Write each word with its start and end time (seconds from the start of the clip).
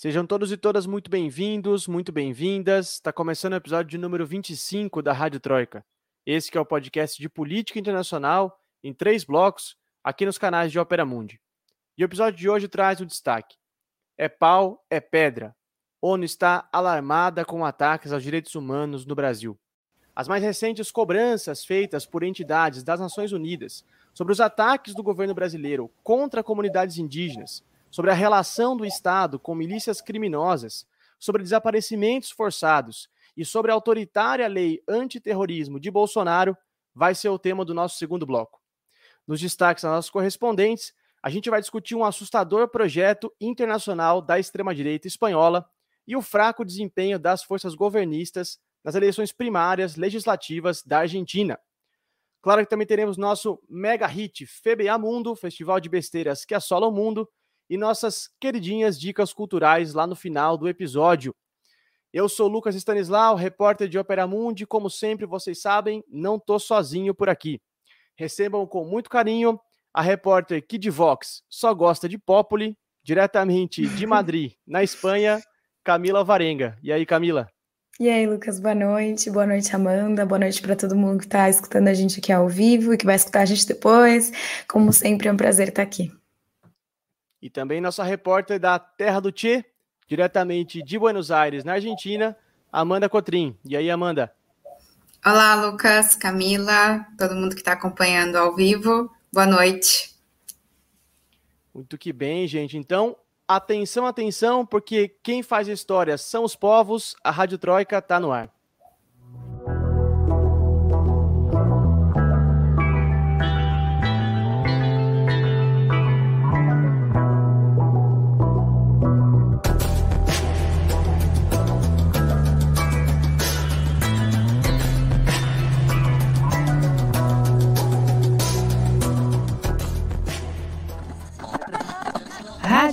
Sejam 0.00 0.24
todos 0.24 0.52
e 0.52 0.56
todas 0.56 0.86
muito 0.86 1.10
bem-vindos, 1.10 1.88
muito 1.88 2.12
bem-vindas. 2.12 2.90
Está 2.90 3.12
começando 3.12 3.54
o 3.54 3.56
episódio 3.56 3.90
de 3.90 3.98
número 3.98 4.24
25 4.24 5.02
da 5.02 5.12
Rádio 5.12 5.40
Troika. 5.40 5.84
Esse 6.24 6.56
é 6.56 6.60
o 6.60 6.64
podcast 6.64 7.20
de 7.20 7.28
política 7.28 7.80
internacional 7.80 8.60
em 8.80 8.94
três 8.94 9.24
blocos 9.24 9.76
aqui 10.04 10.24
nos 10.24 10.38
canais 10.38 10.70
de 10.70 10.78
Opera 10.78 11.04
Mundi. 11.04 11.40
E 11.96 12.04
o 12.04 12.06
episódio 12.06 12.38
de 12.38 12.48
hoje 12.48 12.68
traz 12.68 13.00
o 13.00 13.06
destaque: 13.06 13.56
É 14.16 14.28
pau, 14.28 14.86
é 14.88 15.00
pedra. 15.00 15.52
ONU 16.00 16.22
está 16.22 16.68
alarmada 16.72 17.44
com 17.44 17.64
ataques 17.64 18.12
aos 18.12 18.22
direitos 18.22 18.54
humanos 18.54 19.04
no 19.04 19.16
Brasil. 19.16 19.58
As 20.14 20.28
mais 20.28 20.44
recentes 20.44 20.92
cobranças 20.92 21.64
feitas 21.64 22.06
por 22.06 22.22
entidades 22.22 22.84
das 22.84 23.00
Nações 23.00 23.32
Unidas 23.32 23.84
sobre 24.14 24.32
os 24.32 24.40
ataques 24.40 24.94
do 24.94 25.02
governo 25.02 25.34
brasileiro 25.34 25.90
contra 26.04 26.44
comunidades 26.44 26.98
indígenas 26.98 27.64
sobre 27.90 28.10
a 28.10 28.14
relação 28.14 28.76
do 28.76 28.84
Estado 28.84 29.38
com 29.38 29.54
milícias 29.54 30.00
criminosas, 30.00 30.86
sobre 31.18 31.42
desaparecimentos 31.42 32.30
forçados 32.30 33.08
e 33.36 33.44
sobre 33.44 33.70
a 33.70 33.74
autoritária 33.74 34.46
lei 34.46 34.82
antiterrorismo 34.88 35.80
de 35.80 35.90
Bolsonaro 35.90 36.56
vai 36.94 37.14
ser 37.14 37.28
o 37.28 37.38
tema 37.38 37.64
do 37.64 37.74
nosso 37.74 37.96
segundo 37.96 38.26
bloco. 38.26 38.60
Nos 39.26 39.40
destaques 39.40 39.82
das 39.82 39.92
nossas 39.92 40.10
correspondentes, 40.10 40.92
a 41.22 41.30
gente 41.30 41.50
vai 41.50 41.60
discutir 41.60 41.94
um 41.94 42.04
assustador 42.04 42.68
projeto 42.68 43.32
internacional 43.40 44.22
da 44.22 44.38
extrema-direita 44.38 45.06
espanhola 45.06 45.68
e 46.06 46.16
o 46.16 46.22
fraco 46.22 46.64
desempenho 46.64 47.18
das 47.18 47.42
forças 47.42 47.74
governistas 47.74 48.58
nas 48.82 48.94
eleições 48.94 49.32
primárias 49.32 49.96
legislativas 49.96 50.82
da 50.82 51.00
Argentina. 51.00 51.58
Claro 52.40 52.62
que 52.62 52.70
também 52.70 52.86
teremos 52.86 53.16
nosso 53.16 53.60
mega 53.68 54.06
hit 54.06 54.46
FBA 54.46 54.96
Mundo, 54.98 55.34
festival 55.34 55.80
de 55.80 55.88
besteiras 55.88 56.44
que 56.44 56.54
assola 56.54 56.86
o 56.86 56.92
mundo, 56.92 57.28
e 57.68 57.76
nossas 57.76 58.30
queridinhas 58.40 58.98
dicas 58.98 59.32
culturais 59.32 59.94
lá 59.94 60.06
no 60.06 60.16
final 60.16 60.56
do 60.56 60.68
episódio. 60.68 61.34
Eu 62.12 62.28
sou 62.28 62.48
Lucas 62.48 62.74
Stanislau, 62.74 63.34
repórter 63.34 63.88
de 63.88 63.98
Opera 63.98 64.26
Mundi. 64.26 64.66
Como 64.66 64.88
sempre, 64.88 65.26
vocês 65.26 65.60
sabem, 65.60 66.02
não 66.08 66.38
tô 66.38 66.58
sozinho 66.58 67.14
por 67.14 67.28
aqui. 67.28 67.60
Recebam 68.16 68.66
com 68.66 68.84
muito 68.84 69.10
carinho 69.10 69.60
a 69.92 70.00
repórter 70.00 70.66
Kid 70.66 70.88
Vox, 70.90 71.42
só 71.48 71.74
gosta 71.74 72.08
de 72.08 72.18
Populi, 72.18 72.76
diretamente 73.02 73.86
de 73.86 74.06
Madrid, 74.06 74.52
na 74.66 74.82
Espanha, 74.82 75.40
Camila 75.84 76.24
Varenga. 76.24 76.78
E 76.82 76.92
aí, 76.92 77.04
Camila? 77.04 77.48
E 78.00 78.08
aí, 78.08 78.26
Lucas, 78.26 78.60
boa 78.60 78.74
noite. 78.74 79.28
Boa 79.28 79.46
noite, 79.46 79.74
Amanda. 79.74 80.24
Boa 80.24 80.38
noite 80.38 80.62
para 80.62 80.76
todo 80.76 80.94
mundo 80.94 81.18
que 81.18 81.24
está 81.24 81.50
escutando 81.50 81.88
a 81.88 81.94
gente 81.94 82.20
aqui 82.20 82.32
ao 82.32 82.48
vivo 82.48 82.94
e 82.94 82.96
que 82.96 83.04
vai 83.04 83.16
escutar 83.16 83.40
a 83.40 83.44
gente 83.44 83.66
depois. 83.66 84.30
Como 84.68 84.92
sempre, 84.92 85.28
é 85.28 85.32
um 85.32 85.36
prazer 85.36 85.68
estar 85.68 85.82
aqui. 85.82 86.12
E 87.40 87.48
também 87.48 87.80
nossa 87.80 88.02
repórter 88.02 88.58
da 88.58 88.78
Terra 88.78 89.20
do 89.20 89.30
Tchê, 89.30 89.64
diretamente 90.06 90.82
de 90.82 90.98
Buenos 90.98 91.30
Aires, 91.30 91.64
na 91.64 91.74
Argentina, 91.74 92.36
Amanda 92.72 93.08
Cotrim. 93.08 93.56
E 93.64 93.76
aí, 93.76 93.90
Amanda? 93.90 94.32
Olá, 95.24 95.54
Lucas, 95.54 96.14
Camila, 96.16 97.06
todo 97.18 97.34
mundo 97.34 97.54
que 97.54 97.60
está 97.60 97.72
acompanhando 97.72 98.36
ao 98.36 98.54
vivo. 98.54 99.10
Boa 99.32 99.46
noite. 99.46 100.16
Muito 101.74 101.96
que 101.96 102.12
bem, 102.12 102.46
gente. 102.48 102.76
Então, 102.76 103.16
atenção, 103.46 104.06
atenção, 104.06 104.66
porque 104.66 105.16
quem 105.22 105.42
faz 105.42 105.68
história 105.68 106.18
são 106.18 106.44
os 106.44 106.56
povos. 106.56 107.14
A 107.22 107.30
Rádio 107.30 107.58
Troika 107.58 107.98
está 107.98 108.18
no 108.18 108.32
ar. 108.32 108.52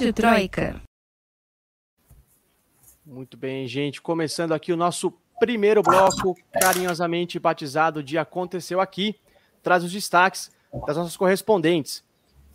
Rádio 0.05 0.13
Troika. 0.13 0.81
Muito 3.03 3.35
bem, 3.35 3.67
gente. 3.67 3.99
Começando 3.99 4.51
aqui 4.51 4.71
o 4.71 4.77
nosso 4.77 5.11
primeiro 5.39 5.81
bloco, 5.81 6.35
carinhosamente 6.53 7.39
batizado 7.39 8.03
de 8.03 8.15
Aconteceu 8.15 8.79
Aqui, 8.79 9.15
traz 9.63 9.83
os 9.83 9.91
destaques 9.91 10.51
das 10.85 10.95
nossas 10.95 11.17
correspondentes. 11.17 12.03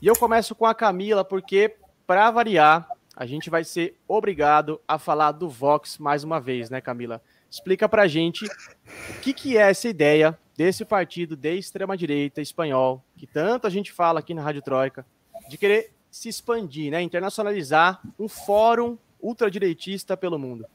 E 0.00 0.06
eu 0.06 0.14
começo 0.14 0.54
com 0.54 0.64
a 0.64 0.74
Camila, 0.74 1.24
porque, 1.24 1.74
para 2.06 2.30
variar, 2.30 2.88
a 3.16 3.26
gente 3.26 3.50
vai 3.50 3.64
ser 3.64 3.98
obrigado 4.06 4.80
a 4.86 4.96
falar 4.96 5.32
do 5.32 5.48
Vox 5.48 5.98
mais 5.98 6.22
uma 6.22 6.40
vez, 6.40 6.70
né, 6.70 6.80
Camila? 6.80 7.20
Explica 7.50 7.88
pra 7.88 8.06
gente 8.06 8.46
o 8.46 9.20
que, 9.20 9.32
que 9.32 9.58
é 9.58 9.70
essa 9.70 9.88
ideia 9.88 10.38
desse 10.56 10.84
partido 10.84 11.34
de 11.34 11.56
extrema-direita 11.56 12.40
espanhol, 12.40 13.02
que 13.16 13.26
tanto 13.26 13.66
a 13.66 13.70
gente 13.70 13.90
fala 13.90 14.20
aqui 14.20 14.34
na 14.34 14.42
Rádio 14.42 14.62
Troika, 14.62 15.04
de 15.48 15.58
querer 15.58 15.92
se 16.10 16.28
expandir, 16.28 16.90
né? 16.90 17.00
internacionalizar 17.02 18.00
um 18.18 18.28
fórum 18.28 18.98
ultradireitista 19.20 20.16
pelo 20.16 20.38
mundo. 20.38 20.66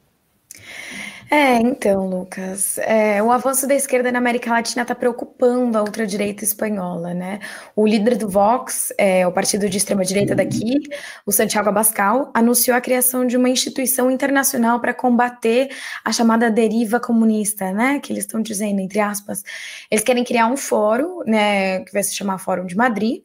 É, 1.28 1.56
então, 1.56 2.08
Lucas, 2.08 2.78
é, 2.78 3.20
o 3.20 3.32
avanço 3.32 3.66
da 3.66 3.74
esquerda 3.74 4.12
na 4.12 4.18
América 4.18 4.48
Latina 4.48 4.82
está 4.82 4.94
preocupando 4.94 5.76
a 5.76 5.82
ultradireita 5.82 6.44
espanhola, 6.44 7.12
né? 7.14 7.40
O 7.74 7.84
líder 7.84 8.16
do 8.16 8.28
Vox, 8.28 8.92
é, 8.96 9.26
o 9.26 9.32
partido 9.32 9.68
de 9.68 9.76
extrema-direita 9.76 10.36
daqui, 10.36 10.78
o 11.26 11.32
Santiago 11.32 11.68
Abascal, 11.68 12.30
anunciou 12.32 12.76
a 12.76 12.80
criação 12.80 13.26
de 13.26 13.36
uma 13.36 13.48
instituição 13.48 14.08
internacional 14.08 14.78
para 14.78 14.94
combater 14.94 15.68
a 16.04 16.12
chamada 16.12 16.48
deriva 16.48 17.00
comunista, 17.00 17.72
né? 17.72 17.98
Que 17.98 18.12
eles 18.12 18.22
estão 18.22 18.40
dizendo, 18.40 18.78
entre 18.78 19.00
aspas. 19.00 19.42
Eles 19.90 20.04
querem 20.04 20.22
criar 20.22 20.46
um 20.46 20.56
fórum, 20.56 21.24
né? 21.26 21.80
Que 21.80 21.92
vai 21.92 22.04
se 22.04 22.14
chamar 22.14 22.38
Fórum 22.38 22.66
de 22.66 22.76
Madrid, 22.76 23.22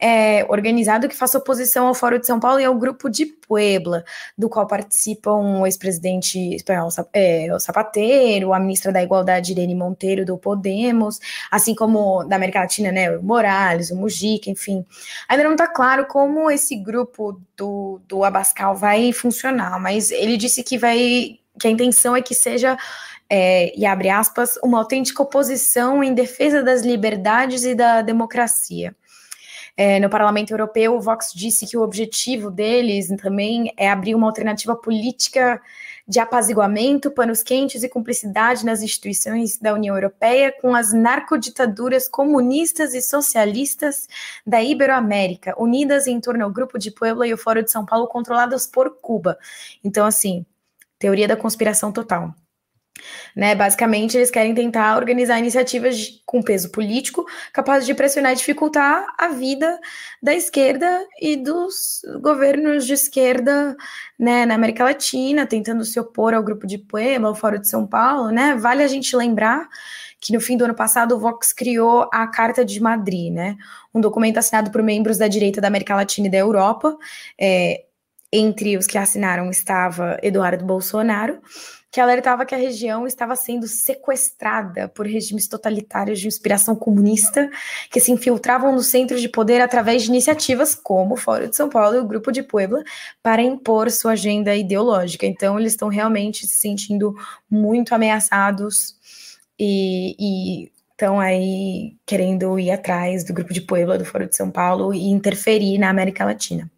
é, 0.00 0.44
organizado 0.48 1.08
que 1.08 1.14
faça 1.14 1.38
oposição 1.38 1.86
ao 1.86 1.94
Fórum 1.94 2.18
de 2.18 2.26
São 2.26 2.40
Paulo 2.40 2.58
e 2.58 2.64
ao 2.64 2.74
Grupo 2.74 3.08
de 3.08 3.26
Puebla, 3.26 4.04
do 4.36 4.48
qual 4.48 4.66
participam 4.66 5.60
o 5.60 5.66
ex-presidente 5.66 6.56
espanhol 6.56 6.88
é, 7.12 7.43
o 7.52 7.58
Zapateiro, 7.58 8.52
a 8.52 8.60
ministra 8.60 8.92
da 8.92 9.02
Igualdade 9.02 9.52
Irene 9.52 9.74
Monteiro 9.74 10.24
do 10.24 10.38
Podemos, 10.38 11.18
assim 11.50 11.74
como 11.74 12.24
da 12.24 12.36
América 12.36 12.60
Latina, 12.60 12.92
né, 12.92 13.16
o 13.16 13.22
Morales, 13.22 13.90
o 13.90 13.96
Mujica, 13.96 14.50
enfim. 14.50 14.84
Ainda 15.28 15.44
não 15.44 15.52
está 15.52 15.66
claro 15.66 16.06
como 16.06 16.50
esse 16.50 16.76
grupo 16.76 17.40
do, 17.56 18.00
do 18.08 18.24
Abascal 18.24 18.76
vai 18.76 19.12
funcionar, 19.12 19.80
mas 19.80 20.10
ele 20.10 20.36
disse 20.36 20.62
que 20.62 20.78
vai 20.78 21.38
que 21.58 21.68
a 21.68 21.70
intenção 21.70 22.16
é 22.16 22.22
que 22.22 22.34
seja 22.34 22.76
é, 23.28 23.76
e 23.76 23.86
abre 23.86 24.10
aspas, 24.10 24.58
uma 24.62 24.78
autêntica 24.78 25.22
oposição 25.22 26.04
em 26.04 26.14
defesa 26.14 26.62
das 26.62 26.82
liberdades 26.82 27.64
e 27.64 27.74
da 27.74 28.02
democracia. 28.02 28.94
É, 29.76 29.98
no 29.98 30.08
Parlamento 30.08 30.52
Europeu, 30.52 30.94
o 30.94 31.00
Vox 31.00 31.32
disse 31.34 31.66
que 31.66 31.76
o 31.76 31.82
objetivo 31.82 32.48
deles 32.48 33.08
também 33.20 33.72
é 33.76 33.90
abrir 33.90 34.14
uma 34.14 34.28
alternativa 34.28 34.76
política 34.76 35.60
de 36.06 36.20
apaziguamento, 36.20 37.10
panos 37.10 37.42
quentes 37.42 37.82
e 37.82 37.88
cumplicidade 37.88 38.64
nas 38.64 38.82
instituições 38.82 39.58
da 39.58 39.72
União 39.72 39.96
Europeia 39.96 40.52
com 40.60 40.74
as 40.74 40.92
narcoditaduras 40.92 42.08
comunistas 42.08 42.92
e 42.94 43.00
socialistas 43.00 44.06
da 44.46 44.62
Iberoamérica, 44.62 45.54
unidas 45.58 46.06
em 46.06 46.20
torno 46.20 46.44
ao 46.44 46.50
Grupo 46.50 46.78
de 46.78 46.90
Puebla 46.90 47.26
e 47.26 47.32
o 47.32 47.38
Fórum 47.38 47.62
de 47.62 47.70
São 47.70 47.86
Paulo, 47.86 48.06
controladas 48.06 48.66
por 48.66 48.98
Cuba. 49.00 49.38
Então, 49.82 50.04
assim, 50.06 50.44
teoria 50.98 51.26
da 51.26 51.36
conspiração 51.36 51.90
total. 51.90 52.34
Né? 53.34 53.54
Basicamente, 53.54 54.16
eles 54.16 54.30
querem 54.30 54.54
tentar 54.54 54.96
organizar 54.96 55.38
iniciativas 55.38 55.98
de, 55.98 56.22
com 56.24 56.42
peso 56.42 56.70
político 56.70 57.24
capazes 57.52 57.86
de 57.86 57.94
pressionar 57.94 58.32
e 58.32 58.36
dificultar 58.36 59.06
a 59.18 59.28
vida 59.28 59.78
da 60.22 60.34
esquerda 60.34 61.06
e 61.20 61.36
dos 61.36 62.02
governos 62.20 62.86
de 62.86 62.94
esquerda 62.94 63.76
né, 64.18 64.46
na 64.46 64.54
América 64.54 64.84
Latina, 64.84 65.46
tentando 65.46 65.84
se 65.84 65.98
opor 65.98 66.34
ao 66.34 66.42
grupo 66.42 66.66
de 66.66 66.78
Puebla, 66.78 67.28
ao 67.28 67.34
Fórum 67.34 67.60
de 67.60 67.68
São 67.68 67.86
Paulo. 67.86 68.30
Né? 68.30 68.54
Vale 68.56 68.82
a 68.82 68.88
gente 68.88 69.16
lembrar 69.16 69.68
que 70.20 70.32
no 70.32 70.40
fim 70.40 70.56
do 70.56 70.64
ano 70.64 70.74
passado 70.74 71.16
o 71.16 71.18
Vox 71.18 71.52
criou 71.52 72.08
a 72.12 72.26
Carta 72.26 72.64
de 72.64 72.80
Madrid, 72.80 73.32
né? 73.32 73.56
um 73.92 74.00
documento 74.00 74.38
assinado 74.38 74.70
por 74.70 74.82
membros 74.82 75.18
da 75.18 75.28
direita 75.28 75.60
da 75.60 75.68
América 75.68 75.94
Latina 75.94 76.28
e 76.28 76.30
da 76.30 76.38
Europa. 76.38 76.96
É, 77.38 77.84
entre 78.32 78.76
os 78.76 78.86
que 78.86 78.98
assinaram 78.98 79.48
estava 79.48 80.18
Eduardo 80.20 80.64
Bolsonaro, 80.64 81.40
que 81.94 82.00
alertava 82.00 82.44
que 82.44 82.56
a 82.56 82.58
região 82.58 83.06
estava 83.06 83.36
sendo 83.36 83.68
sequestrada 83.68 84.88
por 84.88 85.06
regimes 85.06 85.46
totalitários 85.46 86.18
de 86.18 86.26
inspiração 86.26 86.74
comunista 86.74 87.48
que 87.88 88.00
se 88.00 88.10
infiltravam 88.10 88.72
nos 88.72 88.88
centros 88.88 89.20
de 89.20 89.28
poder 89.28 89.60
através 89.60 90.02
de 90.02 90.08
iniciativas 90.08 90.74
como 90.74 91.14
o 91.14 91.16
Fórum 91.16 91.48
de 91.48 91.54
São 91.54 91.68
Paulo 91.68 91.94
e 91.94 92.00
o 92.00 92.04
Grupo 92.04 92.32
de 92.32 92.42
Puebla 92.42 92.82
para 93.22 93.40
impor 93.42 93.92
sua 93.92 94.10
agenda 94.10 94.56
ideológica. 94.56 95.24
Então, 95.24 95.56
eles 95.56 95.74
estão 95.74 95.86
realmente 95.86 96.48
se 96.48 96.56
sentindo 96.56 97.14
muito 97.48 97.94
ameaçados 97.94 98.96
e, 99.56 100.16
e 100.18 100.72
estão 100.90 101.20
aí 101.20 101.94
querendo 102.04 102.58
ir 102.58 102.72
atrás 102.72 103.22
do 103.22 103.32
Grupo 103.32 103.52
de 103.52 103.60
Puebla, 103.60 103.96
do 103.96 104.04
Fórum 104.04 104.26
de 104.26 104.34
São 104.34 104.50
Paulo 104.50 104.92
e 104.92 105.10
interferir 105.10 105.78
na 105.78 105.90
América 105.90 106.24
Latina. 106.24 106.68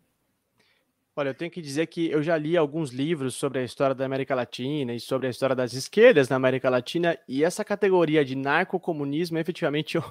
Olha, 1.18 1.30
eu 1.30 1.34
tenho 1.34 1.50
que 1.50 1.62
dizer 1.62 1.86
que 1.86 2.10
eu 2.10 2.22
já 2.22 2.36
li 2.36 2.58
alguns 2.58 2.90
livros 2.90 3.34
sobre 3.36 3.58
a 3.60 3.64
história 3.64 3.94
da 3.94 4.04
América 4.04 4.34
Latina 4.34 4.92
e 4.94 5.00
sobre 5.00 5.26
a 5.26 5.30
história 5.30 5.56
das 5.56 5.72
esquerdas 5.72 6.28
na 6.28 6.36
América 6.36 6.68
Latina, 6.68 7.18
e 7.26 7.42
essa 7.42 7.64
categoria 7.64 8.22
de 8.22 8.36
narcocomunismo, 8.36 9.38
efetivamente, 9.38 9.96
eu, 9.96 10.04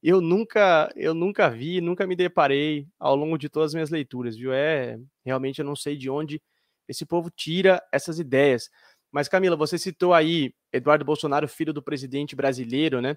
eu 0.00 0.20
nunca 0.20 0.92
eu 0.94 1.12
nunca 1.12 1.50
vi, 1.50 1.80
nunca 1.80 2.06
me 2.06 2.14
deparei 2.14 2.86
ao 3.00 3.16
longo 3.16 3.36
de 3.36 3.48
todas 3.48 3.70
as 3.70 3.74
minhas 3.74 3.90
leituras, 3.90 4.36
viu? 4.36 4.52
É, 4.52 4.96
realmente 5.24 5.58
eu 5.58 5.64
não 5.64 5.74
sei 5.74 5.96
de 5.96 6.08
onde 6.08 6.40
esse 6.88 7.04
povo 7.04 7.30
tira 7.30 7.82
essas 7.92 8.20
ideias. 8.20 8.70
Mas, 9.10 9.28
Camila, 9.28 9.56
você 9.56 9.76
citou 9.76 10.14
aí 10.14 10.54
Eduardo 10.72 11.04
Bolsonaro, 11.04 11.48
filho 11.48 11.72
do 11.72 11.82
presidente 11.82 12.36
brasileiro, 12.36 13.00
né? 13.00 13.16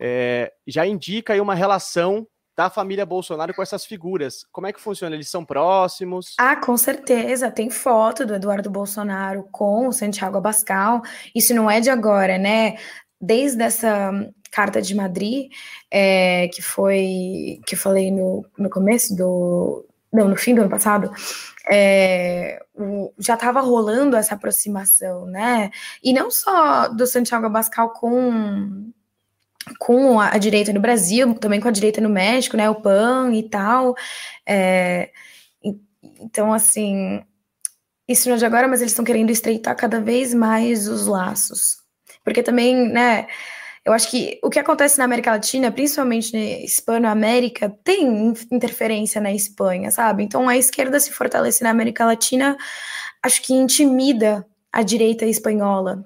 É, 0.00 0.52
já 0.66 0.86
indica 0.86 1.32
aí 1.32 1.40
uma 1.40 1.54
relação 1.54 2.28
da 2.56 2.70
família 2.70 3.04
Bolsonaro 3.04 3.52
com 3.52 3.62
essas 3.62 3.84
figuras. 3.84 4.46
Como 4.50 4.66
é 4.66 4.72
que 4.72 4.80
funciona? 4.80 5.14
Eles 5.14 5.28
são 5.28 5.44
próximos? 5.44 6.34
Ah, 6.38 6.56
com 6.56 6.76
certeza. 6.76 7.50
Tem 7.50 7.68
foto 7.68 8.24
do 8.24 8.34
Eduardo 8.34 8.70
Bolsonaro 8.70 9.46
com 9.52 9.88
o 9.88 9.92
Santiago 9.92 10.38
Abascal. 10.38 11.02
Isso 11.34 11.54
não 11.54 11.70
é 11.70 11.80
de 11.80 11.90
agora, 11.90 12.38
né? 12.38 12.78
Desde 13.20 13.62
essa 13.62 14.10
carta 14.50 14.80
de 14.80 14.94
Madrid, 14.94 15.50
é, 15.90 16.48
que 16.48 16.62
foi 16.62 17.60
que 17.66 17.74
eu 17.74 17.78
falei 17.78 18.10
no, 18.10 18.44
no 18.58 18.70
começo 18.70 19.14
do. 19.14 19.86
Não, 20.10 20.28
no 20.28 20.36
fim 20.36 20.54
do 20.54 20.62
ano 20.62 20.70
passado, 20.70 21.12
é, 21.70 22.58
o, 22.74 23.12
já 23.18 23.34
estava 23.34 23.60
rolando 23.60 24.16
essa 24.16 24.34
aproximação, 24.34 25.26
né? 25.26 25.70
E 26.02 26.12
não 26.14 26.30
só 26.30 26.88
do 26.88 27.06
Santiago 27.06 27.46
Abascal 27.46 27.90
com 27.90 28.90
com 29.78 30.20
a, 30.20 30.36
direita 30.38 30.72
no 30.72 30.80
Brasil, 30.80 31.34
também 31.34 31.60
com 31.60 31.68
a 31.68 31.72
direita 31.72 32.00
no 32.00 32.08
México, 32.08 32.56
né, 32.56 32.68
o 32.70 32.76
PAN 32.76 33.32
e 33.32 33.42
tal. 33.48 33.94
É, 34.46 35.10
então, 36.02 36.52
assim, 36.52 37.22
isso 38.08 38.28
não 38.28 38.36
é 38.36 38.38
de 38.38 38.46
agora, 38.46 38.68
mas 38.68 38.80
eles 38.80 38.92
estão 38.92 39.04
querendo 39.04 39.30
estreitar 39.30 39.76
cada 39.76 40.00
vez 40.00 40.32
mais 40.32 40.88
os 40.88 41.06
laços. 41.06 41.78
Porque 42.24 42.42
também, 42.42 42.88
né, 42.88 43.26
eu 43.84 43.92
acho 43.92 44.10
que 44.10 44.38
o 44.42 44.50
que 44.50 44.58
acontece 44.58 44.98
na 44.98 45.04
América 45.04 45.32
Latina, 45.32 45.70
principalmente 45.70 46.32
na 46.32 46.64
Hispano-América, 46.64 47.68
tem 47.84 48.32
interferência 48.50 49.20
na 49.20 49.32
Espanha, 49.32 49.90
sabe? 49.90 50.22
Então, 50.22 50.48
a 50.48 50.56
esquerda 50.56 50.98
se 50.98 51.12
fortalece 51.12 51.62
na 51.62 51.70
América 51.70 52.04
Latina, 52.04 52.56
acho 53.22 53.42
que 53.42 53.52
intimida 53.54 54.46
a 54.72 54.82
direita 54.82 55.24
espanhola. 55.24 56.04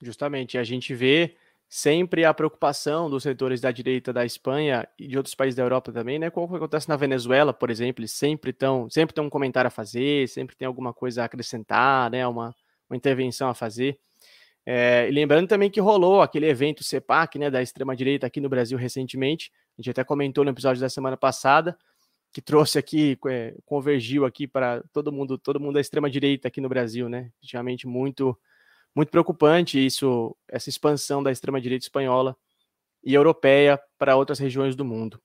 Justamente, 0.00 0.58
a 0.58 0.64
gente 0.64 0.94
vê 0.94 1.36
sempre 1.76 2.24
a 2.24 2.32
preocupação 2.32 3.10
dos 3.10 3.22
setores 3.22 3.60
da 3.60 3.70
direita 3.70 4.10
da 4.10 4.24
Espanha 4.24 4.88
e 4.98 5.06
de 5.06 5.14
outros 5.18 5.34
países 5.34 5.54
da 5.54 5.62
Europa 5.62 5.92
também, 5.92 6.18
né? 6.18 6.30
Como 6.30 6.56
acontece 6.56 6.88
na 6.88 6.96
Venezuela, 6.96 7.52
por 7.52 7.68
exemplo, 7.68 8.00
eles 8.00 8.12
sempre 8.12 8.50
estão, 8.50 8.88
sempre 8.88 9.14
tem 9.14 9.22
um 9.22 9.28
comentário 9.28 9.68
a 9.68 9.70
fazer, 9.70 10.26
sempre 10.26 10.56
tem 10.56 10.66
alguma 10.66 10.94
coisa 10.94 11.20
a 11.20 11.26
acrescentar, 11.26 12.10
né? 12.10 12.26
Uma, 12.26 12.54
uma 12.88 12.96
intervenção 12.96 13.50
a 13.50 13.54
fazer. 13.54 13.98
É, 14.64 15.06
e 15.06 15.12
lembrando 15.12 15.48
também 15.48 15.70
que 15.70 15.78
rolou 15.78 16.22
aquele 16.22 16.46
evento 16.46 16.82
CEPAC, 16.82 17.38
né, 17.38 17.50
da 17.50 17.60
extrema 17.60 17.94
direita 17.94 18.26
aqui 18.26 18.40
no 18.40 18.48
Brasil 18.48 18.78
recentemente. 18.78 19.52
A 19.78 19.82
gente 19.82 19.90
até 19.90 20.02
comentou 20.02 20.44
no 20.44 20.50
episódio 20.50 20.80
da 20.80 20.88
semana 20.88 21.16
passada 21.16 21.76
que 22.32 22.40
trouxe 22.40 22.78
aqui, 22.78 23.18
é, 23.28 23.54
convergiu 23.66 24.24
aqui 24.24 24.48
para 24.48 24.82
todo 24.94 25.12
mundo, 25.12 25.36
todo 25.36 25.60
mundo 25.60 25.74
da 25.74 25.80
extrema 25.82 26.08
direita 26.08 26.48
aqui 26.48 26.58
no 26.58 26.70
Brasil, 26.70 27.06
né? 27.06 27.30
Realmente 27.52 27.86
muito 27.86 28.34
muito 28.96 29.10
preocupante 29.10 29.84
isso, 29.84 30.34
essa 30.48 30.70
expansão 30.70 31.22
da 31.22 31.30
extrema-direita 31.30 31.84
espanhola 31.84 32.34
e 33.04 33.12
europeia 33.12 33.78
para 33.98 34.16
outras 34.16 34.38
regiões 34.38 34.74
do 34.74 34.86
mundo. 34.86 35.20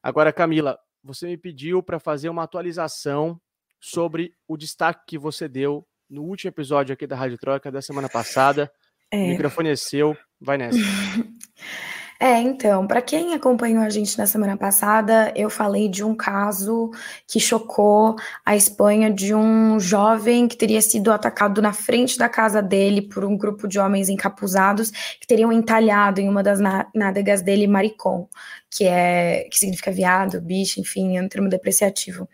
Agora, 0.00 0.32
Camila, 0.32 0.78
você 1.02 1.26
me 1.26 1.36
pediu 1.36 1.82
para 1.82 1.98
fazer 1.98 2.28
uma 2.28 2.44
atualização 2.44 3.40
sobre 3.80 4.32
o 4.46 4.56
destaque 4.56 5.02
que 5.08 5.18
você 5.18 5.48
deu 5.48 5.84
no 6.08 6.22
último 6.22 6.50
episódio 6.50 6.92
aqui 6.92 7.04
da 7.04 7.16
Rádio 7.16 7.36
Troca 7.36 7.70
da 7.70 7.82
semana 7.82 8.08
passada. 8.08 8.70
É. 9.10 9.16
O 9.16 9.28
microfone 9.30 9.70
é 9.70 9.76
seu, 9.76 10.16
vai 10.40 10.56
nessa. 10.56 10.78
É, 12.18 12.40
então, 12.40 12.86
para 12.86 13.02
quem 13.02 13.34
acompanhou 13.34 13.82
a 13.82 13.90
gente 13.90 14.16
na 14.16 14.26
semana 14.26 14.56
passada, 14.56 15.32
eu 15.36 15.50
falei 15.50 15.86
de 15.88 16.02
um 16.02 16.14
caso 16.14 16.90
que 17.26 17.38
chocou 17.38 18.16
a 18.44 18.56
Espanha 18.56 19.10
de 19.10 19.34
um 19.34 19.78
jovem 19.78 20.48
que 20.48 20.56
teria 20.56 20.80
sido 20.80 21.12
atacado 21.12 21.60
na 21.60 21.74
frente 21.74 22.16
da 22.16 22.28
casa 22.28 22.62
dele 22.62 23.02
por 23.02 23.22
um 23.24 23.36
grupo 23.36 23.68
de 23.68 23.78
homens 23.78 24.08
encapuzados 24.08 24.90
que 25.20 25.26
teriam 25.26 25.52
entalhado 25.52 26.20
em 26.20 26.28
uma 26.28 26.42
das 26.42 26.58
nádegas 26.94 27.42
dele 27.42 27.66
maricon, 27.66 28.28
que 28.70 28.84
é 28.84 29.46
que 29.50 29.58
significa 29.58 29.92
viado, 29.92 30.40
bicho, 30.40 30.80
enfim, 30.80 31.18
é 31.18 31.22
um 31.22 31.28
termo 31.28 31.50
depreciativo. 31.50 32.26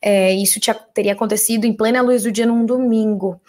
É, 0.00 0.32
isso 0.32 0.58
tinha, 0.58 0.74
teria 0.74 1.12
acontecido 1.12 1.64
em 1.64 1.72
plena 1.72 2.02
luz 2.02 2.24
do 2.24 2.32
dia 2.32 2.46
num 2.46 2.66
domingo. 2.66 3.40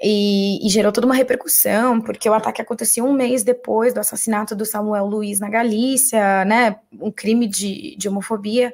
E, 0.00 0.64
e, 0.64 0.70
gerou 0.70 0.92
toda 0.92 1.06
uma 1.06 1.14
repercussão, 1.14 2.00
porque 2.00 2.30
o 2.30 2.34
ataque 2.34 2.62
acontecia 2.62 3.02
um 3.02 3.12
mês 3.12 3.42
depois 3.42 3.92
do 3.92 3.98
assassinato 3.98 4.54
do 4.54 4.64
Samuel 4.64 5.06
Luiz 5.06 5.40
na 5.40 5.50
Galícia, 5.50 6.44
né? 6.44 6.76
Um 7.00 7.10
crime 7.10 7.48
de, 7.48 7.96
de 7.96 8.08
homofobia. 8.08 8.72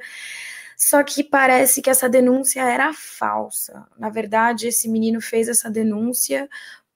Só 0.76 1.02
que 1.02 1.24
parece 1.24 1.80
que 1.80 1.88
essa 1.88 2.08
denúncia 2.08 2.60
era 2.60 2.92
falsa. 2.92 3.86
Na 3.98 4.10
verdade, 4.10 4.68
esse 4.68 4.88
menino 4.88 5.20
fez 5.20 5.48
essa 5.48 5.70
denúncia 5.70 6.48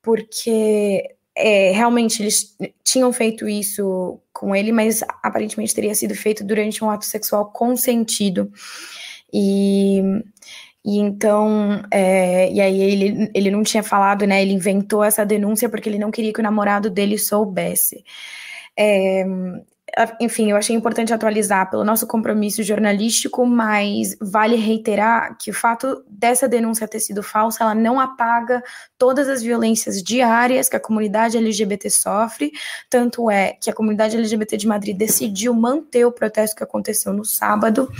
porque 0.03 1.17
é, 1.35 1.71
realmente 1.71 2.23
eles 2.23 2.57
tinham 2.83 3.13
feito 3.13 3.49
isso 3.49 4.21
com 4.33 4.55
ele, 4.55 4.73
mas 4.73 5.03
aparentemente 5.23 5.75
teria 5.75 5.95
sido 5.95 6.15
feito 6.15 6.45
durante 6.45 6.83
um 6.85 6.91
ato 6.91 7.07
sexual 7.07 7.51
consentido. 7.53 8.53
E 9.33 10.03
e 10.89 10.97
então, 10.97 11.83
é, 11.91 12.51
e 12.51 12.63
aí 12.63 12.81
ele, 12.81 13.31
ele 13.35 13.51
não 13.51 13.63
tinha 13.63 13.83
falado, 13.83 14.27
né? 14.27 14.41
Ele 14.41 14.55
inventou 14.55 15.05
essa 15.05 15.23
denúncia 15.23 15.69
porque 15.69 15.87
ele 15.87 15.99
não 15.99 16.11
queria 16.11 16.33
que 16.33 16.41
o 16.41 16.43
namorado 16.43 16.89
dele 16.89 17.19
soubesse. 17.19 18.03
É, 18.75 19.23
enfim, 20.19 20.51
eu 20.51 20.57
achei 20.57 20.75
importante 20.75 21.13
atualizar 21.13 21.69
pelo 21.69 21.85
nosso 21.85 22.07
compromisso 22.07 22.63
jornalístico, 22.63 23.45
mas 23.45 24.17
vale 24.19 24.57
reiterar 24.57 25.37
que 25.37 25.51
o 25.51 25.55
fato 25.55 26.03
dessa 26.09 26.49
denúncia 26.49 26.89
ter 26.89 27.01
sido 27.01 27.23
falsa, 27.23 27.65
ela 27.65 27.75
não 27.75 28.01
apaga 28.01 28.63
todas 28.97 29.29
as 29.29 29.43
violências 29.43 30.03
diárias 30.03 30.71
que 30.71 30.77
a 30.77 30.81
comunidade 30.81 31.37
LGBT 31.37 31.91
sofre, 31.91 32.51
tanto 32.89 33.31
é 33.31 33.53
que 33.61 33.69
a 33.69 33.75
comunidade 33.75 34.17
LGBT 34.17 34.57
de 34.57 34.67
Madrid 34.67 34.97
decidiu 34.97 35.53
manter 35.53 36.07
o 36.07 36.13
protesto 36.13 36.57
que 36.57 36.65
aconteceu 36.65 37.13
no 37.13 37.27
sábado 37.27 37.93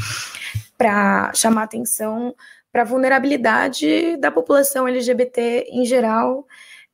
para 0.79 1.33
chamar 1.35 1.65
atenção 1.65 2.35
para 2.73 2.83
a 2.83 2.85
vulnerabilidade 2.85 4.17
da 4.19 4.31
população 4.31 4.87
LGBT 4.87 5.67
em 5.69 5.85
geral. 5.85 6.47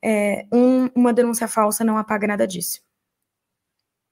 É, 0.02 0.46
um, 0.52 0.86
uma 0.94 1.12
denúncia 1.12 1.48
falsa 1.48 1.84
não 1.84 1.96
apaga 1.96 2.26
nada 2.26 2.46
disso. 2.46 2.82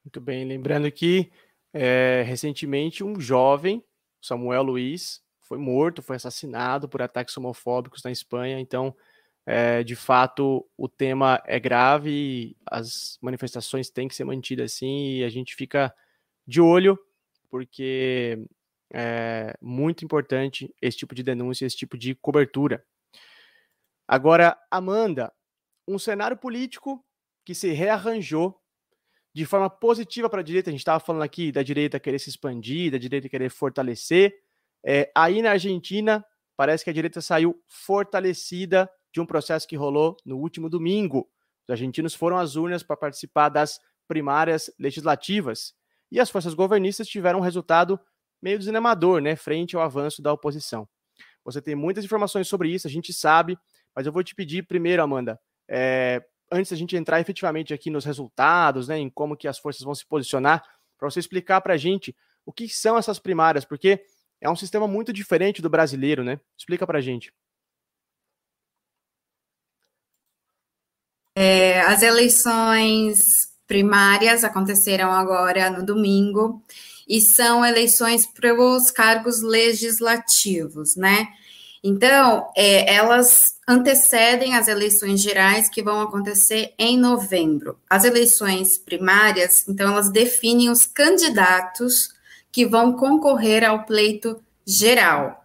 Muito 0.03 0.19
bem, 0.19 0.43
lembrando 0.45 0.91
que 0.91 1.31
é, 1.73 2.23
recentemente 2.25 3.03
um 3.03 3.19
jovem, 3.19 3.83
Samuel 4.21 4.63
Luiz, 4.63 5.21
foi 5.41 5.57
morto, 5.57 6.01
foi 6.01 6.15
assassinado 6.15 6.89
por 6.89 7.01
ataques 7.01 7.37
homofóbicos 7.37 8.03
na 8.03 8.11
Espanha. 8.11 8.59
Então, 8.59 8.95
é, 9.45 9.83
de 9.83 9.95
fato, 9.95 10.65
o 10.77 10.87
tema 10.87 11.41
é 11.45 11.59
grave 11.59 12.55
as 12.65 13.17
manifestações 13.21 13.89
têm 13.89 14.07
que 14.07 14.15
ser 14.15 14.23
mantidas 14.23 14.71
assim 14.71 15.17
e 15.17 15.23
a 15.23 15.29
gente 15.29 15.55
fica 15.55 15.93
de 16.47 16.61
olho, 16.61 16.97
porque 17.49 18.39
é 18.93 19.57
muito 19.61 20.05
importante 20.05 20.73
esse 20.81 20.97
tipo 20.97 21.15
de 21.15 21.23
denúncia, 21.23 21.65
esse 21.65 21.75
tipo 21.75 21.97
de 21.97 22.13
cobertura. 22.15 22.85
Agora, 24.07 24.57
Amanda, 24.69 25.33
um 25.87 25.97
cenário 25.97 26.37
político 26.37 27.03
que 27.45 27.55
se 27.55 27.71
rearranjou 27.71 28.59
de 29.33 29.45
forma 29.45 29.69
positiva 29.69 30.29
para 30.29 30.41
a 30.41 30.43
direita. 30.43 30.69
A 30.69 30.71
gente 30.71 30.81
estava 30.81 30.99
falando 30.99 31.23
aqui 31.23 31.51
da 31.51 31.63
direita 31.63 31.99
querer 31.99 32.19
se 32.19 32.29
expandir, 32.29 32.91
da 32.91 32.97
direita 32.97 33.27
querer 33.27 33.49
fortalecer. 33.49 34.33
É, 34.85 35.11
aí 35.15 35.41
na 35.41 35.51
Argentina, 35.51 36.23
parece 36.55 36.83
que 36.83 36.89
a 36.89 36.93
direita 36.93 37.19
saiu 37.19 37.59
fortalecida 37.67 38.89
de 39.11 39.19
um 39.19 39.25
processo 39.25 39.67
que 39.67 39.75
rolou 39.75 40.15
no 40.25 40.37
último 40.37 40.69
domingo. 40.69 41.27
Os 41.63 41.71
argentinos 41.71 42.13
foram 42.13 42.37
às 42.37 42.55
urnas 42.55 42.83
para 42.83 42.97
participar 42.97 43.49
das 43.49 43.79
primárias 44.07 44.71
legislativas 44.77 45.73
e 46.11 46.19
as 46.19 46.29
forças 46.29 46.53
governistas 46.53 47.07
tiveram 47.07 47.39
um 47.39 47.41
resultado 47.41 47.99
meio 48.43 48.59
desanimador, 48.59 49.21
né, 49.21 49.37
frente 49.37 49.75
ao 49.75 49.81
avanço 49.81 50.21
da 50.21 50.33
oposição. 50.33 50.87
Você 51.45 51.61
tem 51.61 51.75
muitas 51.75 52.03
informações 52.03 52.47
sobre 52.47 52.69
isso, 52.69 52.85
a 52.85 52.89
gente 52.89 53.13
sabe, 53.13 53.57
mas 53.95 54.05
eu 54.05 54.11
vou 54.11 54.21
te 54.21 54.35
pedir 54.35 54.67
primeiro, 54.67 55.01
Amanda, 55.01 55.39
é, 55.69 56.21
antes 56.51 56.71
da 56.71 56.77
gente 56.77 56.95
entrar 56.97 57.21
efetivamente 57.21 57.73
aqui 57.73 57.89
nos 57.89 58.03
resultados, 58.03 58.89
né, 58.89 58.97
em 58.97 59.09
como 59.09 59.37
que 59.37 59.47
as 59.47 59.57
forças 59.57 59.81
vão 59.81 59.95
se 59.95 60.05
posicionar, 60.05 60.61
para 60.97 61.09
você 61.09 61.19
explicar 61.19 61.61
para 61.61 61.73
a 61.73 61.77
gente 61.77 62.13
o 62.45 62.51
que 62.51 62.67
são 62.67 62.97
essas 62.97 63.17
primárias, 63.17 63.63
porque 63.63 64.03
é 64.41 64.49
um 64.49 64.55
sistema 64.57 64.87
muito 64.89 65.13
diferente 65.13 65.61
do 65.61 65.69
brasileiro, 65.69 66.21
né? 66.21 66.37
Explica 66.57 66.85
para 66.85 66.97
a 66.97 67.01
gente. 67.01 67.33
É, 71.35 71.79
as 71.81 72.01
eleições 72.01 73.52
primárias 73.73 74.43
aconteceram 74.43 75.11
agora 75.11 75.67
no 75.71 75.83
domingo 75.83 76.61
e 77.09 77.19
são 77.19 77.65
eleições 77.65 78.23
para 78.23 78.53
os 78.53 78.91
cargos 78.91 79.41
legislativos, 79.41 80.95
né? 80.95 81.29
Então, 81.83 82.51
é, 82.55 82.93
elas 82.93 83.55
antecedem 83.67 84.55
as 84.55 84.67
eleições 84.67 85.19
gerais 85.19 85.69
que 85.69 85.81
vão 85.81 86.01
acontecer 86.01 86.75
em 86.77 86.99
novembro. 86.99 87.79
As 87.89 88.05
eleições 88.05 88.77
primárias, 88.77 89.67
então, 89.67 89.91
elas 89.91 90.11
definem 90.11 90.69
os 90.69 90.85
candidatos 90.85 92.13
que 92.51 92.67
vão 92.67 92.93
concorrer 92.93 93.67
ao 93.67 93.85
pleito 93.85 94.39
geral. 94.63 95.43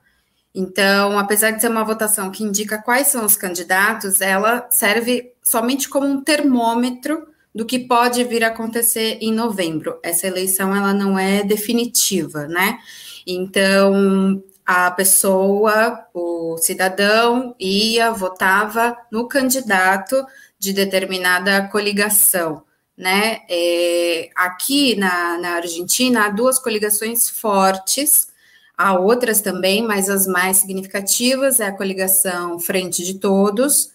Então, 0.55 1.19
apesar 1.19 1.53
de 1.53 1.63
ser 1.63 1.71
uma 1.71 1.83
votação 1.83 2.31
que 2.31 2.45
indica 2.45 2.77
quais 2.77 3.07
são 3.07 3.25
os 3.25 3.37
candidatos, 3.37 4.21
ela 4.21 4.69
serve 4.71 5.33
somente 5.43 5.89
como 5.89 6.07
um 6.07 6.23
termômetro 6.23 7.27
do 7.55 7.65
que 7.65 7.79
pode 7.79 8.23
vir 8.25 8.45
a 8.45 8.49
acontecer 8.49 9.19
em 9.21 9.33
novembro. 9.33 9.99
Essa 10.03 10.27
eleição 10.27 10.75
ela 10.75 10.93
não 10.93 11.19
é 11.19 11.43
definitiva, 11.43 12.47
né? 12.47 12.79
Então, 13.27 14.43
a 14.65 14.91
pessoa, 14.91 16.07
o 16.13 16.59
cidadão, 16.59 17.55
ia, 17.59 18.13
votava 18.13 18.97
no 19.11 19.27
candidato 19.27 20.27
de 20.59 20.73
determinada 20.73 21.67
coligação. 21.69 22.63
Né? 22.97 23.41
É, 23.49 24.29
aqui 24.35 24.95
na, 24.97 25.39
na 25.39 25.51
Argentina 25.53 26.27
há 26.27 26.29
duas 26.31 26.59
coligações 26.59 27.31
fortes, 27.31 28.29
há 28.77 28.99
outras 28.99 29.41
também, 29.41 29.83
mas 29.83 30.11
as 30.11 30.27
mais 30.27 30.59
significativas 30.59 31.61
é 31.61 31.67
a 31.67 31.77
coligação 31.77 32.59
Frente 32.59 33.05
de 33.05 33.15
Todos, 33.15 33.91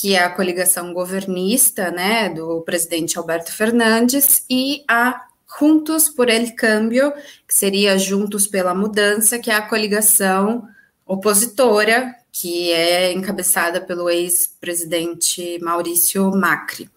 que 0.00 0.14
é 0.14 0.22
a 0.22 0.30
coligação 0.30 0.92
governista, 0.92 1.90
né, 1.90 2.28
do 2.28 2.60
presidente 2.60 3.18
Alberto 3.18 3.52
Fernandes, 3.52 4.44
e 4.48 4.84
a 4.86 5.26
Juntos 5.58 6.08
por 6.08 6.28
el 6.28 6.54
Cambio, 6.54 7.12
que 7.48 7.52
seria 7.52 7.98
Juntos 7.98 8.46
pela 8.46 8.72
Mudança, 8.72 9.40
que 9.40 9.50
é 9.50 9.54
a 9.54 9.62
coligação 9.62 10.68
opositora, 11.04 12.14
que 12.30 12.70
é 12.70 13.12
encabeçada 13.12 13.80
pelo 13.80 14.08
ex-presidente 14.08 15.58
Maurício 15.60 16.30
Macri. 16.30 16.88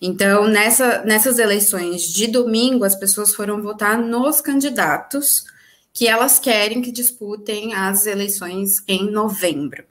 Então, 0.00 0.48
nessa, 0.48 1.04
nessas 1.04 1.38
eleições 1.38 2.04
de 2.04 2.26
domingo, 2.26 2.84
as 2.84 2.94
pessoas 2.94 3.34
foram 3.34 3.60
votar 3.60 3.98
nos 3.98 4.40
candidatos 4.40 5.44
que 5.92 6.08
elas 6.08 6.38
querem 6.38 6.80
que 6.80 6.90
disputem 6.90 7.74
as 7.74 8.06
eleições 8.06 8.82
em 8.88 9.10
novembro. 9.10 9.84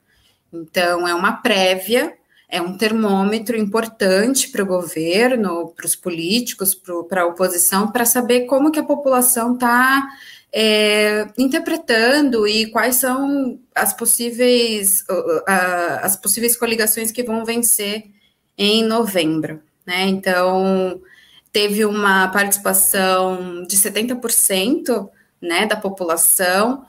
Então, 0.52 1.06
é 1.06 1.14
uma 1.14 1.34
prévia 1.34 2.15
é 2.48 2.60
um 2.60 2.76
termômetro 2.76 3.56
importante 3.56 4.48
para 4.48 4.62
o 4.62 4.66
governo, 4.66 5.72
para 5.76 5.86
os 5.86 5.96
políticos, 5.96 6.74
para 7.08 7.22
a 7.22 7.26
oposição, 7.26 7.90
para 7.90 8.04
saber 8.04 8.46
como 8.46 8.70
que 8.70 8.78
a 8.78 8.84
população 8.84 9.54
está 9.54 10.06
é, 10.52 11.26
interpretando 11.36 12.46
e 12.46 12.70
quais 12.70 12.96
são 12.96 13.58
as 13.74 13.92
possíveis, 13.92 15.04
as 15.46 16.16
possíveis 16.16 16.56
coligações 16.56 17.10
que 17.10 17.22
vão 17.22 17.44
vencer 17.44 18.04
em 18.56 18.84
novembro. 18.84 19.60
Né? 19.84 20.04
Então, 20.06 21.00
teve 21.52 21.84
uma 21.84 22.28
participação 22.28 23.64
de 23.64 23.76
70% 23.76 25.08
né, 25.40 25.66
da 25.66 25.76
população. 25.76 26.84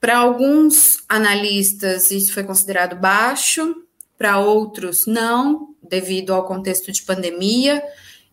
Para 0.00 0.18
alguns 0.18 1.02
analistas, 1.08 2.10
isso 2.10 2.32
foi 2.32 2.44
considerado 2.44 2.96
baixo, 2.96 3.74
para 4.20 4.38
outros 4.38 5.06
não, 5.06 5.74
devido 5.82 6.34
ao 6.34 6.44
contexto 6.44 6.92
de 6.92 7.02
pandemia. 7.04 7.82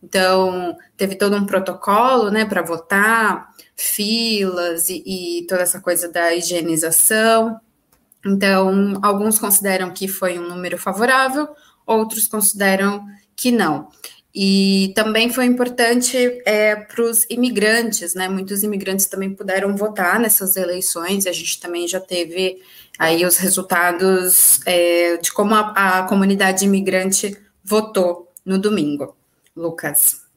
Então, 0.03 0.75
teve 0.98 1.15
todo 1.15 1.38
um 1.38 1.46
protocolo, 1.46 2.29
né, 2.29 2.44
para 2.44 2.62
votar, 2.62 3.53
filas 3.74 4.89
e, 4.89 5.01
e, 5.06 5.48
toda 5.48 5.62
essa 5.62 5.79
coisa 5.79 6.12
da 6.12 6.36
higienização. 6.36 7.58
Então, 8.25 9.00
alguns 9.01 9.39
consideram 9.39 9.89
que 9.94 10.10
foi 10.10 10.38
um 10.38 10.50
número 10.50 10.77
favorável, 10.77 11.48
outros 11.86 12.27
consideram 12.27 13.06
que 13.34 13.50
não. 13.50 13.88
E 14.36 14.91
também 14.94 15.32
foi 15.32 15.46
importante 15.46 16.17
é, 16.46 16.75
para 16.75 17.01
os 17.01 17.25
imigrantes, 17.29 18.13
né? 18.13 18.27
Muitos 18.27 18.62
imigrantes 18.62 19.06
também 19.06 19.34
puderam 19.34 19.75
votar 19.77 20.20
nessas 20.20 20.58
eleições, 20.58 21.25
a 21.25 21.32
gente 21.32 21.62
também 21.62 21.88
já 21.88 22.01
teve 22.01 22.62
aí 22.98 23.25
os 23.25 23.38
resultados 23.38 24.60
é, 24.66 25.18
de 25.18 25.32
como 25.32 25.54
a, 25.54 26.00
a 26.00 26.04
comunidade 26.04 26.66
imigrante 26.66 27.38
votou 27.63 28.32
no 28.46 28.58
domingo. 28.58 29.16
Lucas. 29.56 30.27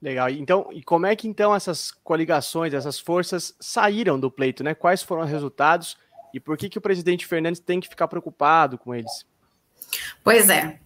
Legal. 0.00 0.28
Então, 0.30 0.68
e 0.72 0.82
como 0.82 1.06
é 1.06 1.14
que 1.14 1.28
então 1.28 1.54
essas 1.54 1.90
coligações, 1.90 2.74
essas 2.74 2.98
forças 2.98 3.54
saíram 3.60 4.18
do 4.18 4.30
pleito, 4.30 4.64
né? 4.64 4.74
Quais 4.74 5.02
foram 5.02 5.22
os 5.22 5.30
resultados 5.30 5.96
e 6.34 6.40
por 6.40 6.56
que 6.56 6.68
que 6.68 6.78
o 6.78 6.82
presidente 6.82 7.26
Fernandes 7.26 7.60
tem 7.60 7.80
que 7.80 7.88
ficar 7.88 8.08
preocupado 8.08 8.76
com 8.76 8.94
eles? 8.94 9.24
Pois 10.24 10.48
é. 10.48 10.78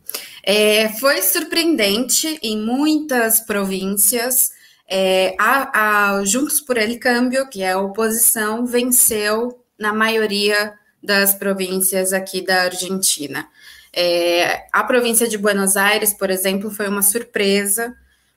é 0.42 0.88
foi 0.98 1.22
surpreendente 1.22 2.38
em 2.42 2.58
muitas 2.58 3.40
províncias. 3.40 4.50
É, 4.88 5.34
a, 5.38 6.16
a 6.16 6.24
Juntos 6.24 6.60
por 6.60 6.76
El 6.76 6.98
Câmbio, 6.98 7.48
que 7.48 7.62
é 7.62 7.72
a 7.72 7.80
oposição, 7.80 8.66
venceu 8.66 9.64
na 9.78 9.92
maioria 9.92 10.74
das 11.02 11.34
províncias 11.34 12.12
aqui 12.12 12.40
da 12.40 12.62
Argentina. 12.62 13.48
É, 13.92 14.66
a 14.72 14.82
província 14.84 15.26
de 15.28 15.38
Buenos 15.38 15.76
Aires, 15.76 16.12
por 16.12 16.30
exemplo, 16.30 16.70
foi 16.70 16.88
uma 16.88 17.02
surpresa, 17.02 17.96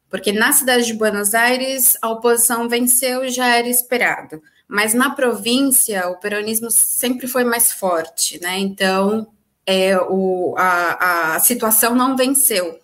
porque 0.10 0.32
na 0.32 0.52
cidade 0.52 0.86
de 0.86 0.94
Buenos 0.94 1.34
Aires 1.34 1.98
a 2.02 2.10
oposição 2.10 2.70
venceu 2.70 3.24
e 3.24 3.30
já 3.30 3.48
era 3.48 3.68
esperado. 3.68 4.42
Mas 4.68 4.94
na 4.94 5.10
província 5.10 6.08
o 6.10 6.18
peronismo 6.18 6.70
sempre 6.72 7.28
foi 7.28 7.44
mais 7.44 7.72
forte, 7.72 8.40
né? 8.42 8.60
Então 8.60 9.28
é, 9.66 9.98
o, 9.98 10.56
a, 10.58 11.36
a 11.36 11.40
situação 11.40 11.94
não 11.94 12.16
venceu. 12.16 12.80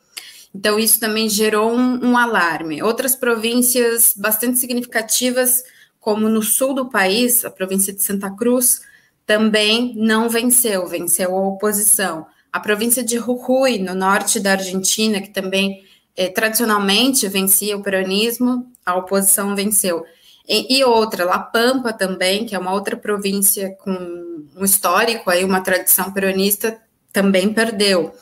Então, 0.53 0.79
isso 0.79 0.99
também 1.01 1.27
gerou 1.27 1.69
um, 1.73 2.11
um 2.11 2.17
alarme. 2.17 2.81
Outras 2.81 3.13
províncias 3.13 4.13
bastante 4.15 4.57
significativas 4.57 5.63
como 6.05 6.29
no 6.29 6.43
sul 6.43 6.75
do 6.75 6.87
país, 6.87 7.43
a 7.43 7.49
província 7.49 7.91
de 7.91 8.03
Santa 8.03 8.29
Cruz, 8.29 8.81
também 9.25 9.95
não 9.97 10.29
venceu, 10.29 10.85
venceu 10.85 11.35
a 11.35 11.47
oposição. 11.47 12.27
A 12.53 12.59
província 12.59 13.03
de 13.03 13.15
Jujuy, 13.17 13.79
no 13.79 13.95
norte 13.95 14.39
da 14.39 14.51
Argentina, 14.51 15.19
que 15.19 15.31
também 15.31 15.83
eh, 16.15 16.29
tradicionalmente 16.29 17.27
vencia 17.27 17.75
o 17.75 17.81
peronismo, 17.81 18.71
a 18.85 18.95
oposição 18.95 19.55
venceu. 19.55 20.05
E, 20.47 20.77
e, 20.77 20.83
outra, 20.83 21.25
La 21.25 21.39
Pampa 21.39 21.91
também, 21.91 22.45
que 22.45 22.53
é 22.53 22.59
uma 22.59 22.71
outra 22.71 22.95
província 22.95 23.75
com 23.77 23.91
um 24.55 24.63
histórico 24.63 25.31
aí, 25.31 25.43
uma 25.43 25.61
tradição 25.61 26.13
peronista, 26.13 26.79
também 27.15 27.53
perdeu. 27.53 28.13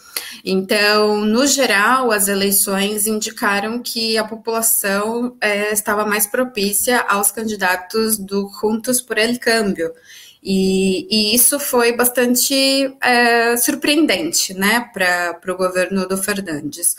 Então, 0.45 1.25
no 1.25 1.47
geral, 1.47 2.12
as 2.12 2.27
eleições 2.27 3.07
indicaram 3.07 3.81
que 3.81 4.17
a 4.19 4.23
população 4.23 5.35
é, 5.41 5.73
estava 5.73 6.05
mais 6.05 6.27
propícia 6.27 7.00
aos 7.01 7.31
candidatos 7.31 8.19
do 8.19 8.47
Juntos 8.62 9.01
por 9.01 9.17
el 9.17 9.39
Câmbio. 9.39 9.91
E, 10.43 11.07
e 11.09 11.35
isso 11.35 11.59
foi 11.59 11.95
bastante 11.95 12.53
é, 13.01 13.57
surpreendente 13.57 14.53
né, 14.53 14.91
para 14.93 15.51
o 15.51 15.57
governo 15.57 16.07
do 16.07 16.17
Fernandes. 16.17 16.95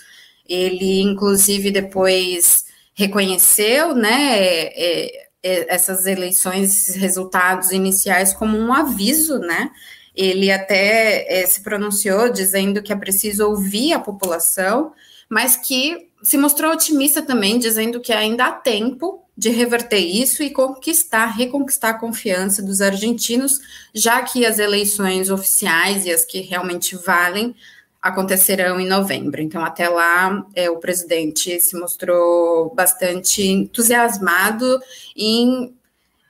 Ele, 0.49 1.01
inclusive, 1.03 1.71
depois 1.71 2.65
reconheceu 2.95 3.95
né, 3.95 4.39
é, 4.41 5.29
essas 5.43 6.07
eleições, 6.07 6.71
esses 6.71 6.97
resultados 6.97 7.71
iniciais, 7.71 8.33
como 8.33 8.59
um 8.59 8.73
aviso, 8.73 9.39
né? 9.39 9.71
Ele 10.15 10.51
até 10.51 11.41
é, 11.43 11.47
se 11.47 11.63
pronunciou 11.63 12.31
dizendo 12.31 12.83
que 12.83 12.93
é 12.93 12.97
preciso 12.97 13.49
ouvir 13.49 13.93
a 13.93 13.99
população, 13.99 14.93
mas 15.29 15.57
que 15.57 16.09
se 16.23 16.39
mostrou 16.39 16.73
otimista 16.73 17.21
também, 17.21 17.59
dizendo 17.59 18.01
que 18.01 18.13
ainda 18.13 18.47
há 18.47 18.53
tempo 18.53 19.23
de 19.37 19.51
reverter 19.51 19.99
isso 19.99 20.43
e 20.43 20.51
conquistar, 20.51 21.27
reconquistar 21.27 21.91
a 21.91 21.99
confiança 21.99 22.63
dos 22.63 22.81
argentinos, 22.81 23.61
já 23.93 24.23
que 24.23 24.47
as 24.47 24.59
eleições 24.59 25.31
oficiais 25.31 26.07
e 26.07 26.13
as 26.13 26.25
que 26.25 26.41
realmente 26.41 26.97
valem 26.97 27.55
acontecerão 28.01 28.79
em 28.79 28.87
novembro. 28.87 29.41
Então, 29.41 29.65
até 29.65 29.89
lá, 29.89 30.47
é, 30.55 30.71
o 30.71 30.77
presidente 30.77 31.59
se 31.59 31.75
mostrou 31.75 32.73
bastante 32.75 33.43
entusiasmado 33.43 34.79
em 35.17 35.75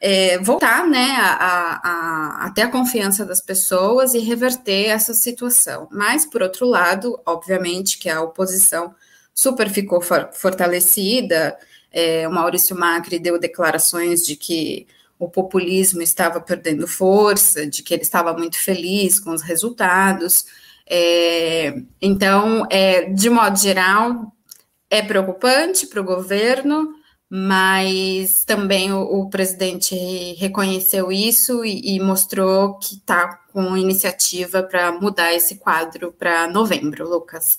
é, 0.06 0.36
voltar 0.38 0.86
né, 0.86 1.16
a, 1.16 1.32
a, 1.32 2.44
a, 2.44 2.52
a 2.54 2.68
confiança 2.68 3.24
das 3.24 3.40
pessoas 3.40 4.12
e 4.12 4.18
reverter 4.18 4.90
essa 4.90 5.14
situação. 5.14 5.88
Mas, 5.90 6.26
por 6.26 6.42
outro 6.42 6.66
lado, 6.66 7.18
obviamente 7.24 7.96
que 7.96 8.10
a 8.10 8.20
oposição 8.20 8.94
super 9.32 9.70
ficou 9.70 10.02
for, 10.02 10.28
fortalecida. 10.34 11.56
É, 11.90 12.28
o 12.28 12.30
Maurício 12.30 12.76
Macri 12.76 13.18
deu 13.18 13.38
declarações 13.38 14.26
de 14.26 14.36
que 14.36 14.86
o 15.18 15.26
populismo 15.26 16.02
estava 16.02 16.38
perdendo 16.38 16.86
força, 16.86 17.66
de 17.66 17.82
que 17.82 17.94
ele 17.94 18.02
estava 18.02 18.34
muito 18.34 18.58
feliz 18.58 19.18
com 19.18 19.30
os 19.30 19.40
resultados. 19.40 20.44
É, 20.86 21.76
então, 22.02 22.66
é, 22.68 23.06
de 23.06 23.30
modo 23.30 23.58
geral, 23.58 24.30
é 24.90 25.00
preocupante 25.00 25.86
para 25.86 26.02
o 26.02 26.04
governo, 26.04 26.92
mas 27.36 28.44
também 28.44 28.92
o, 28.92 29.00
o 29.00 29.28
presidente 29.28 29.92
reconheceu 30.34 31.10
isso 31.10 31.64
e, 31.64 31.96
e 31.96 32.00
mostrou 32.00 32.78
que 32.78 32.94
está 32.94 33.40
com 33.52 33.76
iniciativa 33.76 34.62
para 34.62 34.92
mudar 34.92 35.34
esse 35.34 35.56
quadro 35.56 36.12
para 36.12 36.46
novembro, 36.46 37.10
Lucas. 37.10 37.58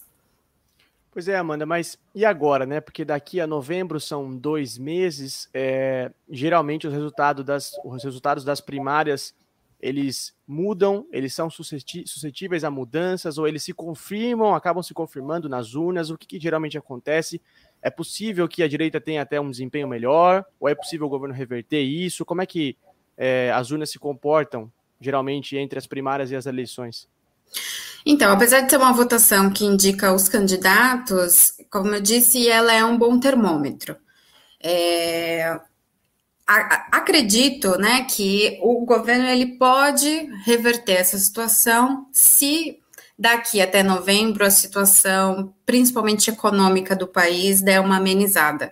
Pois 1.11 1.27
é, 1.27 1.35
Amanda, 1.35 1.65
mas 1.65 1.99
e 2.13 2.23
agora, 2.23 2.65
né? 2.65 2.79
Porque 2.79 3.03
daqui 3.03 3.41
a 3.41 3.45
novembro 3.45 3.99
são 3.99 4.33
dois 4.33 4.77
meses. 4.77 5.49
É, 5.53 6.09
geralmente 6.29 6.87
os 6.87 6.93
resultados, 6.93 7.43
das, 7.43 7.73
os 7.83 8.01
resultados 8.01 8.45
das 8.45 8.61
primárias 8.61 9.33
eles 9.85 10.33
mudam, 10.47 11.05
eles 11.11 11.33
são 11.33 11.49
suscetíveis 11.49 12.63
a 12.63 12.71
mudanças 12.71 13.37
ou 13.37 13.47
eles 13.47 13.61
se 13.61 13.73
confirmam, 13.73 14.55
acabam 14.55 14.81
se 14.81 14.93
confirmando 14.93 15.49
nas 15.49 15.75
urnas. 15.75 16.09
O 16.09 16.17
que, 16.17 16.25
que 16.25 16.39
geralmente 16.39 16.77
acontece? 16.77 17.41
É 17.85 17.91
possível 17.91 18.47
que 18.47 18.63
a 18.63 18.67
direita 18.67 18.99
tenha 18.99 19.21
até 19.21 19.39
um 19.39 19.51
desempenho 19.51 19.87
melhor? 19.87 20.43
Ou 20.59 20.67
é 20.67 20.73
possível 20.73 21.05
o 21.05 21.09
governo 21.09 21.35
reverter 21.35 21.83
isso? 21.83 22.25
Como 22.25 22.41
é 22.41 22.45
que 22.47 22.75
é, 23.15 23.51
as 23.53 23.69
urnas 23.69 23.91
se 23.91 23.99
comportam, 23.99 24.71
geralmente, 24.99 25.55
entre 25.55 25.77
as 25.77 25.85
primárias 25.85 26.31
e 26.31 26.35
as 26.35 26.47
eleições? 26.47 27.07
Então, 28.03 28.33
apesar 28.33 28.61
de 28.61 28.71
ser 28.71 28.77
uma 28.77 28.91
votação 28.91 29.51
que 29.51 29.63
indica 29.63 30.11
os 30.15 30.27
candidatos, 30.27 31.53
como 31.69 31.93
eu 31.93 32.01
disse, 32.01 32.49
ela 32.49 32.73
é 32.73 32.83
um 32.83 32.97
bom 32.97 33.19
termômetro. 33.19 33.95
É, 34.59 35.59
acredito, 36.91 37.77
né, 37.77 38.03
que 38.05 38.57
o 38.63 38.83
governo 38.83 39.27
ele 39.27 39.59
pode 39.59 40.27
reverter 40.43 40.93
essa 40.93 41.19
situação 41.19 42.07
se 42.11 42.79
daqui 43.17 43.61
até 43.61 43.81
novembro 43.81 44.45
a 44.45 44.49
situação, 44.49 45.53
principalmente 45.65 46.29
econômica 46.29 46.95
do 46.95 47.07
país, 47.07 47.61
der 47.61 47.79
uma 47.79 47.97
amenizada. 47.97 48.71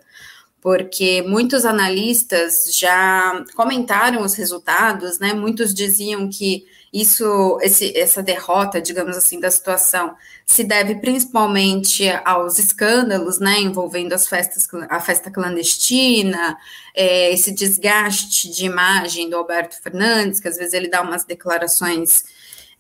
Porque 0.62 1.21
muitos 1.23 1.65
analistas 1.65 2.65
já 2.71 3.43
comentaram 3.55 4.21
os 4.21 4.33
resultados, 4.33 5.19
né? 5.19 5.33
Muitos 5.33 5.73
diziam 5.73 6.29
que 6.29 6.65
isso, 6.93 7.57
esse, 7.62 7.97
essa 7.97 8.21
derrota, 8.21 8.79
digamos 8.79 9.17
assim, 9.17 9.39
da 9.39 9.50
situação 9.50 10.15
se 10.45 10.63
deve 10.63 10.95
principalmente 10.95 12.07
aos 12.23 12.59
escândalos, 12.59 13.39
né, 13.39 13.59
envolvendo 13.59 14.13
as 14.13 14.27
festas, 14.27 14.67
a 14.89 15.00
festa 15.00 15.31
clandestina, 15.31 16.55
é, 16.93 17.33
esse 17.33 17.51
desgaste 17.51 18.51
de 18.51 18.65
imagem 18.65 19.29
do 19.29 19.38
Alberto 19.38 19.81
Fernandes, 19.81 20.39
que 20.39 20.47
às 20.47 20.57
vezes 20.57 20.73
ele 20.73 20.88
dá 20.88 21.01
umas 21.01 21.23
declarações 21.23 22.23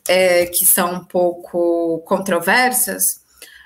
é, 0.07 0.45
que 0.45 0.65
são 0.65 0.95
um 0.95 1.03
pouco 1.03 1.99
controversas, 2.05 3.23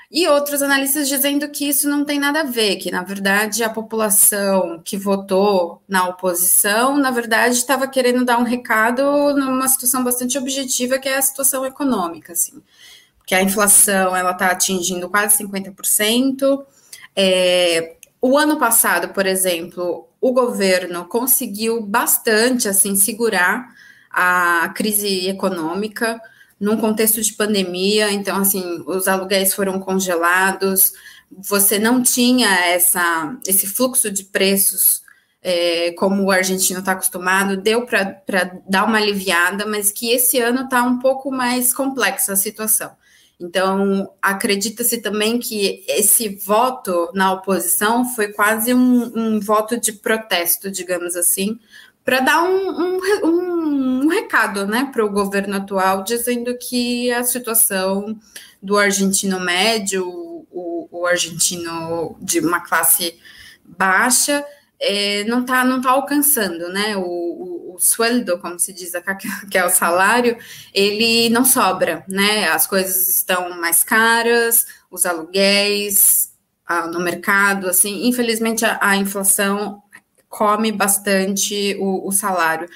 e 0.10 0.26
outros 0.28 0.62
analistas 0.62 1.10
dizendo 1.10 1.50
que 1.50 1.68
isso 1.68 1.90
não 1.90 2.06
tem 2.06 2.18
nada 2.18 2.40
a 2.40 2.44
ver, 2.44 2.78
que 2.78 2.90
na 2.90 3.04
verdade 3.04 3.62
a 3.62 3.70
população 3.70 4.82
que 4.84 4.96
votou 4.96 5.82
na 5.88 6.08
oposição, 6.08 6.98
na 6.98 7.12
verdade, 7.12 7.56
estava 7.56 7.88
querendo 7.88 8.24
dar 8.24 8.38
um 8.38 8.44
recado 8.44 9.04
numa 9.36 9.68
situação 9.68 10.04
bastante 10.06 10.38
objetiva, 10.38 10.98
que 10.98 11.10
é 11.10 11.18
a 11.18 11.22
situação 11.22 11.66
econômica, 11.66 12.32
assim. 12.32 12.64
Porque 13.18 13.36
a 13.36 13.44
inflação 13.44 14.16
ela 14.16 14.32
está 14.32 14.48
atingindo 14.52 15.10
quase 15.10 15.44
50%. 15.44 16.64
É, 17.14 17.98
o 18.22 18.38
ano 18.38 18.58
passado, 18.58 19.10
por 19.10 19.26
exemplo, 19.26 20.08
o 20.22 20.32
governo 20.32 21.04
conseguiu 21.06 21.82
bastante 21.82 22.70
assim 22.70 22.96
segurar 22.96 23.76
a 24.20 24.70
crise 24.70 25.28
econômica 25.28 26.20
num 26.60 26.76
contexto 26.76 27.22
de 27.22 27.34
pandemia, 27.34 28.12
então 28.12 28.38
assim, 28.38 28.84
os 28.88 29.08
aluguéis 29.08 29.54
foram 29.54 29.80
congelados, 29.80 30.92
você 31.30 31.78
não 31.78 32.02
tinha 32.02 32.50
essa, 32.66 33.38
esse 33.46 33.68
fluxo 33.68 34.10
de 34.10 34.24
preços 34.24 35.04
é, 35.40 35.92
como 35.92 36.24
o 36.24 36.32
argentino 36.32 36.80
está 36.80 36.94
acostumado, 36.94 37.58
deu 37.58 37.86
para 37.86 38.24
dar 38.68 38.86
uma 38.86 38.98
aliviada, 38.98 39.68
mas 39.68 39.92
que 39.92 40.10
esse 40.10 40.40
ano 40.40 40.64
está 40.64 40.82
um 40.82 40.98
pouco 40.98 41.32
mais 41.32 41.72
complexa 41.72 42.34
a 42.34 42.36
situação. 42.36 42.90
Então, 43.40 44.12
acredita-se 44.20 45.00
também 45.00 45.38
que 45.38 45.86
esse 45.88 46.30
voto 46.30 47.12
na 47.14 47.32
oposição 47.34 48.04
foi 48.04 48.30
quase 48.34 48.74
um, 48.74 49.12
um 49.16 49.40
voto 49.40 49.80
de 49.80 49.94
protesto, 49.94 50.72
digamos 50.72 51.16
assim, 51.16 51.60
para 52.08 52.22
dar 52.22 52.42
um, 52.42 52.70
um, 52.70 54.04
um, 54.06 54.08
recado 54.08 54.66
né, 54.66 54.90
para 54.94 55.04
o 55.04 55.10
governo 55.10 55.58
atual, 55.58 56.06
dizendo 56.06 56.58
que 56.58 57.12
a 57.12 57.22
situação 57.22 58.18
do 58.64 58.78
argentino 58.78 59.42
médio, 59.42 60.08
o, 60.50 60.88
o 60.90 61.06
argentino 61.06 62.16
de 62.22 62.40
uma 62.40 62.62
classe 62.62 63.20
baixa, 63.66 64.42
é, 64.80 65.26
não 65.26 65.42
está 65.42 65.66
não 65.66 65.82
tá 65.82 65.90
alcançando, 65.92 66.70
né? 66.70 66.96
O, 66.96 67.02
o, 67.02 67.76
o 67.76 67.78
sueldo, 67.78 68.40
como 68.40 68.58
se 68.58 68.72
diz 68.72 68.94
que 69.52 69.58
é 69.58 69.66
o 69.66 69.70
salário, 69.70 70.38
ele 70.74 71.28
não 71.28 71.44
sobra, 71.44 72.06
né? 72.08 72.48
As 72.48 72.66
coisas 72.66 73.10
estão 73.10 73.50
mais 73.60 73.84
caras, 73.84 74.66
os 74.90 75.06
aluguéis 75.06 76.32
ah, 76.66 76.88
no 76.88 77.02
mercado, 77.02 77.68
assim, 77.68 78.08
infelizmente 78.08 78.64
a, 78.64 78.78
a 78.82 78.96
inflação 78.96 79.84
come 80.38 80.72
bastante 80.72 81.76
o, 81.80 82.08
o 82.08 82.12
salário. 82.12 82.70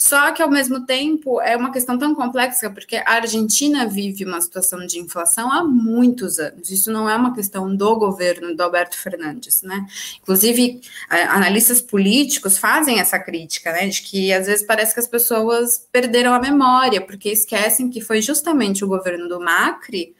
Só 0.00 0.30
que, 0.30 0.40
ao 0.40 0.48
mesmo 0.48 0.86
tempo, 0.86 1.40
é 1.40 1.56
uma 1.56 1.72
questão 1.72 1.98
tão 1.98 2.14
complexa, 2.14 2.70
porque 2.70 2.94
a 2.94 3.14
Argentina 3.14 3.84
vive 3.84 4.24
uma 4.24 4.40
situação 4.40 4.86
de 4.86 5.00
inflação 5.00 5.50
há 5.50 5.64
muitos 5.64 6.38
anos. 6.38 6.70
Isso 6.70 6.92
não 6.92 7.10
é 7.10 7.16
uma 7.16 7.34
questão 7.34 7.74
do 7.74 7.96
governo 7.96 8.54
do 8.54 8.62
Alberto 8.62 8.96
Fernandes, 8.96 9.60
né? 9.62 9.84
Inclusive, 10.22 10.80
analistas 11.10 11.82
políticos 11.82 12.56
fazem 12.56 13.00
essa 13.00 13.18
crítica, 13.18 13.72
né? 13.72 13.88
De 13.88 14.00
que 14.02 14.32
às 14.32 14.46
vezes 14.46 14.64
parece 14.64 14.94
que 14.94 15.00
as 15.00 15.08
pessoas 15.08 15.84
perderam 15.90 16.32
a 16.32 16.38
memória, 16.38 17.00
porque 17.00 17.30
esquecem 17.30 17.90
que 17.90 18.00
foi 18.00 18.22
justamente 18.22 18.84
o 18.84 18.88
governo 18.88 19.28
do 19.28 19.40
Macri 19.40 20.14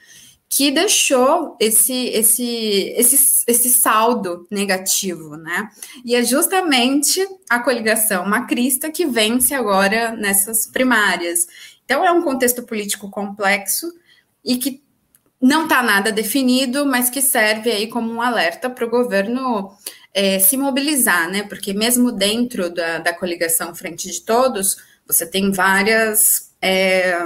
que 0.49 0.71
deixou 0.71 1.57
esse, 1.61 2.07
esse, 2.07 2.95
esse, 2.97 3.45
esse 3.47 3.69
saldo 3.69 4.47
negativo, 4.51 5.37
né? 5.37 5.71
E 6.05 6.15
é 6.15 6.25
justamente 6.25 7.21
a 7.51 7.61
coligação 7.61 8.27
macrista 8.27 8.91
que 8.91 9.05
vence 9.05 9.55
agora 9.55 10.13
nessas 10.13 10.67
primárias. 10.67 11.47
Então, 11.85 12.05
é 12.05 12.11
um 12.11 12.23
contexto 12.23 12.63
político 12.63 13.11
complexo 13.11 13.93
e 14.43 14.57
que 14.57 14.83
não 15.41 15.65
está 15.65 15.83
nada 15.83 16.11
definido, 16.11 16.87
mas 16.87 17.11
que 17.11 17.21
serve 17.21 17.71
aí 17.71 17.87
como 17.87 18.11
um 18.11 18.23
alerta 18.23 18.71
para 18.71 18.87
o 18.87 18.91
governo 18.91 19.71
é, 20.15 20.39
se 20.39 20.57
mobilizar, 20.57 21.31
né? 21.31 21.43
Porque 21.43 21.75
mesmo 21.75 22.11
dentro 22.11 22.71
da, 22.71 22.99
da 22.99 23.13
coligação 23.13 23.75
Frente 23.75 24.11
de 24.11 24.23
Todos, 24.23 24.79
você 25.07 25.27
tem 25.27 25.53
várias 25.53 26.48
é, 26.61 27.17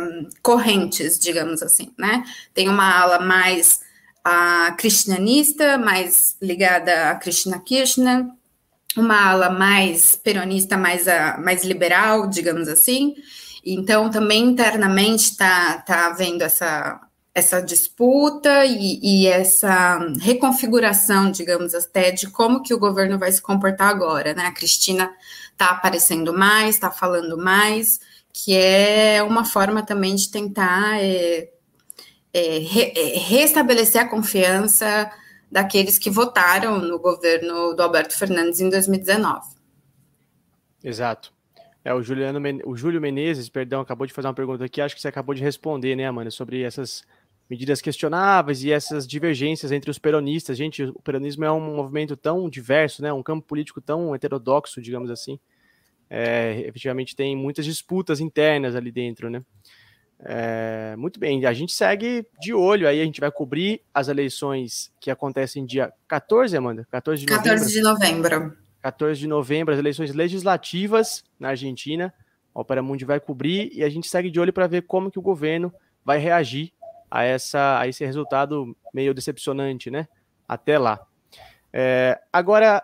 correntes, 0.43 1.19
digamos 1.19 1.63
assim, 1.63 1.93
né? 1.99 2.25
Tem 2.55 2.69
uma 2.69 3.01
ala 3.01 3.19
mais 3.19 3.81
a 4.25 4.75
cristianista, 4.79 5.77
mais 5.79 6.37
ligada 6.41 7.11
a 7.11 7.15
Cristina 7.17 7.59
Kirchner, 7.59 8.27
uma 8.97 9.31
ala 9.31 9.51
mais 9.51 10.15
peronista, 10.15 10.77
mais, 10.77 11.09
a, 11.09 11.39
mais 11.39 11.65
liberal, 11.65 12.29
digamos 12.29 12.69
assim. 12.69 13.15
Então, 13.65 14.11
também 14.11 14.45
internamente 14.45 15.25
está 15.25 15.79
tá 15.79 16.07
havendo 16.07 16.43
essa, 16.43 17.01
essa 17.35 17.61
disputa 17.61 18.65
e, 18.65 19.01
e, 19.03 19.27
essa 19.27 19.99
reconfiguração, 20.21 21.31
digamos 21.31 21.75
até, 21.75 22.11
de 22.11 22.29
como 22.31 22.63
que 22.63 22.75
o 22.75 22.79
governo 22.79 23.19
vai 23.19 23.33
se 23.33 23.41
comportar 23.41 23.89
agora, 23.89 24.35
né? 24.35 24.47
A 24.47 24.53
Cristina 24.53 25.11
está 25.53 25.71
aparecendo 25.71 26.33
mais, 26.33 26.75
está 26.75 26.91
falando 26.91 27.39
mais, 27.39 28.01
que 28.33 28.57
é 28.57 29.23
uma 29.23 29.45
forma 29.45 29.85
também 29.85 30.15
de 30.15 30.31
tentar 30.31 31.03
é, 31.03 31.51
é, 32.33 32.59
re, 32.59 32.93
é, 32.97 33.19
restabelecer 33.19 34.01
a 34.01 34.09
confiança 34.09 35.11
daqueles 35.51 35.99
que 35.99 36.09
votaram 36.09 36.79
no 36.79 36.99
governo 36.99 37.75
do 37.75 37.83
Alberto 37.83 38.17
Fernandes 38.17 38.61
em 38.61 38.71
2019. 38.71 39.41
Exato. 40.83 41.33
É, 41.85 41.93
o, 41.93 42.03
Juliano, 42.03 42.41
o 42.65 42.77
Júlio 42.77 43.01
Menezes, 43.01 43.49
perdão, 43.49 43.81
acabou 43.81 44.07
de 44.07 44.13
fazer 44.13 44.29
uma 44.29 44.35
pergunta 44.35 44.65
aqui, 44.65 44.81
acho 44.81 44.95
que 44.95 45.01
você 45.01 45.09
acabou 45.09 45.35
de 45.35 45.43
responder, 45.43 45.95
né, 45.97 46.07
Amanda, 46.07 46.31
sobre 46.31 46.63
essas 46.63 47.05
medidas 47.51 47.83
questionáveis 47.83 48.63
e 48.65 48.73
essas 48.73 49.07
divergências 49.07 49.73
entre 49.73 49.91
os 49.91 49.99
peronistas. 49.99 50.57
Gente, 50.57 50.85
o 50.85 51.03
peronismo 51.03 51.45
é 51.45 51.53
um 51.53 51.77
movimento 51.77 52.17
tão 52.17 52.49
diverso, 52.49 53.03
né, 53.03 53.13
um 53.13 53.23
campo 53.23 53.47
político 53.47 53.81
tão 53.81 54.15
heterodoxo, 54.15 54.81
digamos 54.81 55.11
assim, 55.11 55.39
é, 56.15 56.61
efetivamente 56.67 57.17
tem 57.17 57.35
muitas 57.35 57.65
disputas 57.65 58.21
internas 58.21 58.77
ali 58.77 58.93
dentro, 58.93 59.31
né? 59.31 59.43
É, 60.21 60.95
muito 60.95 61.19
bem, 61.19 61.47
a 61.47 61.55
gente 61.55 61.73
segue 61.73 62.27
de 62.39 62.53
olho 62.53 62.87
aí, 62.87 63.01
a 63.01 63.05
gente 63.05 63.19
vai 63.19 63.33
cobrir 63.33 63.81
as 63.95 64.09
eleições 64.09 64.93
que 65.01 65.11
acontecem 65.11 65.65
dia 65.65 65.91
14, 66.07 66.55
Amanda? 66.55 66.87
14 66.91 67.23
de 67.23 67.27
14 67.27 67.81
novembro. 67.81 68.29
de 68.29 68.37
novembro. 68.37 68.59
14 68.83 69.19
de 69.19 69.27
novembro, 69.27 69.73
as 69.73 69.81
eleições 69.81 70.15
legislativas 70.15 71.25
na 71.41 71.49
Argentina. 71.49 72.13
A 72.55 72.61
Opera 72.61 72.83
Mundi 72.83 73.07
vai 73.07 73.19
cobrir 73.19 73.71
e 73.73 73.83
a 73.83 73.89
gente 73.89 74.07
segue 74.07 74.31
de 74.31 74.39
olho 74.39 74.53
para 74.53 74.67
ver 74.67 74.83
como 74.83 75.11
que 75.11 75.19
o 75.19 75.23
governo 75.23 75.73
vai 76.05 76.19
reagir 76.19 76.75
a, 77.11 77.25
essa, 77.25 77.81
a 77.81 77.89
esse 77.89 78.05
resultado 78.05 78.77
meio 78.93 79.15
decepcionante, 79.15 79.91
né? 79.91 80.07
Até 80.47 80.79
lá. 80.79 81.01
É, 81.73 82.21
agora, 82.31 82.83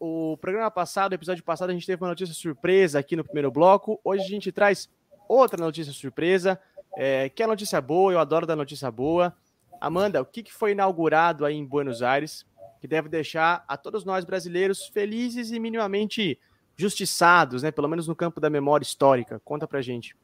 o 0.00 0.36
programa 0.36 0.70
passado, 0.70 1.12
o 1.12 1.14
episódio 1.14 1.42
passado, 1.42 1.70
a 1.70 1.72
gente 1.72 1.86
teve 1.86 2.02
uma 2.02 2.08
notícia 2.08 2.34
surpresa 2.34 2.98
aqui 2.98 3.16
no 3.16 3.24
primeiro 3.24 3.50
bloco. 3.50 4.00
Hoje 4.04 4.24
a 4.24 4.28
gente 4.28 4.52
traz 4.52 4.88
outra 5.28 5.62
notícia 5.62 5.92
surpresa, 5.92 6.58
é, 6.96 7.28
que 7.28 7.42
é 7.42 7.46
notícia 7.46 7.80
boa, 7.80 8.12
eu 8.12 8.18
adoro 8.18 8.46
dar 8.46 8.56
notícia 8.56 8.90
boa. 8.90 9.34
Amanda, 9.80 10.20
o 10.20 10.24
que, 10.24 10.42
que 10.42 10.52
foi 10.52 10.72
inaugurado 10.72 11.44
aí 11.44 11.54
em 11.54 11.64
Buenos 11.64 12.02
Aires, 12.02 12.46
que 12.80 12.88
deve 12.88 13.08
deixar 13.08 13.64
a 13.66 13.76
todos 13.76 14.04
nós 14.04 14.24
brasileiros 14.24 14.86
felizes 14.86 15.50
e 15.50 15.58
minimamente 15.58 16.38
justiçados, 16.76 17.62
né? 17.62 17.70
Pelo 17.70 17.88
menos 17.88 18.06
no 18.06 18.14
campo 18.14 18.40
da 18.40 18.48
memória 18.48 18.84
histórica. 18.84 19.40
Conta 19.44 19.66
pra 19.66 19.82
gente. 19.82 20.16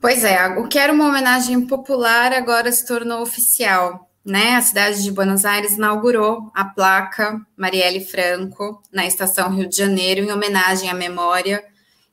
Pois 0.00 0.24
é, 0.24 0.48
o 0.58 0.68
que 0.68 0.78
era 0.78 0.92
uma 0.92 1.08
homenagem 1.08 1.66
popular 1.66 2.32
agora 2.32 2.72
se 2.72 2.86
tornou 2.86 3.22
oficial 3.22 4.09
né, 4.24 4.56
a 4.56 4.62
cidade 4.62 5.02
de 5.02 5.10
Buenos 5.10 5.44
Aires 5.44 5.72
inaugurou 5.72 6.50
a 6.54 6.64
placa 6.64 7.40
Marielle 7.56 8.04
Franco 8.04 8.82
na 8.92 9.06
estação 9.06 9.50
Rio 9.50 9.68
de 9.68 9.76
Janeiro 9.76 10.20
em 10.20 10.30
homenagem 10.30 10.90
à 10.90 10.94
memória 10.94 11.64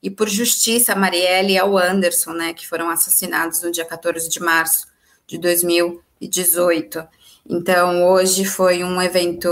e 0.02 0.10
por 0.10 0.28
justiça 0.28 0.92
a 0.92 0.96
Marielle 0.96 1.52
e 1.52 1.58
ao 1.58 1.76
Anderson, 1.76 2.32
né, 2.32 2.54
que 2.54 2.66
foram 2.66 2.88
assassinados 2.88 3.62
no 3.62 3.70
dia 3.70 3.84
14 3.84 4.28
de 4.28 4.40
março 4.40 4.86
de 5.26 5.36
2018. 5.38 7.06
Então, 7.48 8.04
hoje 8.08 8.44
foi 8.44 8.84
um 8.84 9.00
evento 9.02 9.48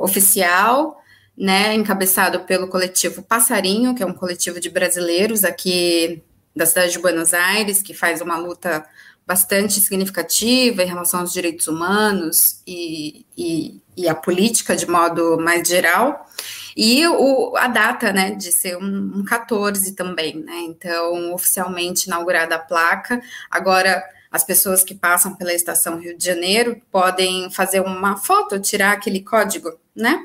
oficial, 0.00 1.00
né, 1.36 1.74
encabeçado 1.74 2.40
pelo 2.40 2.68
coletivo 2.68 3.22
Passarinho, 3.22 3.94
que 3.94 4.02
é 4.02 4.06
um 4.06 4.14
coletivo 4.14 4.60
de 4.60 4.68
brasileiros 4.68 5.44
aqui 5.44 6.22
da 6.54 6.66
cidade 6.66 6.92
de 6.92 6.98
Buenos 6.98 7.32
Aires, 7.32 7.80
que 7.80 7.94
faz 7.94 8.20
uma 8.20 8.36
luta 8.36 8.84
bastante 9.28 9.78
significativa 9.78 10.82
em 10.82 10.86
relação 10.86 11.20
aos 11.20 11.34
direitos 11.34 11.68
humanos 11.68 12.62
e, 12.66 13.26
e, 13.36 13.78
e 13.94 14.08
a 14.08 14.14
política 14.14 14.74
de 14.74 14.88
modo 14.88 15.38
mais 15.38 15.68
geral. 15.68 16.26
E 16.74 17.06
o, 17.06 17.54
a 17.54 17.68
data, 17.68 18.10
né, 18.10 18.30
de 18.30 18.50
ser 18.50 18.78
um, 18.78 19.12
um 19.16 19.24
14 19.26 19.92
também, 19.94 20.38
né, 20.38 20.60
então 20.60 21.34
oficialmente 21.34 22.06
inaugurada 22.06 22.54
a 22.54 22.58
placa, 22.58 23.20
agora 23.50 24.02
as 24.32 24.44
pessoas 24.44 24.82
que 24.82 24.94
passam 24.94 25.36
pela 25.36 25.52
estação 25.52 25.98
Rio 25.98 26.16
de 26.16 26.24
Janeiro 26.24 26.80
podem 26.90 27.50
fazer 27.50 27.80
uma 27.80 28.16
foto, 28.16 28.58
tirar 28.58 28.92
aquele 28.92 29.20
código, 29.20 29.78
né, 29.94 30.24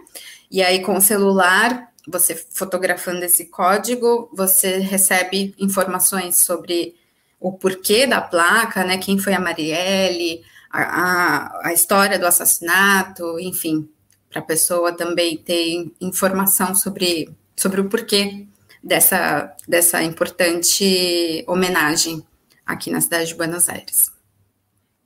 e 0.49 0.63
aí 0.63 0.81
com 0.81 0.95
o 0.95 1.01
celular, 1.01 1.89
você 2.07 2.35
fotografando 2.35 3.25
esse 3.25 3.47
código, 3.47 4.29
você 4.33 4.77
recebe 4.77 5.53
informações 5.59 6.39
sobre 6.39 6.95
o 7.43 7.51
porquê 7.51 8.07
da 8.07 8.21
placa, 8.21 8.85
né? 8.85 8.97
Quem 8.97 9.19
foi 9.19 9.33
a 9.33 9.39
Marielle, 9.39 10.41
a, 10.71 10.81
a, 10.81 11.67
a 11.67 11.73
história 11.73 12.17
do 12.17 12.25
assassinato, 12.25 13.37
enfim, 13.37 13.89
para 14.29 14.39
a 14.39 14.45
pessoa 14.45 14.95
também 14.95 15.35
ter 15.35 15.91
informação 15.99 16.73
sobre, 16.73 17.29
sobre 17.53 17.81
o 17.81 17.89
porquê 17.89 18.47
dessa, 18.81 19.53
dessa 19.67 20.01
importante 20.01 21.43
homenagem 21.45 22.25
aqui 22.65 22.89
na 22.89 23.01
cidade 23.01 23.27
de 23.27 23.35
Buenos 23.35 23.67
Aires. 23.67 24.09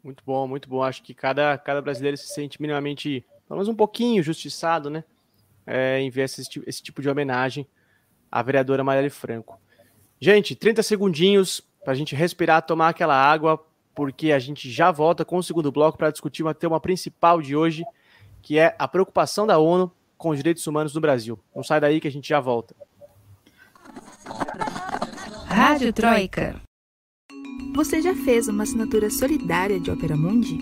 Muito 0.04 0.24
bom, 0.24 0.48
muito 0.48 0.70
bom. 0.70 0.84
Acho 0.84 1.02
que 1.02 1.16
cada, 1.16 1.58
cada 1.58 1.82
brasileiro 1.82 2.18
se 2.18 2.28
sente 2.28 2.62
minimamente, 2.62 3.26
pelo 3.48 3.58
menos 3.58 3.68
um 3.68 3.76
pouquinho, 3.76 4.22
justiçado, 4.22 4.92
né? 4.92 5.04
É, 5.66 6.00
em 6.00 6.12
ver 6.12 6.26
esse, 6.26 6.44
esse 6.68 6.84
tipo 6.84 7.02
de 7.02 7.10
homenagem 7.10 7.68
à 8.32 8.44
vereadora 8.44 8.84
Marielle 8.84 9.10
Franco. 9.10 9.60
Gente, 10.22 10.56
30 10.56 10.84
segundinhos 10.84 11.68
para 11.88 11.94
a 11.94 11.96
gente 11.96 12.14
respirar, 12.14 12.62
tomar 12.64 12.90
aquela 12.90 13.16
água, 13.16 13.66
porque 13.96 14.34
a 14.34 14.40
gente 14.40 14.70
já 14.70 14.92
volta 14.92 15.24
com 15.24 15.38
o 15.38 15.42
segundo 15.42 15.72
bloco 15.72 15.98
para 15.98 16.12
discutir 16.12 16.44
uma 16.44 16.54
tema 16.54 16.82
principal 16.82 17.42
de 17.42 17.56
hoje, 17.56 17.86
que 18.42 18.60
é 18.60 18.76
a 18.78 18.90
preocupação 18.90 19.48
da 19.48 19.58
ONU 19.58 19.90
com 20.18 20.32
os 20.32 20.36
direitos 20.36 20.68
humanos 20.68 20.94
no 20.94 21.00
Brasil. 21.00 21.40
Não 21.56 21.64
sai 21.64 21.80
daí 21.80 22.02
que 22.02 22.08
a 22.10 22.12
gente 22.12 22.28
já 22.28 22.42
volta. 22.42 22.76
Rádio 25.46 25.94
Troika. 25.94 26.60
Você 27.74 28.02
já 28.02 28.14
fez 28.14 28.50
uma 28.50 28.64
assinatura 28.64 29.10
solidária 29.10 29.80
de 29.80 29.90
Opera 29.90 30.18
Mundi? 30.18 30.58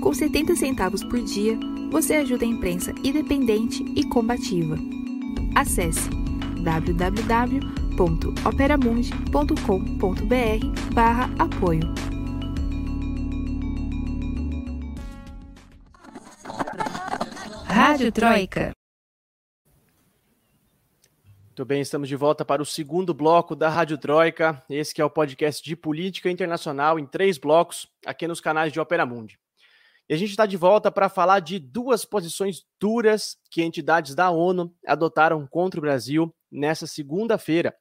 Com 0.00 0.12
70 0.12 0.56
centavos 0.56 1.04
por 1.04 1.22
dia, 1.22 1.56
você 1.92 2.14
ajuda 2.14 2.44
a 2.44 2.48
imprensa 2.48 2.92
independente 3.04 3.84
e 3.94 4.02
combativa. 4.08 4.74
Acesse 5.54 6.10
www 6.64 7.83
www.operamundi.com.br 7.94 10.92
barra 10.92 11.30
apoio. 11.38 11.82
Rádio 17.66 18.12
Troika. 18.12 18.72
Muito 21.46 21.64
bem, 21.64 21.80
estamos 21.80 22.08
de 22.08 22.16
volta 22.16 22.44
para 22.44 22.60
o 22.60 22.66
segundo 22.66 23.14
bloco 23.14 23.54
da 23.54 23.68
Rádio 23.68 23.96
Troika. 23.96 24.60
Esse 24.68 24.92
que 24.92 25.00
é 25.00 25.04
o 25.04 25.10
podcast 25.10 25.62
de 25.62 25.76
política 25.76 26.28
internacional 26.28 26.98
em 26.98 27.06
três 27.06 27.38
blocos, 27.38 27.86
aqui 28.04 28.26
nos 28.26 28.40
canais 28.40 28.72
de 28.72 28.80
Opera 28.80 29.06
Mundi. 29.06 29.38
E 30.08 30.14
a 30.14 30.16
gente 30.16 30.30
está 30.30 30.46
de 30.46 30.56
volta 30.56 30.90
para 30.90 31.08
falar 31.08 31.38
de 31.40 31.60
duas 31.60 32.04
posições 32.04 32.64
duras 32.80 33.36
que 33.50 33.62
entidades 33.62 34.16
da 34.16 34.30
ONU 34.30 34.74
adotaram 34.84 35.46
contra 35.46 35.78
o 35.78 35.80
Brasil 35.80 36.34
nessa 36.50 36.86
segunda-feira. 36.86 37.74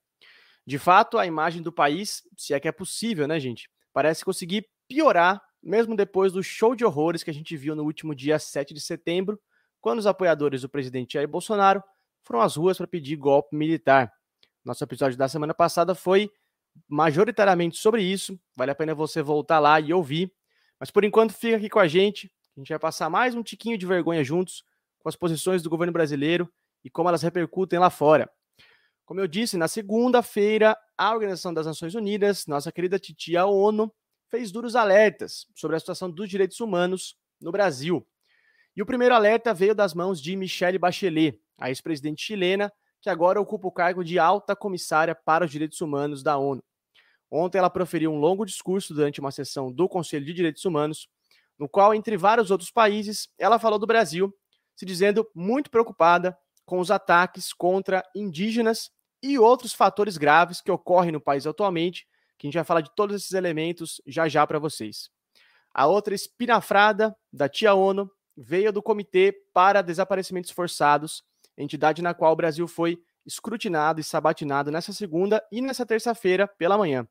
De 0.65 0.79
fato, 0.79 1.17
a 1.17 1.25
imagem 1.25 1.61
do 1.61 1.71
país, 1.71 2.23
se 2.37 2.53
é 2.53 2.59
que 2.59 2.67
é 2.67 2.71
possível, 2.71 3.27
né, 3.27 3.39
gente, 3.39 3.69
parece 3.91 4.23
conseguir 4.23 4.67
piorar, 4.87 5.41
mesmo 5.61 5.95
depois 5.95 6.31
do 6.31 6.41
show 6.41 6.75
de 6.75 6.85
horrores 6.85 7.23
que 7.23 7.29
a 7.29 7.33
gente 7.33 7.55
viu 7.57 7.75
no 7.75 7.83
último 7.83 8.15
dia 8.15 8.39
7 8.39 8.73
de 8.73 8.81
setembro, 8.81 9.39
quando 9.81 9.99
os 9.99 10.07
apoiadores 10.07 10.61
do 10.61 10.69
presidente 10.69 11.13
Jair 11.13 11.27
Bolsonaro 11.27 11.83
foram 12.23 12.41
às 12.41 12.55
ruas 12.55 12.77
para 12.77 12.87
pedir 12.87 13.17
golpe 13.17 13.55
militar. 13.55 14.11
Nosso 14.63 14.83
episódio 14.83 15.17
da 15.17 15.27
semana 15.27 15.53
passada 15.53 15.93
foi 15.93 16.31
majoritariamente 16.87 17.77
sobre 17.77 18.01
isso, 18.01 18.39
vale 18.55 18.71
a 18.71 18.75
pena 18.75 18.95
você 18.95 19.21
voltar 19.21 19.59
lá 19.59 19.79
e 19.79 19.93
ouvir. 19.93 20.31
Mas 20.79 20.89
por 20.89 21.03
enquanto, 21.03 21.33
fica 21.33 21.57
aqui 21.57 21.69
com 21.69 21.79
a 21.79 21.87
gente, 21.87 22.31
a 22.55 22.59
gente 22.59 22.69
vai 22.69 22.79
passar 22.79 23.09
mais 23.09 23.35
um 23.35 23.43
tiquinho 23.43 23.77
de 23.77 23.85
vergonha 23.85 24.23
juntos 24.23 24.63
com 24.99 25.09
as 25.09 25.15
posições 25.15 25.61
do 25.61 25.69
governo 25.69 25.91
brasileiro 25.91 26.49
e 26.83 26.89
como 26.89 27.09
elas 27.09 27.21
repercutem 27.21 27.77
lá 27.77 27.89
fora. 27.89 28.29
Como 29.13 29.21
eu 29.21 29.27
disse, 29.27 29.57
na 29.57 29.67
segunda-feira, 29.67 30.75
a 30.97 31.13
Organização 31.13 31.53
das 31.53 31.67
Nações 31.67 31.93
Unidas, 31.93 32.47
nossa 32.47 32.71
querida 32.71 32.97
titia 32.97 33.45
ONU, 33.45 33.93
fez 34.31 34.51
duros 34.51 34.75
alertas 34.75 35.45
sobre 35.53 35.77
a 35.77 35.79
situação 35.79 36.09
dos 36.09 36.27
direitos 36.27 36.59
humanos 36.59 37.15
no 37.39 37.51
Brasil. 37.51 38.03
E 38.75 38.81
o 38.81 38.87
primeiro 38.87 39.13
alerta 39.13 39.53
veio 39.53 39.75
das 39.75 39.93
mãos 39.93 40.19
de 40.19 40.35
Michelle 40.35 40.79
Bachelet, 40.79 41.39
a 41.59 41.69
ex-presidente 41.69 42.23
chilena, 42.23 42.73
que 42.99 43.07
agora 43.07 43.39
ocupa 43.39 43.67
o 43.67 43.71
cargo 43.71 44.03
de 44.03 44.17
alta 44.17 44.55
comissária 44.55 45.13
para 45.13 45.45
os 45.45 45.51
direitos 45.51 45.79
humanos 45.79 46.23
da 46.23 46.35
ONU. 46.35 46.63
Ontem 47.29 47.59
ela 47.59 47.69
proferiu 47.69 48.11
um 48.11 48.17
longo 48.17 48.43
discurso 48.43 48.95
durante 48.95 49.19
uma 49.19 49.29
sessão 49.29 49.71
do 49.71 49.87
Conselho 49.87 50.25
de 50.25 50.33
Direitos 50.33 50.65
Humanos, 50.65 51.07
no 51.59 51.69
qual, 51.69 51.93
entre 51.93 52.17
vários 52.17 52.49
outros 52.49 52.71
países, 52.71 53.29
ela 53.37 53.59
falou 53.59 53.77
do 53.77 53.85
Brasil, 53.85 54.35
se 54.75 54.87
dizendo 54.87 55.29
muito 55.35 55.69
preocupada 55.69 56.35
com 56.65 56.79
os 56.79 56.89
ataques 56.89 57.53
contra 57.53 58.03
indígenas 58.15 58.89
e 59.23 59.39
outros 59.39 59.73
fatores 59.73 60.17
graves 60.17 60.59
que 60.59 60.69
ocorrem 60.69 61.13
no 61.13 61.21
país 61.21 61.47
atualmente, 61.47 62.05
que 62.37 62.45
a 62.45 62.47
gente 62.47 62.55
vai 62.55 62.65
falar 62.65 62.81
de 62.81 62.93
todos 62.93 63.15
esses 63.15 63.31
elementos 63.31 64.01
já 64.05 64.27
já 64.27 64.45
para 64.45 64.59
vocês. 64.59 65.09
A 65.73 65.87
outra 65.87 66.13
espinafrada 66.13 67.15
da 67.31 67.47
Tia 67.47 67.73
ONU 67.73 68.11
veio 68.35 68.73
do 68.73 68.83
Comitê 68.83 69.33
para 69.53 69.81
Desaparecimentos 69.81 70.51
Forçados, 70.51 71.23
entidade 71.57 72.01
na 72.01 72.13
qual 72.13 72.33
o 72.33 72.35
Brasil 72.35 72.67
foi 72.67 73.01
escrutinado 73.25 74.01
e 74.01 74.03
sabatinado 74.03 74.69
nessa 74.69 74.91
segunda 74.91 75.41
e 75.49 75.61
nessa 75.61 75.85
terça-feira 75.85 76.45
pela 76.45 76.77
manhã. 76.77 77.07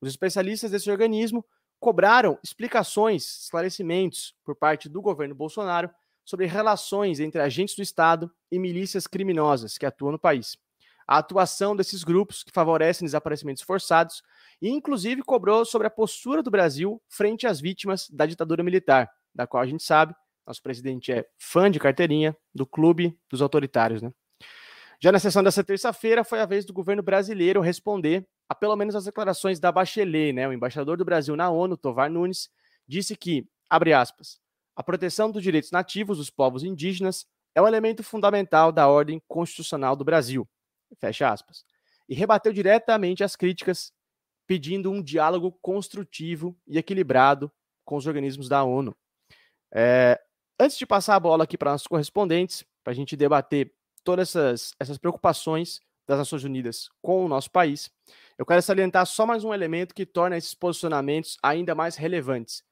Os 0.00 0.08
especialistas 0.08 0.70
desse 0.70 0.90
organismo 0.90 1.44
cobraram 1.80 2.38
explicações, 2.44 3.42
esclarecimentos 3.42 4.34
por 4.44 4.54
parte 4.54 4.88
do 4.88 5.02
governo 5.02 5.34
Bolsonaro 5.34 5.90
sobre 6.24 6.46
relações 6.46 7.18
entre 7.18 7.40
agentes 7.40 7.74
do 7.74 7.82
Estado 7.82 8.32
e 8.52 8.58
milícias 8.58 9.06
criminosas 9.06 9.76
que 9.76 9.84
atuam 9.84 10.12
no 10.12 10.18
país. 10.18 10.56
A 11.10 11.18
atuação 11.18 11.74
desses 11.74 12.04
grupos 12.04 12.44
que 12.44 12.52
favorecem 12.52 13.04
desaparecimentos 13.04 13.64
forçados 13.64 14.22
e, 14.62 14.70
inclusive, 14.70 15.24
cobrou 15.24 15.64
sobre 15.64 15.88
a 15.88 15.90
postura 15.90 16.40
do 16.40 16.52
Brasil 16.52 17.02
frente 17.08 17.48
às 17.48 17.60
vítimas 17.60 18.08
da 18.08 18.26
ditadura 18.26 18.62
militar, 18.62 19.10
da 19.34 19.44
qual 19.44 19.60
a 19.60 19.66
gente 19.66 19.82
sabe, 19.82 20.14
nosso 20.46 20.62
presidente 20.62 21.10
é 21.10 21.26
fã 21.36 21.68
de 21.68 21.80
carteirinha 21.80 22.36
do 22.54 22.64
clube 22.64 23.18
dos 23.28 23.42
autoritários. 23.42 24.00
Né? 24.00 24.12
Já 25.00 25.10
na 25.10 25.18
sessão 25.18 25.42
dessa 25.42 25.64
terça-feira, 25.64 26.22
foi 26.22 26.38
a 26.38 26.46
vez 26.46 26.64
do 26.64 26.72
governo 26.72 27.02
brasileiro 27.02 27.60
responder 27.60 28.24
a 28.48 28.54
pelo 28.54 28.76
menos 28.76 28.94
as 28.94 29.06
declarações 29.06 29.58
da 29.58 29.72
Bachelet, 29.72 30.32
né? 30.32 30.46
O 30.46 30.52
embaixador 30.52 30.96
do 30.96 31.04
Brasil 31.04 31.34
na 31.34 31.50
ONU, 31.50 31.76
Tovar 31.76 32.08
Nunes, 32.08 32.48
disse 32.86 33.16
que, 33.16 33.48
abre 33.68 33.92
aspas, 33.92 34.38
a 34.76 34.82
proteção 34.84 35.28
dos 35.28 35.42
direitos 35.42 35.72
nativos 35.72 36.18
dos 36.18 36.30
povos 36.30 36.62
indígenas 36.62 37.26
é 37.52 37.60
um 37.60 37.66
elemento 37.66 38.04
fundamental 38.04 38.70
da 38.70 38.86
ordem 38.86 39.20
constitucional 39.26 39.96
do 39.96 40.04
Brasil. 40.04 40.48
Fecha 40.98 41.30
aspas. 41.30 41.64
E 42.08 42.14
rebateu 42.14 42.52
diretamente 42.52 43.22
as 43.22 43.36
críticas, 43.36 43.92
pedindo 44.46 44.90
um 44.90 45.02
diálogo 45.02 45.52
construtivo 45.62 46.58
e 46.66 46.78
equilibrado 46.78 47.50
com 47.84 47.96
os 47.96 48.06
organismos 48.06 48.48
da 48.48 48.64
ONU. 48.64 48.96
É, 49.72 50.20
antes 50.58 50.76
de 50.76 50.86
passar 50.86 51.14
a 51.14 51.20
bola 51.20 51.44
aqui 51.44 51.56
para 51.56 51.72
nossos 51.72 51.86
correspondentes, 51.86 52.64
para 52.82 52.92
a 52.92 52.96
gente 52.96 53.16
debater 53.16 53.72
todas 54.02 54.30
essas, 54.30 54.74
essas 54.80 54.98
preocupações 54.98 55.80
das 56.06 56.18
Nações 56.18 56.42
Unidas 56.42 56.88
com 57.00 57.24
o 57.24 57.28
nosso 57.28 57.50
país, 57.50 57.90
eu 58.36 58.44
quero 58.44 58.60
salientar 58.62 59.06
só 59.06 59.24
mais 59.24 59.44
um 59.44 59.54
elemento 59.54 59.94
que 59.94 60.04
torna 60.04 60.36
esses 60.36 60.54
posicionamentos 60.54 61.36
ainda 61.42 61.74
mais 61.74 61.94
relevantes. 61.96 62.64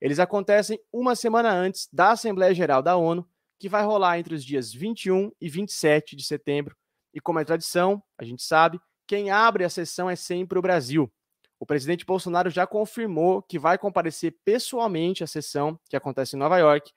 Eles 0.00 0.18
acontecem 0.18 0.80
uma 0.92 1.14
semana 1.14 1.52
antes 1.52 1.88
da 1.92 2.12
Assembleia 2.12 2.54
Geral 2.54 2.82
da 2.82 2.96
ONU, 2.96 3.28
que 3.58 3.68
vai 3.68 3.84
rolar 3.84 4.18
entre 4.18 4.34
os 4.34 4.44
dias 4.44 4.72
21 4.72 5.30
e 5.38 5.48
27 5.48 6.16
de 6.16 6.24
setembro. 6.24 6.74
E 7.12 7.20
como 7.20 7.38
é 7.38 7.44
tradição, 7.44 8.02
a 8.18 8.24
gente 8.24 8.42
sabe, 8.42 8.80
quem 9.06 9.30
abre 9.30 9.64
a 9.64 9.68
sessão 9.68 10.08
é 10.08 10.16
sempre 10.16 10.58
o 10.58 10.62
Brasil. 10.62 11.12
O 11.58 11.66
presidente 11.66 12.06
Bolsonaro 12.06 12.48
já 12.48 12.66
confirmou 12.66 13.42
que 13.42 13.58
vai 13.58 13.76
comparecer 13.76 14.36
pessoalmente 14.44 15.22
à 15.22 15.26
sessão 15.26 15.78
que 15.88 15.96
acontece 15.96 16.36
em 16.36 16.38
Nova 16.38 16.56
York. 16.58 16.90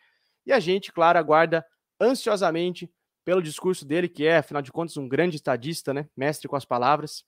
E 0.45 0.53
a 0.53 0.59
gente, 0.59 0.91
claro, 0.91 1.19
aguarda 1.19 1.65
ansiosamente 1.99 2.89
pelo 3.25 3.41
discurso 3.41 3.85
dele, 3.85 4.07
que 4.07 4.25
é, 4.25 4.37
afinal 4.37 4.61
de 4.61 4.71
contas, 4.71 4.95
um 4.95 5.07
grande 5.07 5.35
estadista, 5.35 5.93
né? 5.93 6.07
Mestre 6.15 6.47
com 6.47 6.55
as 6.55 6.65
palavras. 6.65 7.25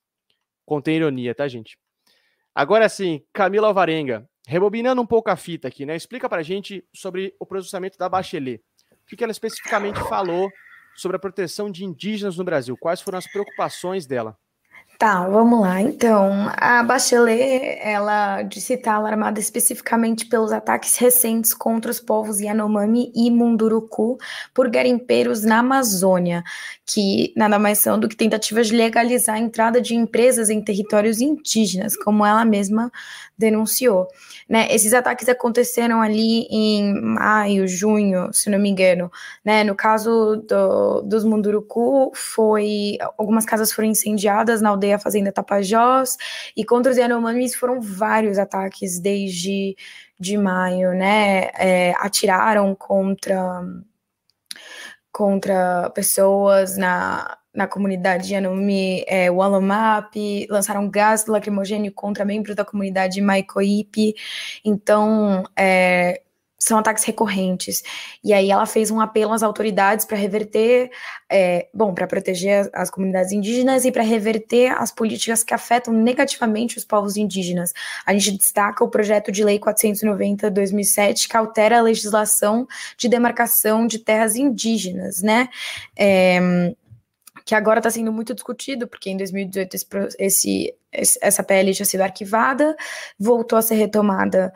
Contém 0.65 0.98
ironia, 0.98 1.36
tá, 1.36 1.48
gente? 1.48 1.78
Agora 2.54 2.88
sim, 2.88 3.21
Camila 3.34 3.67
Alvarenga, 3.67 4.30
rebobinando 4.48 5.02
um 5.02 5.06
pouco 5.06 5.30
a 5.30 5.36
fita 5.36 5.67
aqui, 5.67 5.86
né? 5.86 5.95
Explica 5.95 6.30
pra 6.30 6.41
gente 6.41 6.88
sobre 6.93 7.36
o 7.39 7.45
processamento 7.45 7.98
da 7.98 8.08
Bachelet. 8.08 8.63
O 9.12 9.15
que 9.15 9.24
ela 9.24 9.32
especificamente 9.32 10.00
falou 10.08 10.50
sobre 10.95 11.17
a 11.17 11.19
proteção 11.19 11.69
de 11.69 11.84
indígenas 11.86 12.38
no 12.38 12.43
Brasil? 12.43 12.77
Quais 12.77 13.01
foram 13.01 13.17
as 13.17 13.27
preocupações 13.27 14.05
dela? 14.05 14.38
Tá, 14.97 15.27
vamos 15.27 15.60
lá. 15.60 15.81
Então, 15.81 16.49
a 16.55 16.81
Bachelet, 16.81 17.79
ela 17.81 18.43
disse 18.43 18.75
estar 18.75 18.93
alarmada 18.93 19.41
especificamente 19.41 20.25
pelos 20.25 20.53
ataques 20.53 20.95
recentes 20.97 21.53
contra 21.53 21.91
os 21.91 21.99
povos 21.99 22.39
Yanomami 22.39 23.12
e 23.13 23.29
Munduruku 23.29 24.17
por 24.53 24.69
garimpeiros 24.69 25.43
na 25.43 25.60
Amazônia, 25.60 26.43
que 26.86 27.34
nada 27.36 27.60
mais 27.60 27.79
são 27.79 27.99
do 27.99 28.08
que 28.08 28.15
tentativas 28.15 28.67
de 28.67 28.75
legalizar 28.75 29.36
a 29.36 29.39
entrada 29.39 29.81
de 29.81 29.95
empresas 29.95 30.49
em 30.49 30.62
territórios 30.63 31.19
indígenas, 31.19 31.97
como 31.97 32.25
ela 32.25 32.45
mesma 32.45 32.89
denunciou. 33.38 34.08
Né? 34.47 34.67
Esses 34.71 34.93
ataques 34.93 35.27
aconteceram 35.27 36.01
ali 36.01 36.47
em 36.49 36.93
maio, 37.01 37.67
junho, 37.67 38.29
se 38.31 38.49
não 38.49 38.60
me 38.60 38.69
engano. 38.69 39.12
Né? 39.43 39.63
No 39.63 39.75
caso 39.75 40.38
do, 40.47 41.01
dos 41.01 41.25
Munduruku, 41.25 42.12
foi 42.15 42.97
algumas 43.17 43.45
casas 43.45 43.73
foram 43.73 43.89
incendiadas 43.89 44.62
na 44.62 44.69
aldeia 44.69 44.85
Fazenda 45.00 45.32
Tapajós, 45.32 46.17
e 46.56 46.63
contra 46.63 46.91
os 46.91 46.98
Yanomamis 46.98 47.56
foram 47.56 47.82
vários 47.82 48.38
ataques 48.38 49.00
desde 49.00 49.76
de 50.19 50.38
maio, 50.38 50.93
né? 50.93 51.50
É, 51.58 51.93
atiraram 51.98 52.74
contra 52.76 53.63
contra 55.12 55.89
pessoas 55.91 56.76
na, 56.76 57.38
na 57.54 57.67
comunidade 57.67 58.34
Yanomami 58.34 59.06
é, 59.08 59.32
Walomap, 59.32 60.13
lançaram 60.50 60.89
gás 60.89 61.26
lacrimogênio 61.26 61.93
contra 61.93 62.26
membros 62.26 62.54
da 62.54 62.65
comunidade 62.65 63.21
Maikoipe. 63.21 64.13
Então, 64.63 65.45
é, 65.56 66.21
são 66.65 66.80
ataques 66.80 67.04
recorrentes. 67.04 67.84
E 68.23 68.34
aí 68.34 68.49
ela 68.49 68.65
fez 68.65 68.89
um 68.89 68.99
apelo 68.99 69.34
às 69.34 69.43
autoridades 69.43 70.04
para 70.04 70.17
reverter, 70.17 70.89
é, 71.30 71.67
bom, 71.71 71.93
para 71.93 72.08
proteger 72.08 72.62
as, 72.62 72.69
as, 72.73 72.89
comunidades 72.89 73.32
indígenas 73.32 73.86
e 73.86 73.91
para 73.91 74.01
reverter 74.01 74.71
as 74.71 74.91
políticas 74.91 75.43
que 75.43 75.54
afetam 75.54 75.93
negativamente 75.93 76.75
os 76.78 76.84
povos 76.84 77.17
indígenas. 77.17 77.71
A 78.04 78.13
gente 78.13 78.32
destaca 78.32 78.84
o 78.84 78.89
projeto 78.89 79.32
de 79.32 79.43
lei 79.43 79.60
490/2007 79.60 81.28
que 81.28 81.38
altera 81.38 81.78
a 81.78 81.82
legislação 81.84 82.67
de 82.97 83.08
demarcação 83.08 83.86
de 83.86 83.99
terras 83.99 84.36
indígenas, 84.36 85.21
né? 85.21 85.49
É, 85.95 86.73
que 87.45 87.54
agora 87.54 87.78
está 87.80 87.91
sendo 87.91 88.12
muito 88.12 88.34
discutido, 88.34 88.88
porque 88.88 89.12
em 89.12 89.17
2018 89.17 89.75
esse, 90.17 90.73
esse, 90.91 91.19
essa 91.21 91.43
PL 91.43 91.75
tinha 91.75 91.86
sido 91.86 92.01
arquivada, 92.01 92.75
voltou 93.19 93.60
a 93.60 93.62
ser 93.62 93.75
retomada 93.75 94.51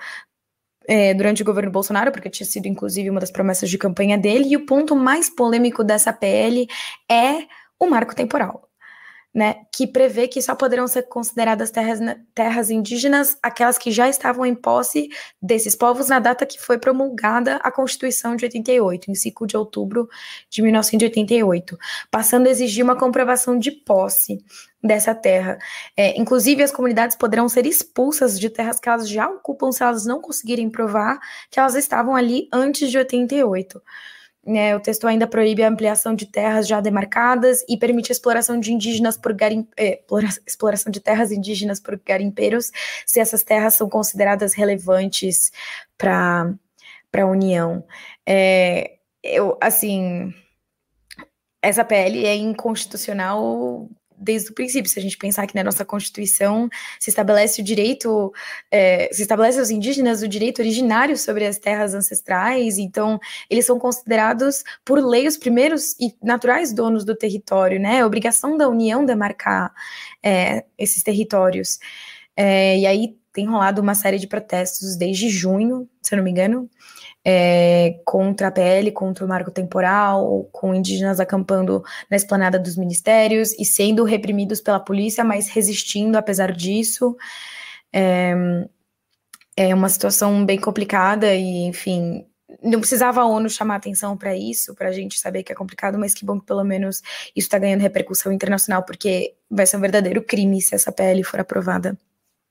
é, 0.89 1.13
durante 1.13 1.43
o 1.43 1.45
governo 1.45 1.69
Bolsonaro, 1.69 2.11
porque 2.11 2.31
tinha 2.31 2.47
sido 2.47 2.65
inclusive 2.65 3.11
uma 3.11 3.19
das 3.19 3.29
promessas 3.29 3.69
de 3.69 3.77
campanha 3.77 4.17
dele, 4.17 4.49
e 4.49 4.57
o 4.57 4.65
ponto 4.65 4.95
mais 4.95 5.29
polêmico 5.29 5.83
dessa 5.83 6.11
PL 6.11 6.67
é 7.09 7.43
o 7.79 7.85
marco 7.85 8.15
temporal. 8.15 8.68
Né, 9.31 9.57
que 9.71 9.85
prevê 9.85 10.27
que 10.27 10.41
só 10.41 10.55
poderão 10.55 10.87
ser 10.87 11.03
consideradas 11.03 11.69
terras, 11.69 11.99
terras 12.33 12.71
indígenas 12.71 13.37
aquelas 13.43 13.77
que 13.77 13.91
já 13.91 14.09
estavam 14.09 14.43
em 14.43 14.55
posse 14.55 15.07
desses 15.39 15.75
povos 15.75 16.09
na 16.09 16.17
data 16.17 16.47
que 16.47 16.59
foi 16.59 16.79
promulgada 16.79 17.57
a 17.57 17.71
Constituição 17.71 18.35
de 18.35 18.45
88, 18.45 19.11
em 19.11 19.13
5 19.13 19.45
de 19.45 19.55
outubro 19.55 20.09
de 20.49 20.63
1988, 20.63 21.77
passando 22.09 22.47
a 22.47 22.49
exigir 22.49 22.83
uma 22.83 22.97
comprovação 22.97 23.59
de 23.59 23.69
posse 23.69 24.43
dessa 24.83 25.13
terra. 25.13 25.57
É, 25.95 26.19
inclusive, 26.19 26.63
as 26.63 26.71
comunidades 26.71 27.15
poderão 27.15 27.47
ser 27.47 27.65
expulsas 27.65 28.39
de 28.39 28.49
terras 28.49 28.79
que 28.79 28.89
elas 28.89 29.07
já 29.07 29.29
ocupam 29.29 29.71
se 29.71 29.83
elas 29.83 30.05
não 30.05 30.21
conseguirem 30.21 30.69
provar 30.69 31.19
que 31.51 31.59
elas 31.59 31.75
estavam 31.75 32.15
ali 32.15 32.47
antes 32.51 32.89
de 32.89 32.97
88. 32.97 33.81
É, 34.47 34.75
o 34.75 34.79
texto 34.79 35.05
ainda 35.05 35.27
proíbe 35.27 35.63
a 35.63 35.67
ampliação 35.67 36.15
de 36.15 36.25
terras 36.25 36.67
já 36.67 36.79
demarcadas 36.79 37.63
e 37.67 37.77
permite 37.77 38.11
a 38.11 38.13
exploração 38.13 38.59
de 38.59 38.73
indígenas 38.73 39.17
por 39.17 39.33
garim, 39.33 39.67
é, 39.77 40.01
exploração 40.47 40.91
de 40.91 40.99
terras 40.99 41.31
indígenas 41.31 41.79
por 41.79 41.99
garimpeiros, 41.99 42.71
se 43.05 43.19
essas 43.19 43.43
terras 43.43 43.73
são 43.73 43.89
consideradas 43.89 44.53
relevantes 44.53 45.51
para 45.97 46.55
a 47.13 47.25
União. 47.25 47.85
É, 48.25 48.97
eu, 49.21 49.57
assim, 49.61 50.33
essa 51.61 51.83
PL 51.83 52.25
é 52.25 52.35
inconstitucional 52.35 53.89
desde 54.19 54.51
o 54.51 54.53
princípio. 54.53 54.89
Se 54.89 54.99
a 54.99 55.01
gente 55.01 55.17
pensar 55.17 55.47
que 55.47 55.55
na 55.55 55.63
nossa 55.63 55.85
Constituição 55.85 56.69
se 56.99 57.09
estabelece 57.09 57.61
o 57.61 57.63
direito, 57.63 58.31
é, 58.71 59.09
se 59.11 59.21
estabelece 59.21 59.59
aos 59.59 59.69
indígenas 59.69 60.21
o 60.21 60.27
direito 60.27 60.59
originário 60.59 61.17
sobre 61.17 61.45
as 61.45 61.57
terras 61.57 61.93
ancestrais, 61.93 62.77
então 62.77 63.19
eles 63.49 63.65
são 63.65 63.79
considerados 63.79 64.63
por 64.83 64.99
lei 64.99 65.27
os 65.27 65.37
primeiros 65.37 65.95
e 65.99 66.13
naturais 66.21 66.73
donos 66.73 67.05
do 67.05 67.15
território, 67.15 67.79
né? 67.79 67.97
É 67.97 68.05
obrigação 68.05 68.57
da 68.57 68.67
União 68.67 69.05
demarcar 69.05 69.73
é, 70.21 70.65
esses 70.77 71.01
territórios. 71.03 71.79
É, 72.35 72.77
e 72.77 72.85
aí 72.85 73.17
tem 73.33 73.45
rolado 73.45 73.81
uma 73.81 73.95
série 73.95 74.17
de 74.17 74.27
protestos 74.27 74.95
desde 74.95 75.29
junho, 75.29 75.87
se 76.01 76.13
eu 76.13 76.17
não 76.17 76.23
me 76.23 76.31
engano, 76.31 76.69
é, 77.31 78.01
contra 78.05 78.47
a 78.47 78.51
PL, 78.51 78.91
contra 78.91 79.23
o 79.23 79.27
marco 79.27 79.51
temporal, 79.51 80.49
com 80.51 80.73
indígenas 80.73 81.19
acampando 81.19 81.83
na 82.09 82.17
esplanada 82.17 82.57
dos 82.57 82.75
ministérios 82.75 83.53
e 83.59 83.63
sendo 83.63 84.03
reprimidos 84.03 84.59
pela 84.59 84.79
polícia, 84.79 85.23
mas 85.23 85.47
resistindo 85.47 86.17
apesar 86.17 86.51
disso. 86.51 87.15
É, 87.93 88.33
é 89.55 89.75
uma 89.75 89.89
situação 89.89 90.43
bem 90.43 90.59
complicada 90.59 91.35
e, 91.35 91.65
enfim, 91.67 92.25
não 92.63 92.79
precisava 92.79 93.21
a 93.21 93.27
ONU 93.27 93.47
chamar 93.47 93.75
atenção 93.75 94.17
para 94.17 94.35
isso, 94.35 94.73
para 94.73 94.89
a 94.89 94.91
gente 94.91 95.19
saber 95.19 95.43
que 95.43 95.51
é 95.51 95.55
complicado, 95.55 95.99
mas 95.99 96.15
que 96.15 96.25
bom 96.25 96.39
que 96.39 96.47
pelo 96.47 96.63
menos 96.63 97.03
isso 97.35 97.45
está 97.45 97.59
ganhando 97.59 97.81
repercussão 97.81 98.31
internacional, 98.31 98.83
porque 98.83 99.35
vai 99.51 99.67
ser 99.67 99.77
um 99.77 99.81
verdadeiro 99.81 100.23
crime 100.23 100.59
se 100.61 100.73
essa 100.73 100.91
PL 100.91 101.23
for 101.23 101.41
aprovada. 101.41 101.95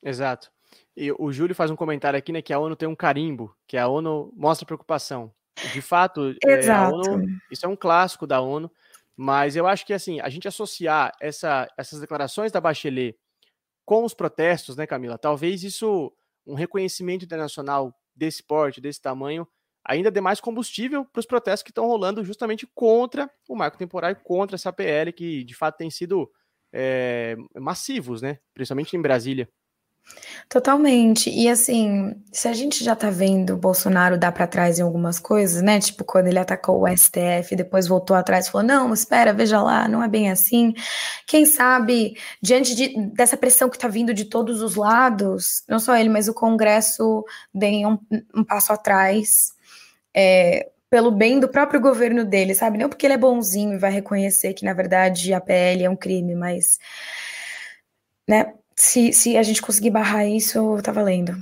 Exato. 0.04 0.52
E 1.00 1.12
o 1.16 1.30
Júlio 1.30 1.54
faz 1.54 1.70
um 1.70 1.76
comentário 1.76 2.18
aqui, 2.18 2.32
né, 2.32 2.42
que 2.42 2.52
a 2.52 2.58
ONU 2.58 2.74
tem 2.74 2.88
um 2.88 2.96
carimbo, 2.96 3.54
que 3.68 3.76
a 3.76 3.86
ONU 3.86 4.32
mostra 4.36 4.66
preocupação. 4.66 5.32
De 5.72 5.80
fato, 5.80 6.34
é, 6.44 6.88
ONU, 6.88 7.24
isso 7.52 7.64
é 7.64 7.68
um 7.68 7.76
clássico 7.76 8.26
da 8.26 8.40
ONU, 8.40 8.68
mas 9.16 9.54
eu 9.54 9.64
acho 9.68 9.86
que 9.86 9.92
assim, 9.92 10.18
a 10.18 10.28
gente 10.28 10.48
associar 10.48 11.12
essa, 11.20 11.68
essas 11.78 12.00
declarações 12.00 12.50
da 12.50 12.60
Bachelet 12.60 13.16
com 13.84 14.04
os 14.04 14.12
protestos, 14.12 14.76
né, 14.76 14.88
Camila? 14.88 15.16
Talvez 15.16 15.62
isso, 15.62 16.12
um 16.44 16.54
reconhecimento 16.54 17.24
internacional 17.24 17.94
desse 18.12 18.42
porte, 18.42 18.80
desse 18.80 19.00
tamanho, 19.00 19.46
ainda 19.84 20.10
dê 20.10 20.20
mais 20.20 20.40
combustível 20.40 21.04
para 21.04 21.20
os 21.20 21.26
protestos 21.26 21.62
que 21.62 21.70
estão 21.70 21.86
rolando 21.86 22.24
justamente 22.24 22.66
contra 22.74 23.30
o 23.48 23.54
marco 23.54 23.78
temporal 23.78 24.10
e 24.10 24.16
contra 24.16 24.56
essa 24.56 24.72
PL, 24.72 25.12
que 25.12 25.44
de 25.44 25.54
fato 25.54 25.76
tem 25.76 25.90
sido 25.90 26.28
é, 26.72 27.36
massivos, 27.54 28.20
né? 28.20 28.40
Principalmente 28.52 28.96
em 28.96 29.00
Brasília. 29.00 29.48
Totalmente. 30.48 31.28
E 31.28 31.46
assim, 31.46 32.14
se 32.32 32.48
a 32.48 32.54
gente 32.54 32.82
já 32.82 32.96
tá 32.96 33.10
vendo 33.10 33.54
o 33.54 33.56
Bolsonaro 33.58 34.18
dar 34.18 34.32
para 34.32 34.46
trás 34.46 34.78
em 34.78 34.82
algumas 34.82 35.18
coisas, 35.18 35.60
né? 35.60 35.78
Tipo, 35.78 36.04
quando 36.04 36.28
ele 36.28 36.38
atacou 36.38 36.82
o 36.82 36.88
STF, 36.88 37.54
depois 37.54 37.86
voltou 37.86 38.16
atrás 38.16 38.46
e 38.46 38.50
falou: 38.50 38.66
não, 38.66 38.94
espera, 38.94 39.32
veja 39.34 39.62
lá, 39.62 39.86
não 39.86 40.02
é 40.02 40.08
bem 40.08 40.30
assim. 40.30 40.72
Quem 41.26 41.44
sabe, 41.44 42.16
diante 42.40 42.74
de, 42.74 42.98
dessa 43.10 43.36
pressão 43.36 43.68
que 43.68 43.78
tá 43.78 43.88
vindo 43.88 44.14
de 44.14 44.24
todos 44.24 44.62
os 44.62 44.74
lados, 44.74 45.62
não 45.68 45.78
só 45.78 45.94
ele, 45.96 46.08
mas 46.08 46.28
o 46.28 46.34
Congresso 46.34 47.24
dê 47.52 47.84
um, 47.84 47.98
um 48.34 48.42
passo 48.44 48.72
atrás. 48.72 49.52
É, 50.16 50.70
pelo 50.90 51.10
bem 51.10 51.38
do 51.38 51.48
próprio 51.48 51.80
governo 51.80 52.24
dele, 52.24 52.54
sabe? 52.54 52.78
Não 52.78 52.88
porque 52.88 53.06
ele 53.06 53.14
é 53.14 53.18
bonzinho 53.18 53.74
e 53.74 53.78
vai 53.78 53.90
reconhecer 53.90 54.54
que, 54.54 54.64
na 54.64 54.72
verdade, 54.72 55.34
a 55.34 55.40
PL 55.40 55.84
é 55.84 55.90
um 55.90 55.96
crime, 55.96 56.34
mas. 56.34 56.78
Né, 58.26 58.52
se, 58.78 59.12
se 59.12 59.36
a 59.36 59.42
gente 59.42 59.60
conseguir 59.60 59.90
barrar 59.90 60.24
isso, 60.24 60.80
tá 60.82 60.92
valendo. 60.92 61.32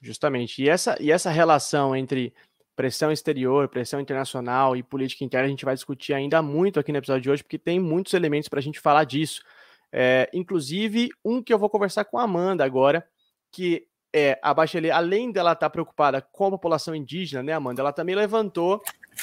Justamente. 0.00 0.62
E 0.62 0.68
essa, 0.68 0.96
e 1.00 1.10
essa 1.10 1.28
relação 1.28 1.94
entre 1.96 2.32
pressão 2.76 3.10
exterior, 3.10 3.68
pressão 3.68 4.00
internacional 4.00 4.76
e 4.76 4.82
política 4.82 5.24
interna, 5.24 5.46
a 5.46 5.50
gente 5.50 5.64
vai 5.64 5.74
discutir 5.74 6.14
ainda 6.14 6.40
muito 6.40 6.78
aqui 6.78 6.92
no 6.92 6.98
episódio 6.98 7.22
de 7.22 7.30
hoje, 7.30 7.42
porque 7.42 7.58
tem 7.58 7.80
muitos 7.80 8.14
elementos 8.14 8.48
para 8.48 8.60
a 8.60 8.62
gente 8.62 8.78
falar 8.78 9.02
disso. 9.02 9.42
É, 9.90 10.30
inclusive, 10.32 11.10
um 11.24 11.42
que 11.42 11.52
eu 11.52 11.58
vou 11.58 11.68
conversar 11.68 12.04
com 12.04 12.16
a 12.16 12.22
Amanda 12.22 12.64
agora, 12.64 13.04
que 13.50 13.88
é 14.12 14.38
a 14.40 14.54
Bachelet, 14.54 14.92
além 14.92 15.32
dela 15.32 15.50
estar 15.50 15.66
tá 15.66 15.70
preocupada 15.70 16.22
com 16.22 16.46
a 16.46 16.50
população 16.50 16.94
indígena, 16.94 17.42
né, 17.42 17.52
Amanda, 17.54 17.82
ela 17.82 17.92
também 17.92 18.14
levantou 18.14 18.80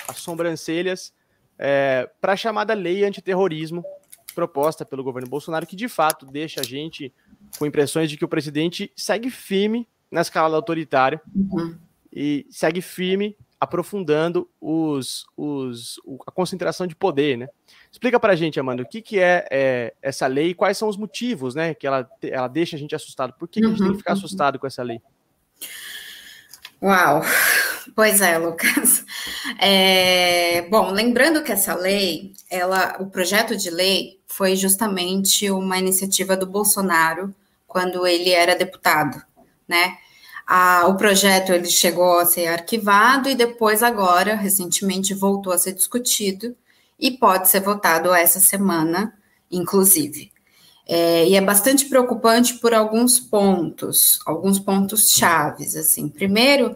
as 0.10 0.18
sobrancelhas 0.18 1.14
é, 1.58 2.10
para 2.20 2.34
a 2.34 2.38
chamada 2.38 2.74
lei 2.74 3.06
antiterrorismo 3.06 3.82
proposta 4.34 4.86
pelo 4.86 5.04
governo 5.04 5.30
Bolsonaro, 5.30 5.68
que 5.68 5.76
de 5.76 5.88
fato 5.88 6.26
deixa 6.26 6.62
a 6.62 6.64
gente 6.64 7.14
com 7.58 7.66
impressões 7.66 8.10
de 8.10 8.18
que 8.18 8.26
o 8.26 8.28
presidente 8.28 8.92
segue 8.96 9.30
firme 9.30 9.88
na 10.12 10.22
escala 10.22 10.56
autoritária 10.56 11.22
uhum. 11.36 11.76
e 12.12 12.46
segue 12.50 12.82
firme 12.82 13.36
aprofundando 13.64 14.50
os, 14.60 15.26
os, 15.38 16.00
a 16.28 16.32
concentração 16.32 16.86
de 16.86 16.96
poder, 16.96 17.38
né? 17.38 17.48
Explica 17.90 18.20
para 18.20 18.34
a 18.34 18.36
gente, 18.36 18.60
Amanda, 18.60 18.84
o 18.84 18.86
que, 18.86 19.02
que 19.02 19.20
é, 19.20 19.48
é, 19.50 19.94
essa 20.02 20.28
lei 20.28 20.50
e 20.50 20.54
quais 20.54 20.78
são 20.78 20.90
os 20.90 20.98
motivos, 20.98 21.56
né, 21.56 21.74
que 21.74 21.88
ela, 21.88 22.10
ela 22.24 22.48
deixa 22.50 22.76
a 22.76 22.80
gente 22.80 22.94
assustado. 22.94 23.34
Por 23.34 23.48
que, 23.48 23.62
que 23.62 23.66
a 23.66 23.70
gente 23.70 23.82
tem 23.82 23.92
que 23.92 23.98
ficar 24.00 24.12
uhum, 24.12 24.18
uhum. 24.18 24.26
assustado 24.26 24.60
com 24.60 24.68
essa 24.68 24.84
lei? 24.84 25.02
Uau! 26.82 27.22
Pois 27.96 28.22
é, 28.22 28.38
Lucas. 28.38 29.06
É, 29.60 30.62
bom, 30.70 30.90
lembrando 30.92 31.44
que 31.44 31.52
essa 31.52 31.76
lei, 31.76 32.32
ela, 32.50 32.96
o 33.00 33.08
projeto 33.08 33.58
de 33.58 33.70
lei 33.70 34.22
foi 34.36 34.56
justamente 34.56 35.52
uma 35.52 35.78
iniciativa 35.78 36.36
do 36.36 36.48
Bolsonaro 36.48 37.34
quando 37.68 38.08
ele 38.08 38.32
era 38.32 38.56
deputado, 38.56 39.22
né? 39.68 39.98
O 40.88 40.96
projeto 40.96 41.52
ele 41.52 41.68
chegou 41.68 42.20
a 42.20 42.26
ser 42.26 42.48
arquivado 42.48 43.30
e 43.30 43.36
depois 43.36 43.84
agora, 43.84 44.36
recentemente, 44.36 45.14
voltou 45.14 45.54
a 45.54 45.58
ser 45.58 45.74
discutido 45.74 46.56
e 47.00 47.12
pode 47.12 47.48
ser 47.48 47.62
votado 47.62 48.12
essa 48.12 48.40
semana, 48.40 49.14
inclusive. 49.52 50.32
É, 50.88 51.28
e 51.28 51.36
é 51.36 51.42
bastante 51.42 51.86
preocupante 51.86 52.56
por 52.56 52.74
alguns 52.74 53.20
pontos, 53.20 54.20
alguns 54.26 54.60
pontos 54.60 55.10
chaves, 55.10 55.76
assim. 55.76 56.10
Primeiro, 56.10 56.76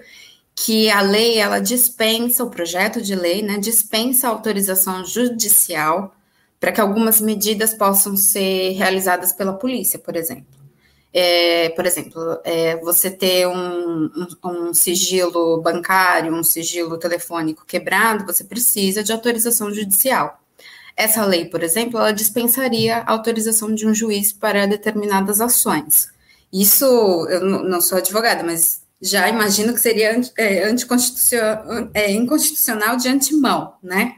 que 0.55 0.89
a 0.91 1.01
lei, 1.01 1.39
ela 1.39 1.59
dispensa, 1.59 2.43
o 2.43 2.49
projeto 2.51 3.01
de 3.01 3.15
lei, 3.15 3.41
né, 3.41 3.57
dispensa 3.57 4.27
autorização 4.29 5.03
judicial 5.03 6.13
para 6.59 6.71
que 6.71 6.81
algumas 6.81 7.21
medidas 7.21 7.73
possam 7.73 8.17
ser 8.17 8.71
realizadas 8.71 9.33
pela 9.33 9.53
polícia, 9.53 9.99
por 9.99 10.15
exemplo. 10.15 10.57
É, 11.13 11.69
por 11.69 11.85
exemplo, 11.85 12.39
é, 12.43 12.75
você 12.77 13.09
ter 13.09 13.47
um, 13.47 14.05
um, 14.05 14.27
um, 14.43 14.73
sigilo 14.73 15.61
bancário, 15.61 16.33
um 16.33 16.43
sigilo 16.43 16.97
telefônico 16.97 17.65
quebrado, 17.65 18.25
você 18.25 18.43
precisa 18.43 19.03
de 19.03 19.11
autorização 19.11 19.73
judicial. 19.73 20.39
Essa 20.95 21.25
lei, 21.25 21.45
por 21.45 21.63
exemplo, 21.63 21.99
ela 21.99 22.11
dispensaria 22.11 22.97
a 22.97 23.11
autorização 23.11 23.73
de 23.73 23.87
um 23.87 23.93
juiz 23.93 24.33
para 24.33 24.67
determinadas 24.67 25.39
ações. 25.39 26.09
Isso, 26.51 26.85
eu 27.29 27.41
não 27.41 27.81
sou 27.81 27.97
advogada, 27.97 28.43
mas 28.43 28.81
já 29.01 29.29
imagino 29.29 29.73
que 29.73 29.79
seria 29.79 30.19
é, 30.37 30.63
anticonstitucional, 30.63 31.89
é, 31.93 32.11
inconstitucional 32.11 32.97
de 32.97 33.09
antemão, 33.09 33.73
né? 33.81 34.15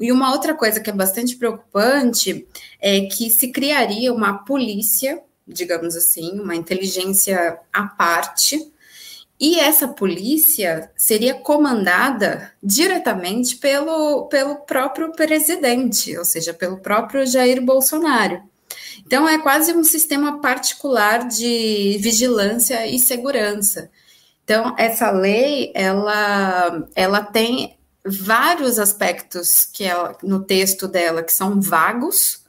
E 0.00 0.10
uma 0.10 0.32
outra 0.32 0.54
coisa 0.54 0.80
que 0.80 0.90
é 0.90 0.92
bastante 0.92 1.36
preocupante 1.36 2.46
é 2.80 3.02
que 3.02 3.30
se 3.30 3.48
criaria 3.48 4.12
uma 4.12 4.38
polícia 4.44 5.22
digamos 5.52 5.96
assim, 5.96 6.38
uma 6.38 6.54
inteligência 6.54 7.58
à 7.72 7.84
parte, 7.86 8.72
e 9.38 9.58
essa 9.58 9.88
polícia 9.88 10.90
seria 10.94 11.34
comandada 11.34 12.52
diretamente 12.62 13.56
pelo, 13.56 14.26
pelo 14.26 14.56
próprio 14.56 15.12
presidente, 15.12 16.16
ou 16.16 16.24
seja, 16.24 16.52
pelo 16.52 16.78
próprio 16.78 17.26
Jair 17.26 17.62
Bolsonaro. 17.62 18.42
Então, 19.04 19.26
é 19.26 19.38
quase 19.38 19.72
um 19.72 19.82
sistema 19.82 20.40
particular 20.40 21.26
de 21.26 21.96
vigilância 22.00 22.86
e 22.86 22.98
segurança. 22.98 23.90
Então, 24.44 24.74
essa 24.78 25.10
lei, 25.10 25.72
ela, 25.74 26.86
ela 26.94 27.22
tem 27.22 27.78
vários 28.04 28.78
aspectos 28.78 29.66
que 29.66 29.84
ela, 29.84 30.16
no 30.22 30.42
texto 30.42 30.88
dela 30.88 31.22
que 31.22 31.32
são 31.32 31.60
vagos, 31.60 32.40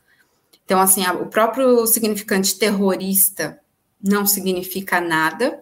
então, 0.71 0.79
assim, 0.79 1.05
o 1.05 1.25
próprio 1.25 1.85
significante 1.85 2.57
terrorista 2.57 3.59
não 4.01 4.25
significa 4.25 5.01
nada. 5.01 5.61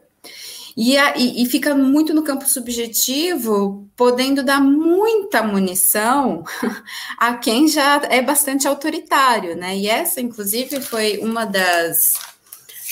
E, 0.78 0.96
a, 0.96 1.18
e, 1.18 1.42
e, 1.42 1.46
fica 1.48 1.74
muito 1.74 2.14
no 2.14 2.22
campo 2.22 2.48
subjetivo, 2.48 3.90
podendo 3.96 4.44
dar 4.44 4.62
muita 4.62 5.42
munição 5.42 6.44
a 7.18 7.34
quem 7.34 7.68
já 7.68 7.96
é 8.04 8.22
bastante 8.22 8.68
autoritário, 8.68 9.58
né? 9.58 9.76
E 9.76 9.88
essa, 9.88 10.22
inclusive, 10.22 10.80
foi 10.80 11.18
uma 11.18 11.44
das, 11.44 12.14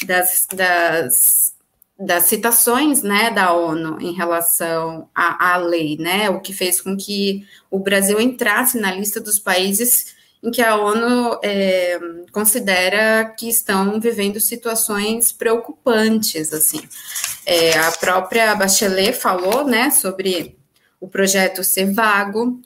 das, 0.07 0.47
das, 0.51 1.36
das 1.99 2.25
citações 2.25 3.01
né, 3.01 3.31
da 3.31 3.53
ONU 3.53 3.99
em 3.99 4.13
relação 4.13 5.09
à, 5.15 5.53
à 5.53 5.57
lei, 5.57 5.97
né? 5.97 6.29
O 6.29 6.39
que 6.39 6.53
fez 6.53 6.79
com 6.79 6.95
que 6.95 7.45
o 7.71 7.79
Brasil 7.79 8.19
entrasse 8.21 8.79
na 8.79 8.91
lista 8.91 9.19
dos 9.19 9.39
países 9.39 10.15
em 10.43 10.51
que 10.51 10.61
a 10.61 10.75
ONU 10.75 11.39
é, 11.43 11.99
considera 12.31 13.25
que 13.25 13.49
estão 13.49 13.99
vivendo 13.99 14.39
situações 14.39 15.31
preocupantes, 15.31 16.53
assim. 16.53 16.81
É, 17.45 17.77
a 17.79 17.91
própria 17.91 18.53
Bachelet 18.53 19.13
falou, 19.13 19.65
né, 19.65 19.89
sobre 19.89 20.55
o 20.99 21.07
projeto 21.07 21.63
ser 21.63 21.91
vago, 21.91 22.61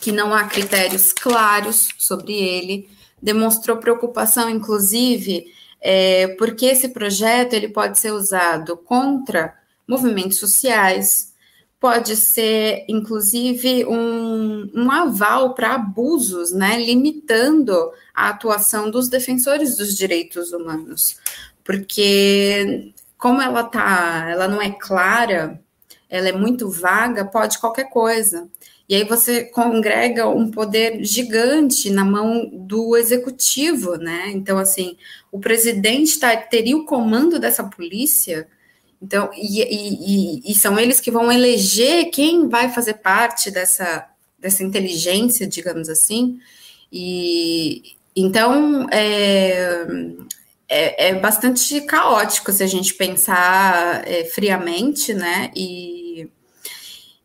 que 0.00 0.12
não 0.12 0.32
há 0.32 0.44
critérios 0.44 1.12
claros 1.12 1.88
sobre 1.98 2.34
ele, 2.34 2.88
demonstrou 3.20 3.78
preocupação, 3.78 4.48
inclusive, 4.48 5.46
é, 5.86 6.28
porque 6.38 6.64
esse 6.64 6.88
projeto 6.88 7.52
ele 7.52 7.68
pode 7.68 7.98
ser 7.98 8.10
usado 8.10 8.74
contra 8.74 9.54
movimentos 9.86 10.38
sociais, 10.38 11.34
pode 11.78 12.16
ser, 12.16 12.86
inclusive, 12.88 13.84
um, 13.84 14.70
um 14.74 14.90
aval 14.90 15.52
para 15.52 15.74
abusos, 15.74 16.52
né, 16.52 16.82
limitando 16.82 17.92
a 18.14 18.30
atuação 18.30 18.90
dos 18.90 19.10
defensores 19.10 19.76
dos 19.76 19.94
direitos 19.94 20.54
humanos, 20.54 21.18
porque 21.62 22.94
como 23.18 23.42
ela 23.42 23.62
tá, 23.64 24.26
ela 24.30 24.48
não 24.48 24.62
é 24.62 24.70
clara, 24.70 25.60
ela 26.08 26.28
é 26.28 26.32
muito 26.32 26.70
vaga, 26.70 27.26
pode 27.26 27.58
qualquer 27.58 27.90
coisa. 27.90 28.48
E 28.88 28.94
aí 28.94 29.04
você 29.04 29.44
congrega 29.44 30.28
um 30.28 30.50
poder 30.50 31.02
gigante 31.04 31.90
na 31.90 32.04
mão 32.04 32.50
do 32.52 32.96
executivo, 32.96 33.96
né? 33.96 34.30
Então, 34.34 34.58
assim, 34.58 34.96
o 35.32 35.38
presidente 35.38 36.18
tá, 36.18 36.36
teria 36.36 36.76
o 36.76 36.84
comando 36.84 37.38
dessa 37.38 37.64
polícia, 37.64 38.46
então, 39.04 39.30
e, 39.36 39.60
e, 39.60 40.50
e, 40.50 40.54
são 40.54 40.78
eles 40.78 40.98
que 40.98 41.10
vão 41.10 41.30
eleger 41.30 42.10
quem 42.10 42.48
vai 42.48 42.70
fazer 42.72 42.94
parte 42.94 43.50
dessa, 43.50 44.08
dessa 44.38 44.64
inteligência, 44.64 45.46
digamos 45.46 45.90
assim. 45.90 46.38
E 46.90 47.82
então 48.16 48.88
é, 48.90 49.76
é, 50.66 51.08
é 51.08 51.14
bastante 51.16 51.82
caótico 51.82 52.50
se 52.50 52.62
a 52.62 52.66
gente 52.66 52.94
pensar 52.94 54.08
é, 54.08 54.24
friamente, 54.24 55.12
né? 55.12 55.50
E, 55.54 56.03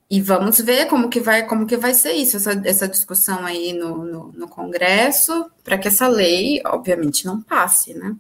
e 0.09 0.21
vamos 0.21 0.59
ver 0.59 0.87
como 0.87 1.09
que 1.09 1.19
vai, 1.19 1.45
como 1.45 1.67
que 1.67 1.77
vai 1.77 1.93
ser 1.93 2.13
isso, 2.13 2.37
essa, 2.37 2.59
essa 2.65 2.87
discussão 2.87 3.45
aí 3.45 3.73
no, 3.73 4.03
no, 4.03 4.31
no 4.31 4.47
Congresso, 4.47 5.51
para 5.63 5.77
que 5.77 5.87
essa 5.87 6.07
lei, 6.07 6.61
obviamente, 6.65 7.25
não 7.25 7.41
passe, 7.41 7.93
né? 7.93 8.15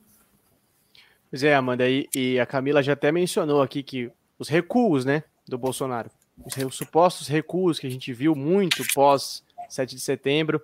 Pois 1.29 1.43
é, 1.43 1.55
Amanda, 1.55 1.89
e, 1.89 2.07
e, 2.13 2.39
a 2.39 2.45
Camila 2.45 2.83
já 2.83 2.93
até 2.93 3.11
mencionou 3.11 3.61
aqui 3.61 3.81
que 3.81 4.11
os 4.37 4.47
recuos, 4.47 5.03
né, 5.03 5.23
do 5.47 5.57
Bolsonaro, 5.57 6.09
os, 6.45 6.55
os 6.57 6.75
supostos 6.75 7.27
recuos 7.27 7.79
que 7.79 7.87
a 7.87 7.89
gente 7.89 8.13
viu 8.13 8.35
muito 8.35 8.83
pós 8.93 9.43
7 9.67 9.95
de 9.95 10.01
setembro, 10.01 10.61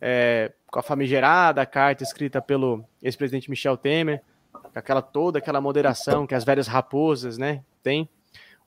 é, 0.00 0.52
com 0.70 0.78
a 0.78 0.82
famigerada 0.82 1.64
carta 1.64 2.02
escrita 2.02 2.40
pelo 2.40 2.84
ex-presidente 3.02 3.48
Michel 3.48 3.76
Temer, 3.76 4.22
com 4.52 4.78
aquela 4.78 5.02
toda 5.02 5.38
aquela 5.38 5.60
moderação 5.60 6.26
que 6.26 6.34
as 6.34 6.44
velhas 6.44 6.66
raposas, 6.66 7.38
né, 7.38 7.62
têm. 7.82 8.08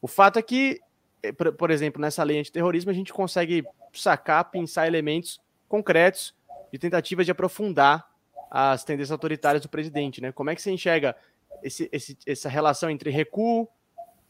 O 0.01 0.07
fato 0.07 0.39
é 0.39 0.41
que, 0.41 0.80
é, 1.22 1.32
por 1.32 1.72
exemplo, 1.72 2.01
nessa 2.01 2.24
lei 2.24 2.39
antiterrorismo, 2.39 2.91
a 2.91 2.93
gente 2.93 3.13
consegue 3.13 3.65
sacar, 3.93 4.49
pensar 4.51 4.88
elementos 4.88 5.39
concretos 5.67 6.34
de 6.72 6.80
tentativa 6.80 7.24
de 7.24 7.32
aprofundar 7.32 8.07
as 8.49 8.84
tendências 8.84 9.11
autoritárias 9.11 9.61
do 9.61 9.70
presidente, 9.70 10.22
né? 10.22 10.32
Como 10.32 10.49
é 10.49 10.55
que 10.55 10.61
você 10.61 10.72
enxerga 10.72 11.15
esse, 11.63 11.89
esse, 11.91 12.17
essa 12.26 12.49
relação 12.49 12.89
entre 12.89 13.09
recuo 13.09 13.67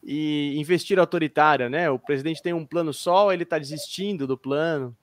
e 0.03 0.57
investir 0.57 0.99
autoritária, 0.99 1.69
né? 1.69 1.89
O 1.89 1.99
presidente 1.99 2.41
tem 2.41 2.53
um 2.53 2.65
plano 2.65 2.93
só, 2.93 3.31
ele 3.31 3.43
está 3.43 3.57
desistindo 3.57 4.27
do 4.27 4.37
plano. 4.37 4.95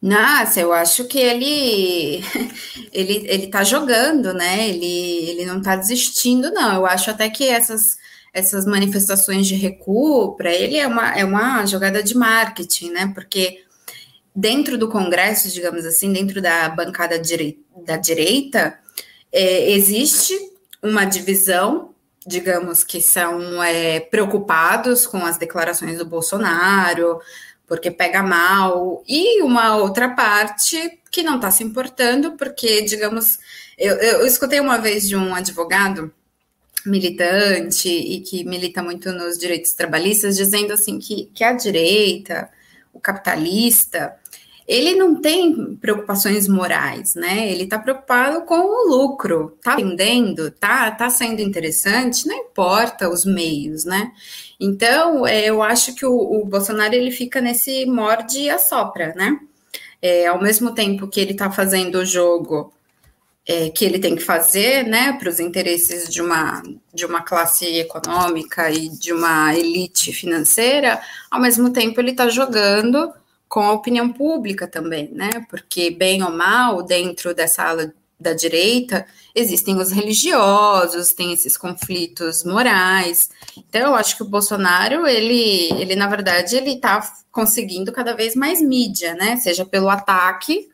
Nossa, 0.00 0.60
eu 0.60 0.72
acho 0.72 1.06
que 1.06 1.18
ele 1.18 2.22
ele 2.92 3.26
ele 3.26 3.44
está 3.46 3.64
jogando, 3.64 4.34
né? 4.34 4.68
Ele 4.68 5.30
ele 5.30 5.46
não 5.46 5.58
está 5.58 5.76
desistindo, 5.76 6.50
não. 6.52 6.74
Eu 6.74 6.86
acho 6.86 7.10
até 7.10 7.28
que 7.30 7.48
essas 7.48 7.96
essas 8.34 8.66
manifestações 8.66 9.46
de 9.46 9.54
recuo, 9.54 10.34
para 10.34 10.52
ele 10.52 10.76
é 10.76 10.86
uma, 10.88 11.16
é 11.16 11.24
uma 11.24 11.64
jogada 11.64 12.02
de 12.02 12.16
marketing, 12.16 12.90
né? 12.90 13.12
Porque 13.14 13.62
dentro 14.34 14.76
do 14.76 14.88
Congresso, 14.88 15.48
digamos 15.52 15.86
assim, 15.86 16.12
dentro 16.12 16.42
da 16.42 16.68
bancada 16.68 17.16
direi 17.16 17.64
da 17.86 17.96
direita, 17.96 18.76
é, 19.32 19.70
existe 19.70 20.34
uma 20.82 21.04
divisão, 21.04 21.94
digamos 22.26 22.82
que 22.82 23.00
são 23.00 23.62
é, 23.62 24.00
preocupados 24.00 25.06
com 25.06 25.24
as 25.24 25.38
declarações 25.38 25.98
do 25.98 26.04
Bolsonaro, 26.04 27.20
porque 27.68 27.90
pega 27.90 28.22
mal, 28.22 29.02
e 29.06 29.42
uma 29.42 29.76
outra 29.76 30.08
parte 30.08 31.00
que 31.10 31.22
não 31.22 31.36
está 31.36 31.50
se 31.52 31.62
importando, 31.62 32.32
porque, 32.32 32.82
digamos, 32.82 33.38
eu, 33.78 33.94
eu 33.94 34.26
escutei 34.26 34.58
uma 34.58 34.78
vez 34.78 35.08
de 35.08 35.16
um 35.16 35.34
advogado 35.34 36.12
militante 36.86 37.88
e 37.88 38.20
que 38.20 38.44
milita 38.44 38.82
muito 38.82 39.12
nos 39.12 39.38
direitos 39.38 39.72
trabalhistas, 39.72 40.36
dizendo 40.36 40.72
assim 40.72 40.98
que, 40.98 41.30
que 41.34 41.42
a 41.42 41.52
direita, 41.52 42.48
o 42.92 43.00
capitalista, 43.00 44.14
ele 44.66 44.94
não 44.94 45.20
tem 45.20 45.76
preocupações 45.76 46.48
morais, 46.48 47.14
né? 47.14 47.50
Ele 47.50 47.64
está 47.64 47.78
preocupado 47.78 48.42
com 48.46 48.54
o 48.54 48.88
lucro, 48.88 49.58
tá 49.62 49.76
vendendo, 49.76 50.50
tá, 50.50 50.90
tá 50.90 51.10
sendo 51.10 51.40
interessante, 51.40 52.26
não 52.26 52.36
importa 52.36 53.10
os 53.10 53.24
meios, 53.26 53.84
né? 53.84 54.12
Então, 54.58 55.26
é, 55.26 55.44
eu 55.44 55.62
acho 55.62 55.94
que 55.94 56.06
o, 56.06 56.14
o 56.14 56.46
Bolsonaro 56.46 56.94
ele 56.94 57.10
fica 57.10 57.40
nesse 57.40 57.84
morde 57.84 58.38
e 58.40 58.50
assopra, 58.50 59.12
né? 59.14 59.38
É, 60.00 60.26
ao 60.26 60.40
mesmo 60.42 60.74
tempo 60.74 61.08
que 61.08 61.20
ele 61.20 61.32
está 61.32 61.50
fazendo 61.50 61.96
o 61.96 62.04
jogo 62.04 62.73
é, 63.46 63.68
que 63.68 63.84
ele 63.84 63.98
tem 63.98 64.16
que 64.16 64.22
fazer, 64.22 64.84
né, 64.86 65.12
para 65.12 65.28
os 65.28 65.38
interesses 65.38 66.08
de 66.08 66.22
uma, 66.22 66.62
de 66.92 67.04
uma 67.04 67.22
classe 67.22 67.66
econômica 67.66 68.70
e 68.70 68.88
de 68.88 69.12
uma 69.12 69.54
elite 69.54 70.12
financeira, 70.12 71.00
ao 71.30 71.40
mesmo 71.40 71.70
tempo 71.70 72.00
ele 72.00 72.12
está 72.12 72.28
jogando 72.28 73.12
com 73.48 73.60
a 73.60 73.72
opinião 73.72 74.10
pública 74.12 74.66
também, 74.66 75.10
né, 75.12 75.30
porque 75.50 75.90
bem 75.90 76.22
ou 76.22 76.30
mal, 76.30 76.82
dentro 76.82 77.34
dessa 77.34 77.64
ala 77.64 77.92
da 78.18 78.32
direita, 78.32 79.04
existem 79.34 79.76
os 79.76 79.90
religiosos, 79.90 81.12
tem 81.12 81.32
esses 81.32 81.56
conflitos 81.56 82.44
morais, 82.44 83.28
então 83.58 83.82
eu 83.82 83.94
acho 83.94 84.16
que 84.16 84.22
o 84.22 84.28
Bolsonaro, 84.28 85.06
ele, 85.06 85.70
ele 85.72 85.94
na 85.94 86.08
verdade, 86.08 86.56
ele 86.56 86.70
está 86.70 87.06
conseguindo 87.30 87.92
cada 87.92 88.14
vez 88.14 88.34
mais 88.34 88.62
mídia, 88.62 89.14
né, 89.14 89.36
seja 89.36 89.66
pelo 89.66 89.90
ataque, 89.90 90.70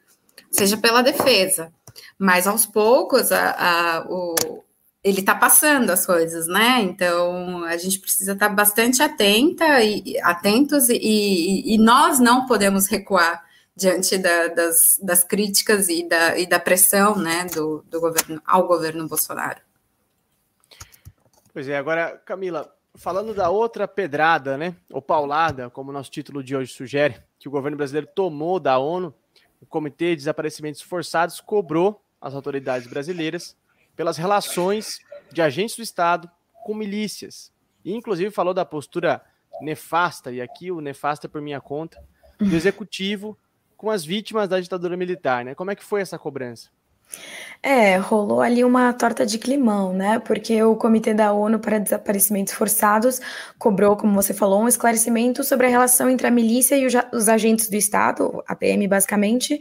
seja 0.53 0.77
pela 0.77 1.03
defesa, 1.03 1.73
mas 2.21 2.47
aos 2.47 2.67
poucos 2.67 3.33
a, 3.33 3.53
a, 3.53 4.07
o, 4.07 4.63
ele 5.03 5.21
está 5.21 5.35
passando 5.35 5.89
as 5.89 6.05
coisas, 6.05 6.47
né? 6.47 6.83
Então 6.83 7.65
a 7.65 7.79
gente 7.79 7.99
precisa 7.99 8.33
estar 8.33 8.51
tá 8.51 8.55
bastante 8.55 9.03
atenta 9.03 9.83
e 9.83 10.21
atentos 10.21 10.91
e, 10.91 10.99
e, 11.01 11.75
e 11.75 11.79
nós 11.79 12.21
não 12.21 12.45
podemos 12.45 12.87
recuar 12.87 13.43
diante 13.75 14.19
da, 14.19 14.49
das, 14.49 15.01
das, 15.03 15.25
críticas 15.25 15.89
e 15.89 16.07
da, 16.07 16.39
e 16.39 16.47
da 16.47 16.61
pressão, 16.61 17.17
né, 17.17 17.47
do, 17.47 17.83
do 17.89 17.99
governo 17.99 18.43
ao 18.45 18.67
governo 18.67 19.09
Bolsonaro. 19.09 19.61
Pois 21.55 21.67
é, 21.67 21.79
agora 21.79 22.21
Camila, 22.27 22.71
falando 22.97 23.33
da 23.33 23.49
outra 23.49 23.89
pedrada, 23.89 24.59
né, 24.59 24.77
ou 24.93 25.01
paulada, 25.01 25.71
como 25.71 25.89
o 25.89 25.95
nosso 25.95 26.11
título 26.11 26.45
de 26.45 26.55
hoje 26.55 26.75
sugere, 26.75 27.17
que 27.39 27.49
o 27.49 27.51
governo 27.51 27.79
brasileiro 27.79 28.09
tomou 28.15 28.61
da 28.61 28.77
ONU, 28.77 29.15
o 29.63 29.65
Comitê 29.65 30.11
de 30.11 30.17
Desaparecimentos 30.17 30.83
Forçados 30.83 31.41
cobrou 31.41 32.03
as 32.21 32.35
autoridades 32.35 32.87
brasileiras 32.87 33.57
pelas 33.97 34.17
relações 34.17 35.01
de 35.33 35.43
agentes 35.43 35.77
do 35.77 35.83
Estado 35.83 36.31
com 36.65 36.75
milícias. 36.75 37.53
E, 37.85 37.93
inclusive, 37.95 38.31
falou 38.31 38.53
da 38.53 38.65
postura 38.65 39.23
nefasta, 39.61 40.31
e 40.31 40.41
aqui 40.41 40.71
o 40.71 40.81
nefasta 40.81 41.29
por 41.29 41.41
minha 41.41 41.61
conta, 41.61 42.03
do 42.39 42.55
executivo 42.57 43.39
com 43.77 43.91
as 43.91 44.05
vítimas 44.05 44.49
da 44.49 44.61
ditadura 44.61 44.97
militar. 44.97 45.45
Né? 45.45 45.55
Como 45.55 45.71
é 45.71 45.75
que 45.75 45.85
foi 45.85 46.01
essa 46.01 46.19
cobrança? 46.19 46.69
É, 47.63 47.99
rolou 47.99 48.41
ali 48.41 48.65
uma 48.65 48.91
torta 48.95 49.27
de 49.27 49.37
climão, 49.37 49.93
né? 49.93 50.19
Porque 50.19 50.63
o 50.63 50.75
Comitê 50.77 51.13
da 51.13 51.31
ONU 51.35 51.59
para 51.59 51.79
Desaparecimentos 51.79 52.55
Forçados 52.55 53.21
cobrou, 53.59 53.99
como 53.99 54.15
você 54.15 54.33
falou, 54.33 54.63
um 54.63 54.69
esclarecimento 54.69 55.45
sobre 55.45 55.67
a 55.67 55.69
relação 55.69 56.09
entre 56.09 56.27
a 56.27 56.31
milícia 56.31 56.75
e 56.75 56.87
os 57.13 57.29
agentes 57.29 57.69
do 57.69 57.77
Estado, 57.77 58.43
a 58.49 58.57
PM 58.57 58.89
basicamente, 58.89 59.59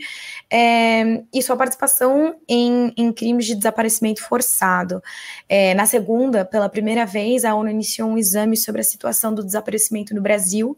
é, 0.49 1.23
e 1.33 1.41
sua 1.41 1.57
participação 1.57 2.37
em, 2.47 2.93
em, 2.95 3.11
crimes 3.11 3.45
de 3.45 3.55
desaparecimento 3.55 4.23
forçado. 4.23 5.03
É, 5.49 5.73
na 5.73 5.85
segunda, 5.85 6.45
pela 6.45 6.69
primeira 6.69 7.05
vez, 7.05 7.43
a 7.43 7.53
ONU 7.53 7.69
iniciou 7.69 8.09
um 8.09 8.17
exame 8.17 8.55
sobre 8.55 8.79
a 8.79 8.83
situação 8.83 9.35
do 9.35 9.43
desaparecimento 9.43 10.15
no 10.15 10.21
Brasil 10.21 10.77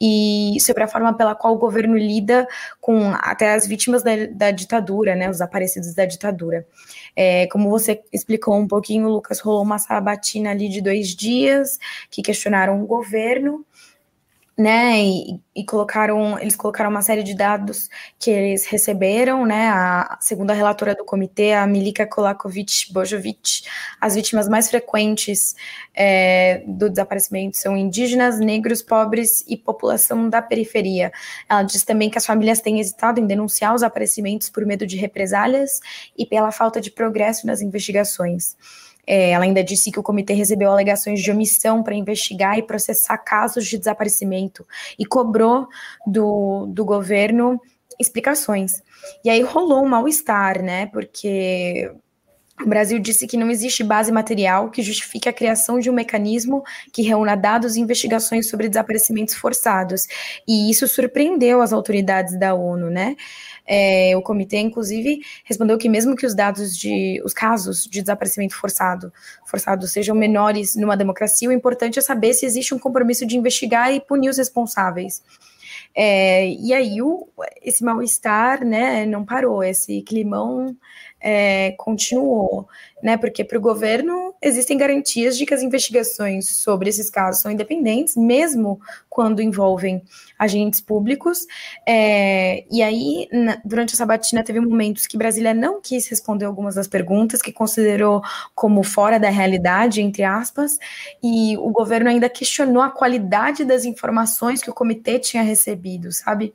e 0.00 0.56
sobre 0.60 0.82
a 0.82 0.88
forma 0.88 1.14
pela 1.14 1.34
qual 1.34 1.54
o 1.54 1.58
governo 1.58 1.96
lida 1.96 2.46
com 2.80 3.10
até 3.14 3.54
as 3.54 3.66
vítimas 3.66 4.02
da, 4.02 4.12
da 4.30 4.50
ditadura, 4.50 5.14
né? 5.14 5.26
Os 5.30 5.36
desaparecidos 5.36 5.94
da 5.94 6.04
ditadura. 6.04 6.66
É, 7.14 7.46
como 7.48 7.70
você 7.70 8.02
explicou 8.12 8.54
um 8.56 8.68
pouquinho, 8.68 9.08
Lucas, 9.08 9.40
rolou 9.40 9.62
uma 9.62 9.78
sabatina 9.78 10.50
ali 10.50 10.68
de 10.68 10.80
dois 10.80 11.08
dias 11.08 11.78
que 12.10 12.22
questionaram 12.22 12.82
o 12.82 12.86
governo 12.86 13.64
né, 14.58 15.02
e, 15.04 15.38
e, 15.54 15.64
colocaram, 15.64 16.38
eles 16.38 16.56
colocaram 16.56 16.88
uma 16.88 17.02
série 17.02 17.22
de 17.22 17.34
dados 17.34 17.90
que 18.18 18.30
eles 18.30 18.64
receberam, 18.64 19.44
né, 19.44 19.68
a 19.68 20.16
segunda 20.18 20.54
relatora 20.54 20.94
do 20.94 21.04
comitê, 21.04 21.52
a 21.52 21.66
Milika 21.66 22.06
Kolakovic 22.06 22.90
Bojovic, 22.90 23.64
as 24.00 24.14
vítimas 24.14 24.48
mais 24.48 24.70
frequentes 24.70 25.54
é, 25.94 26.62
do 26.66 26.88
desaparecimento 26.88 27.58
são 27.58 27.76
indígenas, 27.76 28.40
negros, 28.40 28.80
pobres 28.80 29.44
e 29.46 29.58
população 29.58 30.30
da 30.30 30.40
periferia. 30.40 31.12
Ela 31.48 31.62
diz 31.62 31.84
também 31.84 32.08
que 32.08 32.16
as 32.16 32.24
famílias 32.24 32.60
têm 32.60 32.80
hesitado 32.80 33.20
em 33.20 33.26
denunciar 33.26 33.74
os 33.74 33.82
aparecimentos 33.82 34.48
por 34.48 34.64
medo 34.64 34.86
de 34.86 34.96
represálias 34.96 35.80
e 36.16 36.24
pela 36.24 36.50
falta 36.50 36.80
de 36.80 36.90
progresso 36.90 37.46
nas 37.46 37.60
investigações. 37.60 38.56
É, 39.06 39.30
ela 39.30 39.44
ainda 39.44 39.62
disse 39.62 39.90
que 39.92 40.00
o 40.00 40.02
comitê 40.02 40.32
recebeu 40.34 40.70
alegações 40.70 41.22
de 41.22 41.30
omissão 41.30 41.82
para 41.82 41.94
investigar 41.94 42.58
e 42.58 42.62
processar 42.62 43.18
casos 43.18 43.66
de 43.66 43.78
desaparecimento 43.78 44.66
e 44.98 45.04
cobrou 45.04 45.68
do, 46.06 46.66
do 46.66 46.84
governo 46.84 47.60
explicações. 47.98 48.82
E 49.24 49.30
aí 49.30 49.40
rolou 49.42 49.84
um 49.84 49.88
mal-estar, 49.88 50.62
né? 50.62 50.86
Porque 50.86 51.90
o 52.64 52.68
Brasil 52.68 52.98
disse 52.98 53.26
que 53.26 53.36
não 53.36 53.50
existe 53.50 53.84
base 53.84 54.10
material 54.10 54.70
que 54.70 54.82
justifique 54.82 55.28
a 55.28 55.32
criação 55.32 55.78
de 55.78 55.90
um 55.90 55.92
mecanismo 55.92 56.64
que 56.90 57.02
reúna 57.02 57.36
dados 57.36 57.76
e 57.76 57.80
investigações 57.80 58.48
sobre 58.48 58.68
desaparecimentos 58.68 59.34
forçados. 59.34 60.06
E 60.48 60.70
isso 60.70 60.88
surpreendeu 60.88 61.60
as 61.60 61.72
autoridades 61.72 62.38
da 62.38 62.54
ONU, 62.54 62.88
né? 62.88 63.14
É, 63.66 64.16
o 64.16 64.22
comitê, 64.22 64.58
inclusive, 64.58 65.20
respondeu 65.44 65.76
que 65.76 65.88
mesmo 65.88 66.16
que 66.16 66.24
os 66.24 66.34
dados 66.34 66.76
de 66.76 67.20
os 67.24 67.34
casos 67.34 67.84
de 67.84 68.00
desaparecimento 68.00 68.54
forçado, 68.54 69.12
forçado 69.44 69.86
sejam 69.86 70.14
menores 70.14 70.76
numa 70.76 70.96
democracia, 70.96 71.48
o 71.48 71.52
importante 71.52 71.98
é 71.98 72.02
saber 72.02 72.32
se 72.32 72.46
existe 72.46 72.74
um 72.74 72.78
compromisso 72.78 73.26
de 73.26 73.36
investigar 73.36 73.92
e 73.92 74.00
punir 74.00 74.30
os 74.30 74.38
responsáveis. 74.38 75.22
É, 75.94 76.48
e 76.50 76.72
aí 76.74 77.00
o, 77.00 77.26
esse 77.62 77.82
mal-estar 77.82 78.64
né, 78.64 79.06
não 79.06 79.24
parou, 79.24 79.64
esse 79.64 80.02
climão 80.02 80.76
é, 81.20 81.72
continuou, 81.78 82.68
né? 83.02 83.16
Porque 83.16 83.42
para 83.42 83.58
o 83.58 83.60
governo 83.60 84.34
existem 84.40 84.76
garantias 84.76 85.36
de 85.36 85.46
que 85.46 85.54
as 85.54 85.62
investigações 85.62 86.48
sobre 86.58 86.88
esses 86.88 87.10
casos 87.10 87.42
são 87.42 87.50
independentes, 87.50 88.16
mesmo 88.16 88.80
quando 89.08 89.40
envolvem 89.40 90.02
agentes 90.38 90.80
públicos. 90.80 91.46
É, 91.86 92.64
e 92.70 92.82
aí, 92.82 93.28
na, 93.32 93.60
durante 93.64 93.94
essa 93.94 94.04
batina, 94.04 94.44
teve 94.44 94.60
momentos 94.60 95.06
que 95.06 95.16
Brasília 95.16 95.54
não 95.54 95.80
quis 95.80 96.06
responder 96.08 96.44
algumas 96.44 96.74
das 96.74 96.86
perguntas, 96.86 97.40
que 97.40 97.52
considerou 97.52 98.22
como 98.54 98.82
fora 98.82 99.18
da 99.18 99.30
realidade, 99.30 100.02
entre 100.02 100.22
aspas, 100.22 100.78
e 101.22 101.56
o 101.58 101.70
governo 101.70 102.10
ainda 102.10 102.28
questionou 102.28 102.82
a 102.82 102.90
qualidade 102.90 103.64
das 103.64 103.84
informações 103.84 104.62
que 104.62 104.70
o 104.70 104.74
comitê 104.74 105.18
tinha 105.18 105.42
recebido, 105.42 106.12
sabe? 106.12 106.54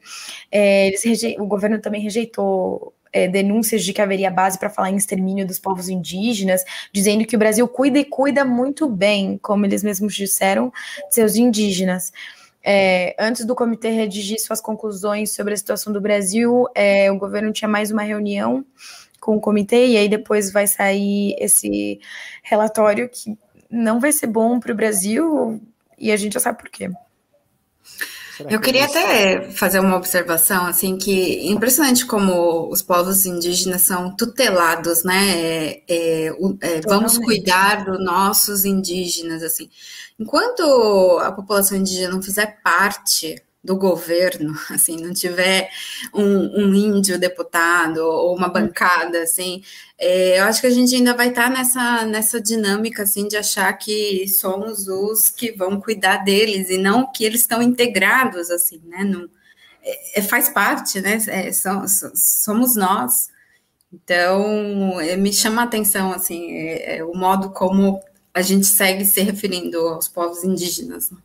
É, 0.51 0.91
o 1.39 1.45
governo 1.45 1.79
também 1.79 2.01
rejeitou 2.01 2.93
é, 3.13 3.27
denúncias 3.27 3.83
de 3.83 3.93
que 3.93 4.01
haveria 4.01 4.31
base 4.31 4.57
para 4.57 4.69
falar 4.69 4.89
em 4.89 4.95
extermínio 4.95 5.45
dos 5.45 5.59
povos 5.59 5.89
indígenas, 5.89 6.63
dizendo 6.91 7.25
que 7.25 7.35
o 7.35 7.39
Brasil 7.39 7.67
cuida 7.67 7.99
e 7.99 8.05
cuida 8.05 8.45
muito 8.45 8.87
bem, 8.87 9.37
como 9.41 9.65
eles 9.65 9.83
mesmos 9.83 10.15
disseram, 10.15 10.71
de 11.09 11.15
seus 11.15 11.35
indígenas. 11.35 12.11
É, 12.63 13.15
antes 13.19 13.43
do 13.43 13.55
comitê 13.55 13.89
redigir 13.89 14.39
suas 14.39 14.61
conclusões 14.61 15.33
sobre 15.33 15.53
a 15.53 15.57
situação 15.57 15.91
do 15.91 15.99
Brasil, 15.99 16.67
é, 16.75 17.11
o 17.11 17.17
governo 17.17 17.51
tinha 17.51 17.67
mais 17.67 17.91
uma 17.91 18.03
reunião 18.03 18.63
com 19.19 19.35
o 19.35 19.41
comitê, 19.41 19.87
e 19.87 19.97
aí 19.97 20.07
depois 20.09 20.51
vai 20.51 20.67
sair 20.67 21.35
esse 21.39 21.99
relatório 22.43 23.09
que 23.09 23.37
não 23.69 23.99
vai 23.99 24.11
ser 24.11 24.27
bom 24.27 24.59
para 24.59 24.71
o 24.71 24.75
Brasil, 24.75 25.61
e 25.97 26.11
a 26.11 26.17
gente 26.17 26.33
já 26.33 26.39
sabe 26.39 26.59
por 26.59 26.69
quê. 26.69 26.89
Eu 28.49 28.59
queria 28.59 28.85
até 28.85 29.51
fazer 29.51 29.79
uma 29.79 29.97
observação, 29.97 30.65
assim, 30.65 30.97
que 30.97 31.47
impressionante 31.47 32.05
como 32.05 32.69
os 32.69 32.81
povos 32.81 33.25
indígenas 33.25 33.81
são 33.81 34.15
tutelados, 34.15 35.03
né? 35.03 35.29
É, 35.29 35.83
é, 35.87 36.25
é, 36.61 36.81
vamos 36.81 37.17
cuidar 37.17 37.85
dos 37.85 38.03
nossos 38.03 38.65
indígenas, 38.65 39.43
assim. 39.43 39.69
Enquanto 40.19 41.19
a 41.21 41.31
população 41.31 41.77
indígena 41.77 42.13
não 42.13 42.21
fizer 42.21 42.61
parte 42.63 43.41
do 43.63 43.75
governo, 43.75 44.53
assim, 44.69 44.97
não 44.97 45.13
tiver 45.13 45.69
um, 46.13 46.65
um 46.65 46.73
índio 46.73 47.19
deputado 47.19 47.99
ou 47.99 48.35
uma 48.35 48.49
bancada, 48.49 49.21
assim, 49.21 49.63
é, 49.97 50.39
eu 50.39 50.45
acho 50.45 50.61
que 50.61 50.67
a 50.67 50.71
gente 50.71 50.95
ainda 50.95 51.15
vai 51.15 51.29
estar 51.29 51.43
tá 51.43 51.49
nessa, 51.49 52.05
nessa 52.05 52.41
dinâmica, 52.41 53.03
assim, 53.03 53.27
de 53.27 53.37
achar 53.37 53.71
que 53.73 54.27
somos 54.27 54.87
os 54.87 55.29
que 55.29 55.51
vão 55.51 55.79
cuidar 55.79 56.17
deles 56.17 56.69
e 56.69 56.77
não 56.77 57.11
que 57.11 57.23
eles 57.23 57.41
estão 57.41 57.61
integrados, 57.61 58.49
assim, 58.49 58.81
né, 58.85 59.03
não, 59.03 59.29
é, 60.15 60.21
faz 60.21 60.49
parte, 60.49 60.99
né, 61.01 61.17
é, 61.27 61.51
somos 61.53 62.75
nós. 62.75 63.29
Então, 63.93 64.97
me 65.19 65.33
chama 65.33 65.61
a 65.61 65.65
atenção, 65.65 66.13
assim, 66.13 66.55
o 67.03 67.13
modo 67.17 67.49
como 67.51 68.01
a 68.33 68.41
gente 68.41 68.65
segue 68.65 69.03
se 69.03 69.21
referindo 69.21 69.77
aos 69.79 70.07
povos 70.07 70.45
indígenas, 70.45 71.11
né? 71.11 71.17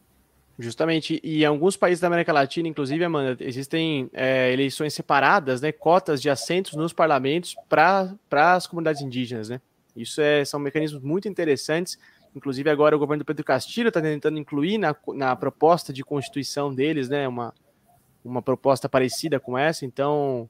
Justamente, 0.59 1.21
e 1.23 1.43
em 1.43 1.45
alguns 1.45 1.77
países 1.77 2.01
da 2.01 2.07
América 2.07 2.33
Latina, 2.33 2.67
inclusive, 2.67 3.05
Amanda, 3.05 3.37
existem 3.41 4.09
é, 4.15 4.51
eleições 4.53 4.95
separadas, 4.95 5.61
né, 5.61 5.71
cotas 5.71 6.23
de 6.23 6.31
assentos 6.31 6.73
nos 6.75 6.95
parlamentos 6.95 7.55
para 7.69 8.17
as 8.31 8.67
comunidades 8.67 9.03
indígenas, 9.03 9.51
né? 9.51 9.61
Isso 9.95 10.21
é, 10.21 10.45
são 10.45 10.59
mecanismos 10.59 11.03
muito 11.03 11.29
interessantes. 11.29 11.99
Inclusive, 12.35 12.71
agora 12.71 12.97
o 12.97 12.99
governo 12.99 13.23
do 13.23 13.27
Pedro 13.27 13.45
Castilho 13.45 13.89
está 13.89 14.01
tentando 14.01 14.39
incluir 14.39 14.79
na, 14.79 14.97
na 15.09 15.37
proposta 15.37 15.93
de 15.93 16.03
constituição 16.03 16.75
deles, 16.75 17.09
né, 17.09 17.29
uma, 17.29 17.53
uma 18.25 18.41
proposta 18.41 18.89
parecida 18.89 19.39
com 19.39 19.59
essa. 19.59 19.85
Então, 19.85 20.49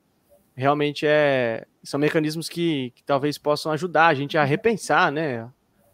realmente 0.55 1.05
é, 1.05 1.67
são 1.83 1.99
mecanismos 1.99 2.49
que, 2.49 2.93
que 2.95 3.03
talvez 3.03 3.39
possam 3.39 3.73
ajudar 3.73 4.07
a 4.07 4.15
gente 4.15 4.39
a 4.39 4.45
repensar, 4.45 5.11
né? 5.11 5.49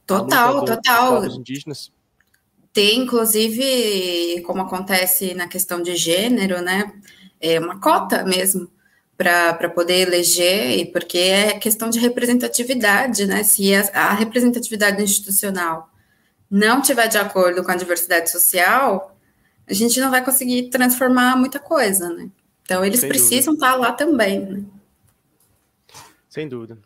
Total, 0.07 0.65
total. 0.65 1.25
indígenas 1.27 1.91
ter, 2.73 2.95
inclusive, 2.95 4.43
como 4.47 4.63
acontece 4.63 5.35
na 5.35 5.47
questão 5.47 5.83
de 5.83 5.95
gênero, 5.95 6.63
né, 6.63 6.93
é 7.41 7.59
uma 7.59 7.81
cota 7.81 8.25
mesmo 8.25 8.71
para 9.17 9.69
poder 9.69 10.09
eleger, 10.09 10.79
e 10.79 10.87
porque 10.87 11.19
é 11.19 11.59
questão 11.59 11.89
de 11.89 11.99
representatividade, 11.99 13.25
né? 13.25 13.45
Se 13.45 13.73
a, 13.73 13.83
a, 13.95 14.15
representatividade 14.15 15.01
institucional 15.01 15.89
não 16.51 16.83
tiver 16.83 17.07
de 17.07 17.19
acordo 17.19 17.63
com 17.63 17.71
a 17.71 17.77
diversidade 17.77 18.31
social, 18.31 19.17
a 19.67 19.73
gente 19.73 20.01
não 20.01 20.11
vai 20.11 20.25
conseguir 20.25 20.71
transformar 20.71 21.37
muita 21.37 21.61
coisa, 21.61 22.09
né? 22.09 22.29
Então, 22.63 22.85
eles 22.85 23.01
Sem 23.01 23.09
precisam 23.09 23.55
dúvida. 23.55 23.67
estar 23.67 23.79
lá 23.79 23.93
também, 23.93 24.41
né? 24.41 24.65
Sem 26.29 26.49
dúvida. 26.49 26.79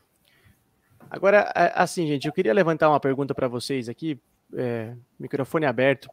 Agora, 1.09 1.51
assim, 1.74 2.07
gente, 2.07 2.26
eu 2.26 2.32
queria 2.32 2.53
levantar 2.53 2.91
uma 2.91 3.01
pergunta 3.01 3.34
para 3.34 3.49
vocês 3.49 3.89
aqui, 3.89 4.18
é, 4.55 4.94
microfone 5.18 5.66
aberto. 5.66 6.09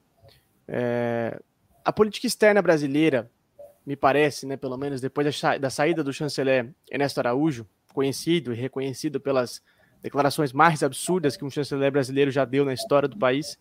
É, 0.67 1.39
a 1.83 1.91
política 1.91 2.27
externa 2.27 2.61
brasileira, 2.61 3.29
me 3.85 3.95
parece, 3.95 4.45
né, 4.45 4.55
pelo 4.55 4.77
menos 4.77 5.01
depois 5.01 5.41
da, 5.41 5.57
da 5.57 5.69
saída 5.69 6.03
do 6.03 6.13
chanceler 6.13 6.73
Ernesto 6.89 7.19
Araújo, 7.19 7.67
conhecido 7.93 8.53
e 8.53 8.55
reconhecido 8.55 9.19
pelas 9.19 9.61
declarações 10.01 10.51
mais 10.51 10.83
absurdas 10.83 11.37
que 11.37 11.45
um 11.45 11.49
chanceler 11.49 11.91
brasileiro 11.91 12.31
já 12.31 12.45
deu 12.45 12.65
na 12.65 12.73
história 12.73 13.07
do 13.07 13.17
país, 13.17 13.57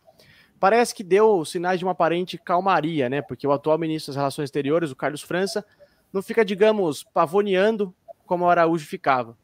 parece 0.58 0.94
que 0.94 1.02
deu 1.02 1.44
sinais 1.44 1.78
de 1.78 1.84
uma 1.84 1.92
aparente 1.92 2.38
calmaria, 2.38 3.08
né? 3.08 3.20
Porque 3.20 3.46
o 3.46 3.52
atual 3.52 3.78
ministro 3.78 4.10
das 4.10 4.16
Relações 4.16 4.46
Exteriores, 4.46 4.90
o 4.90 4.96
Carlos 4.96 5.22
França, 5.22 5.64
não 6.12 6.22
fica, 6.22 6.44
digamos, 6.44 7.02
pavoneando 7.02 7.94
como 8.26 8.44
o 8.44 8.48
Araújo 8.48 8.86
ficava. 8.86 9.36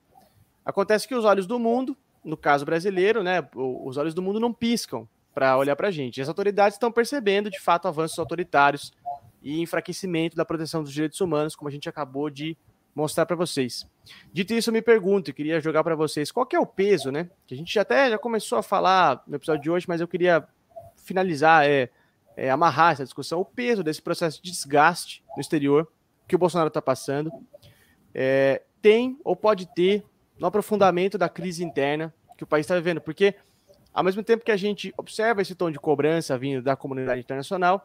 Acontece 0.64 1.08
que 1.08 1.14
os 1.14 1.24
olhos 1.24 1.46
do 1.46 1.58
mundo, 1.58 1.96
no 2.24 2.36
caso 2.36 2.64
brasileiro, 2.64 3.22
né, 3.22 3.46
os 3.54 3.96
olhos 3.96 4.14
do 4.14 4.22
mundo 4.22 4.38
não 4.38 4.52
piscam 4.52 5.08
para 5.38 5.56
olhar 5.56 5.76
para 5.76 5.86
a 5.86 5.90
gente. 5.92 6.20
As 6.20 6.26
autoridades 6.26 6.74
estão 6.74 6.90
percebendo, 6.90 7.48
de 7.48 7.60
fato, 7.60 7.86
avanços 7.86 8.18
autoritários 8.18 8.92
e 9.40 9.60
enfraquecimento 9.60 10.36
da 10.36 10.44
proteção 10.44 10.82
dos 10.82 10.92
direitos 10.92 11.20
humanos, 11.20 11.54
como 11.54 11.68
a 11.68 11.70
gente 11.70 11.88
acabou 11.88 12.28
de 12.28 12.58
mostrar 12.92 13.24
para 13.24 13.36
vocês. 13.36 13.86
Dito 14.32 14.52
isso, 14.52 14.70
eu 14.70 14.74
me 14.74 14.82
pergunto, 14.82 15.30
e 15.30 15.32
queria 15.32 15.60
jogar 15.60 15.84
para 15.84 15.94
vocês, 15.94 16.32
qual 16.32 16.44
é 16.52 16.58
o 16.58 16.66
peso, 16.66 17.12
né? 17.12 17.30
Que 17.46 17.54
a 17.54 17.56
gente 17.56 17.78
até 17.78 18.10
já 18.10 18.18
começou 18.18 18.58
a 18.58 18.64
falar 18.64 19.22
no 19.28 19.36
episódio 19.36 19.62
de 19.62 19.70
hoje, 19.70 19.86
mas 19.86 20.00
eu 20.00 20.08
queria 20.08 20.44
finalizar, 21.04 21.64
é, 21.64 21.88
é 22.36 22.50
amarrar 22.50 22.94
essa 22.94 23.04
discussão, 23.04 23.40
o 23.40 23.44
peso 23.44 23.84
desse 23.84 24.02
processo 24.02 24.42
de 24.42 24.50
desgaste 24.50 25.22
no 25.36 25.40
exterior 25.40 25.86
que 26.26 26.34
o 26.34 26.38
Bolsonaro 26.38 26.66
está 26.66 26.82
passando, 26.82 27.30
é, 28.12 28.62
tem 28.82 29.16
ou 29.22 29.36
pode 29.36 29.72
ter 29.72 30.04
no 30.36 30.48
aprofundamento 30.48 31.16
da 31.16 31.28
crise 31.28 31.62
interna 31.62 32.12
que 32.36 32.42
o 32.42 32.46
país 32.46 32.64
está 32.64 32.74
vivendo, 32.74 33.00
porque 33.00 33.36
ao 33.98 34.04
mesmo 34.04 34.22
tempo 34.22 34.44
que 34.44 34.52
a 34.52 34.56
gente 34.56 34.94
observa 34.96 35.42
esse 35.42 35.56
tom 35.56 35.72
de 35.72 35.78
cobrança 35.80 36.38
vindo 36.38 36.62
da 36.62 36.76
comunidade 36.76 37.20
internacional, 37.20 37.84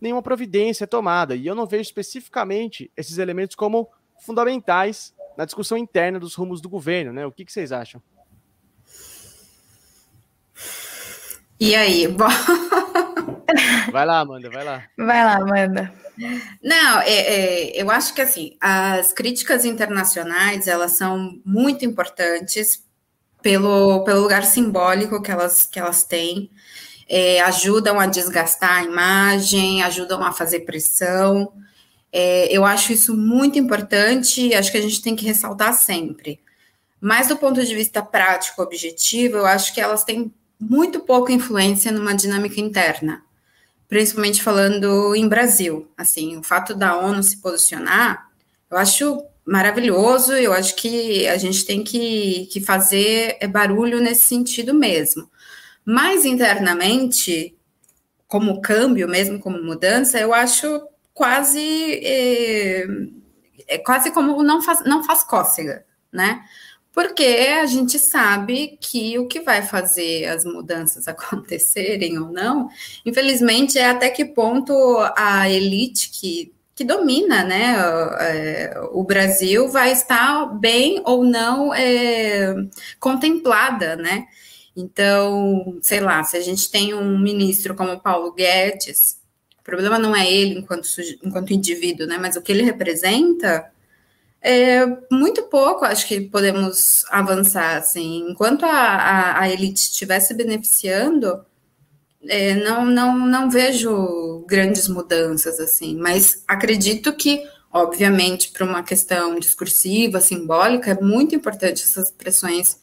nenhuma 0.00 0.22
providência 0.22 0.84
é 0.84 0.86
tomada. 0.86 1.34
E 1.34 1.48
eu 1.48 1.54
não 1.56 1.66
vejo 1.66 1.82
especificamente 1.82 2.92
esses 2.96 3.18
elementos 3.18 3.56
como 3.56 3.90
fundamentais 4.24 5.12
na 5.36 5.44
discussão 5.44 5.76
interna 5.76 6.20
dos 6.20 6.36
rumos 6.36 6.60
do 6.60 6.68
governo, 6.68 7.12
né? 7.12 7.26
O 7.26 7.32
que, 7.32 7.44
que 7.44 7.52
vocês 7.52 7.72
acham? 7.72 8.00
E 11.58 11.74
aí? 11.74 12.06
vai 13.90 14.06
lá, 14.06 14.20
Amanda, 14.20 14.48
vai 14.50 14.62
lá. 14.62 14.84
Vai 14.96 15.24
lá, 15.24 15.34
Amanda. 15.38 15.92
Não, 16.62 17.00
é, 17.00 17.10
é, 17.10 17.82
eu 17.82 17.90
acho 17.90 18.14
que 18.14 18.20
assim, 18.20 18.56
as 18.60 19.12
críticas 19.12 19.64
internacionais 19.64 20.68
elas 20.68 20.92
são 20.92 21.40
muito 21.44 21.84
importantes 21.84 22.87
pelo, 23.42 24.04
pelo 24.04 24.22
lugar 24.22 24.44
simbólico 24.44 25.22
que 25.22 25.30
elas, 25.30 25.66
que 25.66 25.78
elas 25.78 26.04
têm, 26.04 26.50
é, 27.08 27.40
ajudam 27.42 27.98
a 27.98 28.06
desgastar 28.06 28.78
a 28.78 28.84
imagem, 28.84 29.82
ajudam 29.82 30.22
a 30.22 30.32
fazer 30.32 30.60
pressão. 30.60 31.52
É, 32.12 32.48
eu 32.54 32.64
acho 32.64 32.92
isso 32.92 33.16
muito 33.16 33.58
importante, 33.58 34.54
acho 34.54 34.70
que 34.70 34.78
a 34.78 34.82
gente 34.82 35.02
tem 35.02 35.16
que 35.16 35.24
ressaltar 35.24 35.72
sempre. 35.74 36.40
Mas 37.00 37.28
do 37.28 37.36
ponto 37.36 37.64
de 37.64 37.74
vista 37.74 38.02
prático, 38.02 38.62
objetivo, 38.62 39.36
eu 39.38 39.46
acho 39.46 39.72
que 39.72 39.80
elas 39.80 40.04
têm 40.04 40.32
muito 40.60 41.00
pouca 41.00 41.32
influência 41.32 41.92
numa 41.92 42.14
dinâmica 42.14 42.60
interna, 42.60 43.22
principalmente 43.88 44.42
falando 44.42 45.14
em 45.14 45.28
Brasil. 45.28 45.88
Assim, 45.96 46.36
o 46.36 46.42
fato 46.42 46.74
da 46.74 46.98
ONU 46.98 47.22
se 47.22 47.36
posicionar, 47.40 48.28
eu 48.70 48.76
acho 48.76 49.24
maravilhoso. 49.48 50.34
Eu 50.34 50.52
acho 50.52 50.76
que 50.76 51.26
a 51.26 51.38
gente 51.38 51.64
tem 51.64 51.82
que, 51.82 52.46
que 52.52 52.60
fazer 52.60 53.36
é, 53.40 53.48
barulho 53.48 54.00
nesse 54.00 54.24
sentido 54.24 54.74
mesmo. 54.74 55.28
Mas 55.84 56.24
internamente, 56.26 57.56
como 58.26 58.60
câmbio, 58.60 59.08
mesmo 59.08 59.40
como 59.40 59.62
mudança, 59.62 60.18
eu 60.20 60.34
acho 60.34 60.82
quase 61.14 61.60
é, 62.04 62.86
é 63.66 63.78
quase 63.78 64.10
como 64.10 64.42
não 64.42 64.62
faz, 64.62 64.84
não 64.84 65.02
faz 65.02 65.24
cócega, 65.24 65.84
né? 66.12 66.44
Porque 66.92 67.24
a 67.60 67.66
gente 67.66 67.98
sabe 67.98 68.76
que 68.80 69.18
o 69.18 69.26
que 69.28 69.40
vai 69.40 69.62
fazer 69.62 70.26
as 70.26 70.44
mudanças 70.44 71.06
acontecerem 71.08 72.18
ou 72.18 72.30
não, 72.30 72.68
infelizmente, 73.06 73.78
é 73.78 73.88
até 73.88 74.10
que 74.10 74.26
ponto 74.26 74.74
a 75.16 75.48
elite 75.48 76.10
que 76.10 76.52
que 76.78 76.84
domina 76.84 77.42
né, 77.42 77.74
é, 78.20 78.80
o 78.92 79.02
Brasil 79.02 79.68
vai 79.68 79.90
estar 79.90 80.46
bem 80.60 81.02
ou 81.04 81.24
não 81.24 81.74
é, 81.74 82.54
contemplada, 83.00 83.96
né? 83.96 84.28
Então, 84.76 85.76
sei 85.82 85.98
lá, 85.98 86.22
se 86.22 86.36
a 86.36 86.40
gente 86.40 86.70
tem 86.70 86.94
um 86.94 87.18
ministro 87.18 87.74
como 87.74 87.98
Paulo 87.98 88.32
Guedes, 88.32 89.20
o 89.58 89.64
problema 89.64 89.98
não 89.98 90.14
é 90.14 90.32
ele 90.32 90.60
enquanto, 90.60 90.86
enquanto 91.24 91.52
indivíduo, 91.52 92.06
né? 92.06 92.16
Mas 92.16 92.36
o 92.36 92.42
que 92.42 92.52
ele 92.52 92.62
representa 92.62 93.68
é 94.40 94.86
muito 95.10 95.42
pouco, 95.48 95.84
acho 95.84 96.06
que 96.06 96.20
podemos 96.20 97.04
avançar, 97.10 97.76
assim. 97.76 98.24
Enquanto 98.30 98.64
a, 98.64 98.70
a, 98.70 99.40
a 99.40 99.50
elite 99.50 99.80
estiver 99.80 100.20
se 100.20 100.32
beneficiando, 100.32 101.44
é, 102.26 102.54
não, 102.54 102.84
não, 102.84 103.18
não 103.18 103.50
vejo 103.50 104.44
grandes 104.46 104.88
mudanças 104.88 105.60
assim, 105.60 105.96
mas 105.96 106.42
acredito 106.48 107.12
que, 107.12 107.42
obviamente, 107.72 108.50
para 108.50 108.64
uma 108.64 108.82
questão 108.82 109.38
discursiva, 109.38 110.20
simbólica, 110.20 110.90
é 110.92 111.00
muito 111.00 111.34
importante 111.34 111.84
essas 111.84 112.10
pressões 112.10 112.78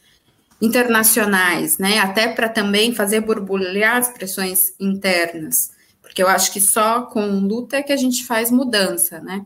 internacionais, 0.61 1.77
né? 1.77 1.99
Até 1.99 2.29
para 2.29 2.47
também 2.47 2.93
fazer 2.93 3.21
borbulhar 3.21 3.97
as 3.97 4.07
pressões 4.09 4.73
internas, 4.79 5.71
porque 6.01 6.23
eu 6.23 6.27
acho 6.27 6.51
que 6.53 6.61
só 6.61 7.01
com 7.01 7.39
luta 7.39 7.77
é 7.77 7.83
que 7.83 7.91
a 7.91 7.97
gente 7.97 8.25
faz 8.25 8.49
mudança, 8.49 9.19
né? 9.19 9.45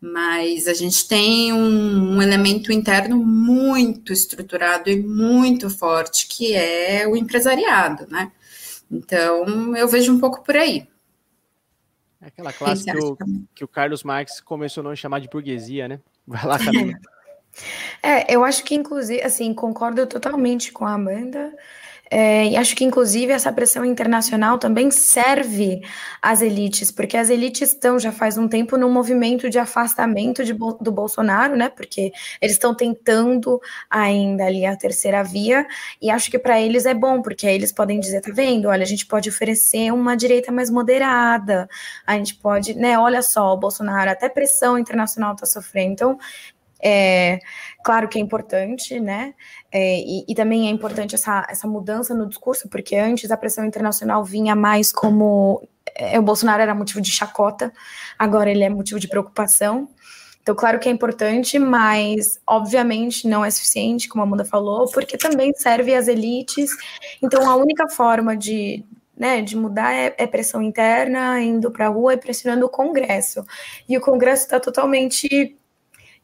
Mas 0.00 0.68
a 0.68 0.74
gente 0.74 1.08
tem 1.08 1.52
um, 1.52 2.16
um 2.16 2.22
elemento 2.22 2.70
interno 2.70 3.16
muito 3.16 4.12
estruturado 4.12 4.90
e 4.90 5.02
muito 5.02 5.70
forte, 5.70 6.28
que 6.28 6.52
é 6.54 7.06
o 7.08 7.16
empresariado, 7.16 8.06
né? 8.08 8.30
Então, 8.94 9.76
eu 9.76 9.88
vejo 9.88 10.12
um 10.12 10.20
pouco 10.20 10.42
por 10.42 10.56
aí. 10.56 10.86
É 12.20 12.28
aquela 12.28 12.52
classe 12.52 12.84
que 12.84 12.96
o, 12.96 13.18
que 13.54 13.64
o 13.64 13.68
Carlos 13.68 14.02
Marx 14.02 14.40
começou 14.40 14.88
a 14.88 14.96
chamar 14.96 15.18
de 15.18 15.28
burguesia, 15.28 15.88
né? 15.88 16.00
Vai 16.26 16.44
lá, 16.46 16.58
Camila. 16.58 16.94
É, 18.02 18.34
eu 18.34 18.42
acho 18.42 18.64
que, 18.64 18.74
inclusive, 18.74 19.22
assim, 19.22 19.54
concordo 19.54 20.04
totalmente 20.08 20.72
com 20.72 20.84
a 20.84 20.94
Amanda. 20.94 21.56
É, 22.10 22.46
e 22.46 22.56
acho 22.56 22.76
que, 22.76 22.84
inclusive, 22.84 23.32
essa 23.32 23.52
pressão 23.52 23.84
internacional 23.84 24.58
também 24.58 24.90
serve 24.90 25.80
às 26.20 26.42
elites, 26.42 26.90
porque 26.90 27.16
as 27.16 27.30
elites 27.30 27.70
estão 27.70 27.98
já 27.98 28.12
faz 28.12 28.36
um 28.36 28.46
tempo 28.46 28.76
num 28.76 28.90
movimento 28.90 29.48
de 29.48 29.58
afastamento 29.58 30.44
de, 30.44 30.52
do 30.52 30.92
Bolsonaro, 30.92 31.56
né? 31.56 31.68
Porque 31.68 32.12
eles 32.40 32.54
estão 32.56 32.74
tentando 32.74 33.60
ainda 33.88 34.44
ali 34.44 34.66
a 34.66 34.76
terceira 34.76 35.24
via, 35.24 35.66
e 36.00 36.10
acho 36.10 36.30
que 36.30 36.38
para 36.38 36.60
eles 36.60 36.86
é 36.86 36.94
bom, 36.94 37.22
porque 37.22 37.46
aí 37.46 37.54
eles 37.54 37.72
podem 37.72 37.98
dizer, 37.98 38.20
tá 38.20 38.30
vendo? 38.32 38.68
Olha, 38.68 38.82
a 38.82 38.86
gente 38.86 39.06
pode 39.06 39.28
oferecer 39.28 39.92
uma 39.92 40.14
direita 40.16 40.52
mais 40.52 40.70
moderada, 40.70 41.68
a 42.06 42.16
gente 42.16 42.34
pode, 42.36 42.74
né? 42.74 42.98
Olha 42.98 43.22
só, 43.22 43.54
o 43.54 43.56
Bolsonaro, 43.56 44.10
até 44.10 44.28
pressão 44.28 44.78
internacional 44.78 45.34
está 45.34 45.46
sofrendo. 45.46 45.92
Então, 45.94 46.18
é, 46.84 47.38
claro 47.84 48.08
que 48.08 48.18
é 48.18 48.20
importante, 48.20 48.98
né? 48.98 49.34
É, 49.70 50.00
e, 50.00 50.24
e, 50.26 50.34
também 50.34 50.68
é 50.68 50.70
importante 50.70 51.14
essa, 51.14 51.46
essa 51.48 51.68
mudança 51.68 52.14
no 52.14 52.26
discurso, 52.26 52.68
porque 52.68 52.96
antes 52.96 53.30
a 53.30 53.36
pressão 53.36 53.64
internacional 53.64 54.24
vinha 54.24 54.56
mais 54.56 54.90
como 54.90 55.68
é, 55.94 56.18
o 56.18 56.22
Bolsonaro 56.22 56.62
era 56.62 56.74
motivo 56.74 57.00
de 57.00 57.10
chacota, 57.10 57.72
agora 58.18 58.50
ele 58.50 58.64
é 58.64 58.70
motivo 58.70 58.98
de 58.98 59.06
preocupação. 59.06 59.88
Então, 60.42 60.54
claro 60.54 60.78
que 60.78 60.88
é 60.88 60.92
importante, 60.92 61.58
mas 61.58 62.40
obviamente 62.46 63.28
não 63.28 63.44
é 63.44 63.50
suficiente, 63.50 64.08
como 64.08 64.22
a 64.22 64.26
Amanda 64.26 64.44
falou, 64.44 64.90
porque 64.90 65.16
também 65.16 65.52
serve 65.54 65.94
às 65.94 66.08
elites. 66.08 66.70
Então, 67.22 67.48
a 67.48 67.56
única 67.56 67.88
forma 67.88 68.36
de, 68.36 68.84
né, 69.16 69.40
de 69.40 69.56
mudar 69.56 69.94
é, 69.94 70.14
é 70.18 70.26
pressão 70.26 70.60
interna, 70.62 71.40
indo 71.40 71.70
para 71.70 71.86
a 71.86 71.90
rua 71.90 72.14
e 72.14 72.18
pressionando 72.18 72.66
o 72.66 72.68
Congresso. 72.68 73.44
E 73.88 73.96
o 73.96 74.00
Congresso 74.00 74.44
está 74.44 74.60
totalmente 74.60 75.56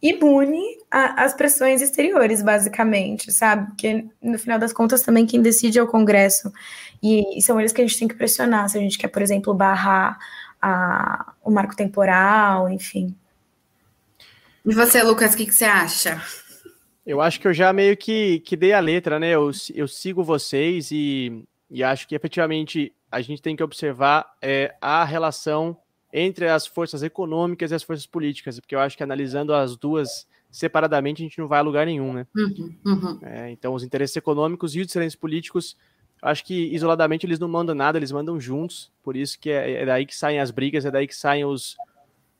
imune 0.02 0.78
às 0.90 1.34
pressões 1.34 1.82
exteriores, 1.82 2.42
basicamente, 2.42 3.30
sabe? 3.30 3.66
Porque 3.66 4.06
no 4.22 4.38
final 4.38 4.58
das 4.58 4.72
contas 4.72 5.02
também 5.02 5.26
quem 5.26 5.42
decide 5.42 5.78
é 5.78 5.82
o 5.82 5.86
Congresso. 5.86 6.50
E, 7.02 7.38
e 7.38 7.42
são 7.42 7.60
eles 7.60 7.72
que 7.72 7.82
a 7.82 7.86
gente 7.86 7.98
tem 7.98 8.08
que 8.08 8.14
pressionar, 8.14 8.68
se 8.68 8.78
a 8.78 8.80
gente 8.80 8.98
quer, 8.98 9.08
por 9.08 9.22
exemplo, 9.22 9.54
barrar 9.54 10.18
a, 10.60 11.32
o 11.42 11.50
marco 11.50 11.76
temporal, 11.76 12.68
enfim. 12.70 13.14
E 14.64 14.74
você, 14.74 15.02
Lucas, 15.02 15.34
o 15.34 15.36
que, 15.36 15.46
que, 15.46 15.54
você 15.54 15.64
acha? 15.64 16.22
Eu 17.06 17.20
acho 17.20 17.40
que 17.40 17.48
eu 17.48 17.52
já 17.52 17.72
meio 17.72 17.96
que, 17.96 18.40
que 18.40 18.56
dei 18.56 18.72
a 18.72 18.80
letra, 18.80 19.18
né? 19.18 19.30
Eu, 19.30 19.50
eu 19.74 19.88
sigo 19.88 20.22
vocês 20.22 20.90
e, 20.90 21.44
e 21.70 21.82
acho 21.82 22.06
que 22.06 22.14
efetivamente 22.14 22.92
a 23.10 23.20
gente 23.20 23.42
tem 23.42 23.56
que 23.56 23.62
observar 23.62 24.26
é, 24.40 24.74
a 24.80 25.04
relação 25.04 25.76
entre 26.12 26.48
as 26.48 26.66
forças 26.66 27.02
econômicas 27.02 27.70
e 27.70 27.74
as 27.74 27.82
forças 27.82 28.06
políticas, 28.06 28.58
porque 28.58 28.74
eu 28.74 28.80
acho 28.80 28.96
que 28.96 29.02
analisando 29.02 29.54
as 29.54 29.76
duas 29.76 30.26
separadamente 30.50 31.22
a 31.22 31.26
gente 31.26 31.38
não 31.38 31.46
vai 31.46 31.60
a 31.60 31.62
lugar 31.62 31.86
nenhum, 31.86 32.12
né? 32.12 32.26
Uhum, 32.36 32.74
uhum. 32.84 33.18
É, 33.22 33.50
então, 33.50 33.72
os 33.72 33.84
interesses 33.84 34.16
econômicos 34.16 34.74
e 34.74 34.80
os 34.80 34.88
interesses 34.88 35.14
políticos, 35.14 35.76
acho 36.20 36.44
que 36.44 36.74
isoladamente 36.74 37.24
eles 37.24 37.38
não 37.38 37.48
mandam 37.48 37.74
nada, 37.74 37.98
eles 37.98 38.10
mandam 38.10 38.40
juntos, 38.40 38.90
por 39.02 39.16
isso 39.16 39.38
que 39.38 39.50
é, 39.50 39.82
é 39.82 39.86
daí 39.86 40.04
que 40.04 40.16
saem 40.16 40.40
as 40.40 40.50
brigas, 40.50 40.84
é 40.84 40.90
daí 40.90 41.06
que 41.06 41.14
saem 41.14 41.44
os, 41.44 41.76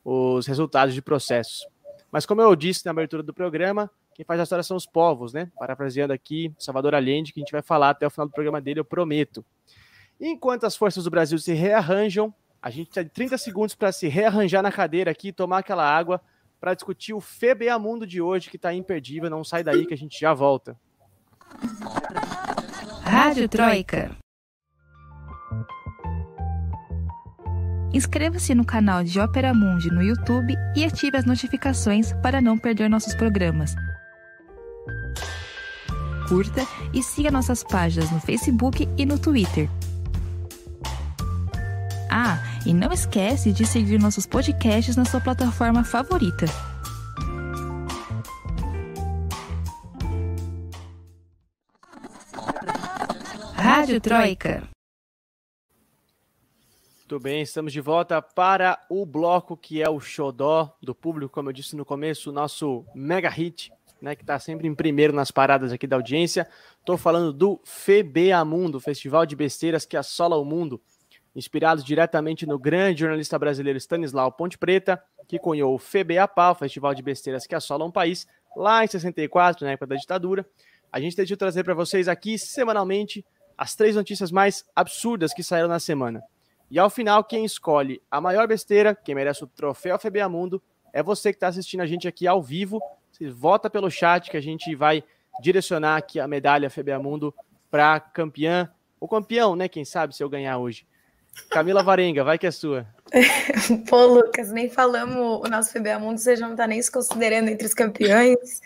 os 0.03 0.45
resultados 0.45 0.93
de 0.93 1.01
processos. 1.01 1.65
Mas 2.11 2.25
como 2.25 2.41
eu 2.41 2.53
disse 2.55 2.85
na 2.85 2.91
abertura 2.91 3.23
do 3.23 3.33
programa, 3.33 3.89
quem 4.13 4.25
faz 4.25 4.39
a 4.39 4.43
história 4.43 4.63
são 4.63 4.75
os 4.75 4.85
povos, 4.85 5.31
né? 5.31 5.49
Parafraseando 5.57 6.11
aqui 6.11 6.53
Salvador 6.59 6.93
Allende, 6.93 7.31
que 7.31 7.39
a 7.39 7.43
gente 7.43 7.51
vai 7.51 7.61
falar 7.61 7.91
até 7.91 8.05
o 8.05 8.09
final 8.09 8.27
do 8.27 8.33
programa 8.33 8.59
dele, 8.59 8.81
eu 8.81 8.85
prometo. 8.85 9.45
Enquanto 10.19 10.65
as 10.65 10.75
forças 10.75 11.05
do 11.05 11.09
Brasil 11.09 11.39
se 11.39 11.53
rearranjam, 11.53 12.33
a 12.61 12.69
gente 12.69 12.91
tem 12.91 13.07
30 13.07 13.37
segundos 13.37 13.73
para 13.73 13.91
se 13.91 14.07
rearranjar 14.07 14.61
na 14.61 14.71
cadeira 14.71 15.09
aqui, 15.09 15.31
tomar 15.31 15.59
aquela 15.59 15.83
água, 15.83 16.21
para 16.59 16.75
discutir 16.75 17.13
o 17.13 17.19
FBA 17.19 17.79
Mundo 17.79 18.05
de 18.05 18.21
hoje, 18.21 18.49
que 18.49 18.55
está 18.55 18.71
imperdível. 18.71 19.29
Não 19.29 19.43
sai 19.43 19.63
daí 19.63 19.85
que 19.85 19.95
a 19.95 19.97
gente 19.97 20.19
já 20.19 20.31
volta. 20.31 20.77
Rádio 23.01 23.49
Troika. 23.49 24.15
Inscreva-se 27.91 28.53
no 28.53 28.63
canal 28.63 29.03
de 29.03 29.19
Ópera 29.19 29.53
Mundi 29.53 29.89
no 29.89 30.01
YouTube 30.01 30.55
e 30.77 30.85
ative 30.85 31.17
as 31.17 31.25
notificações 31.25 32.13
para 32.21 32.39
não 32.39 32.57
perder 32.57 32.89
nossos 32.89 33.15
programas. 33.15 33.75
Curta 36.29 36.61
e 36.93 37.03
siga 37.03 37.31
nossas 37.31 37.63
páginas 37.63 38.09
no 38.11 38.21
Facebook 38.21 38.87
e 38.97 39.05
no 39.05 39.19
Twitter. 39.19 39.67
Ah, 42.09 42.50
e 42.65 42.73
não 42.73 42.91
esquece 42.91 43.51
de 43.51 43.65
seguir 43.65 43.99
nossos 43.99 44.25
podcasts 44.25 44.95
na 44.95 45.05
sua 45.05 45.19
plataforma 45.19 45.83
favorita. 45.83 46.45
Rádio 53.55 53.99
Troika. 53.99 54.63
Muito 56.99 57.23
bem, 57.23 57.41
estamos 57.41 57.73
de 57.73 57.81
volta 57.81 58.21
para 58.21 58.79
o 58.89 59.05
bloco 59.05 59.57
que 59.57 59.81
é 59.81 59.89
o 59.89 59.99
xodó 59.99 60.73
do 60.81 60.95
público, 60.95 61.33
como 61.33 61.49
eu 61.49 61.53
disse 61.53 61.75
no 61.75 61.83
começo, 61.83 62.29
o 62.29 62.33
nosso 62.33 62.85
mega 62.95 63.29
hit, 63.29 63.71
né, 64.01 64.15
que 64.15 64.23
está 64.23 64.39
sempre 64.39 64.67
em 64.67 64.73
primeiro 64.73 65.13
nas 65.13 65.29
paradas 65.29 65.73
aqui 65.73 65.85
da 65.85 65.97
audiência. 65.97 66.47
Estou 66.79 66.97
falando 66.97 67.33
do 67.33 67.59
FBA 67.65 68.45
Mundo, 68.45 68.79
Festival 68.79 69.25
de 69.25 69.35
Besteiras 69.35 69.85
que 69.85 69.97
assola 69.97 70.37
o 70.37 70.45
mundo 70.45 70.81
inspirados 71.35 71.83
diretamente 71.83 72.45
no 72.45 72.59
grande 72.59 73.01
jornalista 73.01 73.37
brasileiro 73.39 73.77
Stanislau 73.77 74.31
Ponte 74.31 74.57
Preta, 74.57 75.01
que 75.27 75.39
cunhou 75.39 75.75
o 75.75 75.79
FBAPA, 75.79 76.51
o 76.51 76.55
Festival 76.55 76.93
de 76.93 77.01
Besteiras 77.01 77.47
que 77.47 77.55
assola 77.55 77.85
um 77.85 77.91
país, 77.91 78.27
lá 78.55 78.83
em 78.83 78.87
64, 78.87 79.65
na 79.65 79.71
época 79.71 79.87
da 79.87 79.95
ditadura. 79.95 80.45
A 80.91 80.99
gente 80.99 81.15
decidiu 81.15 81.37
trazer 81.37 81.63
para 81.63 81.73
vocês 81.73 82.07
aqui, 82.07 82.37
semanalmente, 82.37 83.25
as 83.57 83.75
três 83.75 83.95
notícias 83.95 84.31
mais 84.31 84.65
absurdas 84.75 85.33
que 85.33 85.43
saíram 85.43 85.69
na 85.69 85.79
semana. 85.79 86.21
E 86.69 86.79
ao 86.79 86.89
final, 86.89 87.23
quem 87.23 87.45
escolhe 87.45 88.01
a 88.09 88.19
maior 88.19 88.47
besteira, 88.47 88.95
quem 88.95 89.15
merece 89.15 89.43
o 89.43 89.47
troféu 89.47 89.99
FBA 89.99 90.27
Mundo, 90.27 90.61
é 90.93 91.01
você 91.01 91.31
que 91.31 91.37
está 91.37 91.47
assistindo 91.47 91.81
a 91.81 91.85
gente 91.85 92.07
aqui 92.07 92.27
ao 92.27 92.41
vivo. 92.41 92.81
Você 93.11 93.29
vota 93.29 93.69
pelo 93.69 93.89
chat 93.89 94.29
que 94.29 94.37
a 94.37 94.41
gente 94.41 94.73
vai 94.75 95.03
direcionar 95.41 95.97
aqui 95.97 96.19
a 96.19 96.27
medalha 96.27 96.69
FBA 96.69 96.99
Mundo 96.99 97.33
para 97.69 97.99
campeã, 97.99 98.69
ou 98.99 99.07
campeão, 99.07 99.55
né? 99.55 99.67
Quem 99.67 99.85
sabe 99.85 100.15
se 100.15 100.23
eu 100.23 100.29
ganhar 100.29 100.57
hoje. 100.57 100.85
Camila 101.49 101.83
Varenga, 101.83 102.23
vai 102.23 102.37
que 102.37 102.47
é 102.47 102.51
sua. 102.51 102.87
Pô, 103.89 104.05
Lucas, 104.05 104.51
nem 104.51 104.69
falamos 104.69 105.45
o 105.45 105.49
nosso 105.49 105.71
FBA 105.71 105.99
Mundo, 105.99 106.17
você 106.17 106.35
já 106.35 106.47
não 106.47 106.55
tá 106.55 106.65
nem 106.65 106.81
se 106.81 106.91
considerando 106.91 107.49
entre 107.49 107.67
os 107.67 107.73
campeões. 107.73 108.61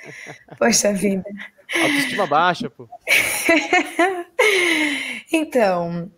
Poxa 0.58 0.94
vida. 0.94 1.26
Autoestima 1.82 2.28
baixa, 2.28 2.70
pô. 2.70 2.88
então, 5.32 6.12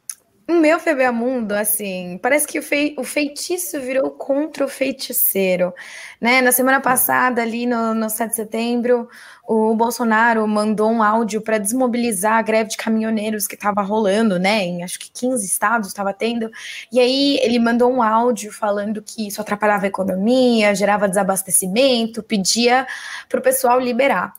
o 0.49 0.53
meu 0.53 0.79
FBA 0.79 1.11
Mundo, 1.11 1.51
assim, 1.51 2.17
parece 2.23 2.47
que 2.47 2.57
o, 2.57 2.63
fei 2.63 2.95
o 2.97 3.03
feitiço 3.03 3.81
virou 3.81 4.11
contra 4.11 4.63
o 4.63 4.67
feiticeiro, 4.67 5.73
né? 6.21 6.41
Na 6.41 6.53
semana 6.53 6.79
passada, 6.79 7.41
ali 7.41 7.65
no, 7.65 7.93
no 7.93 8.09
7 8.09 8.29
de 8.29 8.35
setembro, 8.37 9.09
o 9.45 9.75
Bolsonaro 9.75 10.47
mandou 10.47 10.89
um 10.89 11.03
áudio 11.03 11.41
para 11.41 11.57
desmobilizar 11.57 12.37
a 12.37 12.41
greve 12.41 12.69
de 12.69 12.77
caminhoneiros 12.77 13.45
que 13.45 13.55
estava 13.55 13.81
rolando, 13.81 14.39
né? 14.39 14.63
Em 14.63 14.83
acho 14.83 14.97
que 14.99 15.11
15 15.11 15.45
estados 15.45 15.89
estava 15.89 16.13
tendo. 16.13 16.49
E 16.91 16.99
aí 16.99 17.39
ele 17.41 17.59
mandou 17.59 17.91
um 17.91 18.01
áudio 18.01 18.49
falando 18.51 19.01
que 19.01 19.27
isso 19.27 19.41
atrapalhava 19.41 19.85
a 19.85 19.89
economia, 19.89 20.73
gerava 20.73 21.09
desabastecimento, 21.09 22.23
pedia 22.23 22.87
para 23.27 23.39
o 23.39 23.43
pessoal 23.43 23.79
liberar. 23.81 24.33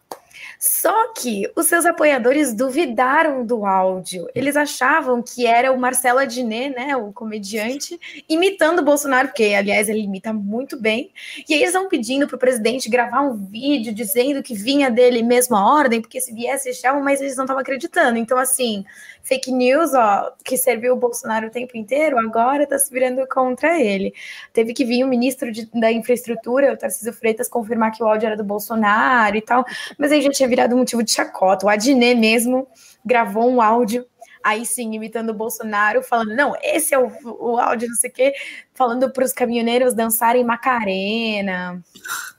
Só 0.58 1.12
que 1.12 1.48
os 1.54 1.66
seus 1.66 1.86
apoiadores 1.86 2.52
duvidaram 2.52 3.46
do 3.46 3.64
áudio. 3.64 4.26
Eles 4.34 4.56
achavam 4.56 5.22
que 5.22 5.46
era 5.46 5.70
o 5.70 5.78
Marcelo 5.78 6.18
Adnet, 6.18 6.74
né, 6.74 6.96
o 6.96 7.12
comediante, 7.12 7.98
imitando 8.28 8.80
o 8.80 8.84
Bolsonaro, 8.84 9.28
porque, 9.28 9.54
aliás, 9.54 9.88
ele 9.88 10.00
imita 10.00 10.32
muito 10.32 10.80
bem. 10.80 11.12
E 11.48 11.54
aí 11.54 11.60
eles 11.60 11.68
estão 11.68 11.88
pedindo 11.88 12.26
para 12.26 12.34
o 12.34 12.38
presidente 12.38 12.90
gravar 12.90 13.20
um 13.20 13.34
vídeo 13.34 13.94
dizendo 13.94 14.42
que 14.42 14.54
vinha 14.54 14.90
dele 14.90 15.22
mesmo 15.22 15.54
a 15.56 15.64
ordem, 15.64 16.00
porque 16.00 16.20
se 16.20 16.34
viesse, 16.34 16.68
eles 16.68 16.82
mas 17.02 17.20
eles 17.20 17.36
não 17.36 17.44
estavam 17.44 17.60
acreditando. 17.60 18.18
Então, 18.18 18.36
assim, 18.36 18.84
fake 19.22 19.52
news, 19.52 19.92
ó, 19.94 20.32
que 20.44 20.56
serviu 20.56 20.94
o 20.94 20.96
Bolsonaro 20.96 21.48
o 21.48 21.50
tempo 21.50 21.76
inteiro, 21.76 22.18
agora 22.18 22.64
está 22.64 22.78
se 22.78 22.90
virando 22.90 23.26
contra 23.28 23.80
ele. 23.80 24.12
Teve 24.52 24.72
que 24.72 24.84
vir 24.84 25.04
o 25.04 25.08
ministro 25.08 25.52
de, 25.52 25.68
da 25.78 25.92
infraestrutura, 25.92 26.72
o 26.72 26.76
Tarcísio 26.76 27.12
Freitas, 27.12 27.48
confirmar 27.48 27.92
que 27.92 28.02
o 28.02 28.06
áudio 28.06 28.26
era 28.26 28.36
do 28.36 28.42
Bolsonaro 28.42 29.36
e 29.36 29.42
tal, 29.42 29.64
mas 29.98 30.10
aí 30.10 30.22
já 30.22 30.30
tinha 30.48 30.48
virado 30.48 30.76
motivo 30.76 31.02
de 31.02 31.12
chacota. 31.12 31.66
O 31.66 31.68
Adnet 31.68 32.18
mesmo 32.18 32.66
gravou 33.04 33.48
um 33.48 33.60
áudio 33.60 34.06
aí 34.42 34.64
sim, 34.64 34.94
imitando 34.94 35.30
o 35.30 35.34
Bolsonaro, 35.34 36.02
falando, 36.02 36.34
não, 36.34 36.54
esse 36.62 36.94
é 36.94 36.98
o, 36.98 37.10
o 37.24 37.58
áudio, 37.58 37.88
não 37.88 37.96
sei 37.96 38.08
o 38.08 38.12
quê, 38.12 38.32
falando 38.72 39.10
para 39.12 39.24
os 39.24 39.32
caminhoneiros 39.32 39.94
dançarem 39.94 40.44
Macarena. 40.44 41.82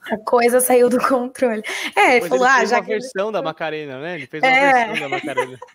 A 0.09 0.17
coisa 0.17 0.59
saiu 0.59 0.89
do 0.89 0.97
controle. 0.97 1.61
É, 1.95 2.17
ele 2.17 2.27
falou, 2.27 2.47
ele 2.47 2.55
ah, 2.55 2.65
já 2.65 2.77
uma 2.77 2.83
que... 2.83 2.89
versão 2.89 3.31
da 3.31 3.41
Macarena, 3.41 3.99
né? 3.99 4.15
Ele 4.15 4.27
fez 4.27 4.41
uma 4.41 4.49
é... 4.49 4.87
versão 4.87 5.09
da 5.09 5.09
Macarena. 5.09 5.59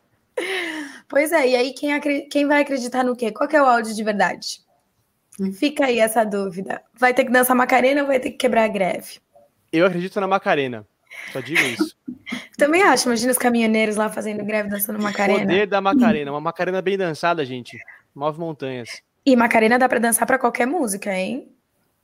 Pois 1.07 1.30
é, 1.30 1.47
e 1.47 1.55
aí 1.55 1.72
quem, 1.72 2.28
quem 2.28 2.45
vai 2.45 2.62
acreditar 2.62 3.05
no 3.05 3.14
quê? 3.14 3.30
Qual 3.30 3.49
que 3.49 3.55
é 3.55 3.62
o 3.62 3.66
áudio 3.66 3.95
de 3.95 4.03
verdade? 4.03 4.61
Fica 5.53 5.87
aí 5.87 6.01
essa 6.01 6.24
dúvida. 6.24 6.82
Vai 6.93 7.14
ter 7.14 7.24
que 7.24 7.30
dançar 7.30 7.55
Macarena 7.55 8.01
ou 8.01 8.09
vai 8.09 8.18
ter 8.18 8.30
que 8.30 8.39
quebrar 8.39 8.64
a 8.64 8.68
greve? 8.68 9.20
Eu 9.72 9.87
acredito 9.87 10.20
na 10.20 10.26
Macarena. 10.26 10.85
Só 11.32 11.40
digo 11.40 11.60
isso. 11.60 11.96
Também 12.56 12.82
acho. 12.82 13.08
Imagina 13.08 13.32
os 13.32 13.38
caminhoneiros 13.38 13.96
lá 13.96 14.08
fazendo 14.08 14.44
greve 14.44 14.68
dançando 14.68 14.98
Macarena. 14.98 15.40
Poder 15.40 15.66
da 15.66 15.80
Macarena. 15.80 16.30
Uma 16.30 16.40
Macarena 16.40 16.80
bem 16.80 16.96
dançada, 16.96 17.44
gente. 17.44 17.78
Move 18.14 18.38
montanhas. 18.38 19.02
E 19.26 19.34
Macarena 19.36 19.78
dá 19.78 19.88
para 19.88 19.98
dançar 19.98 20.26
para 20.26 20.38
qualquer 20.38 20.66
música, 20.66 21.12
hein? 21.12 21.48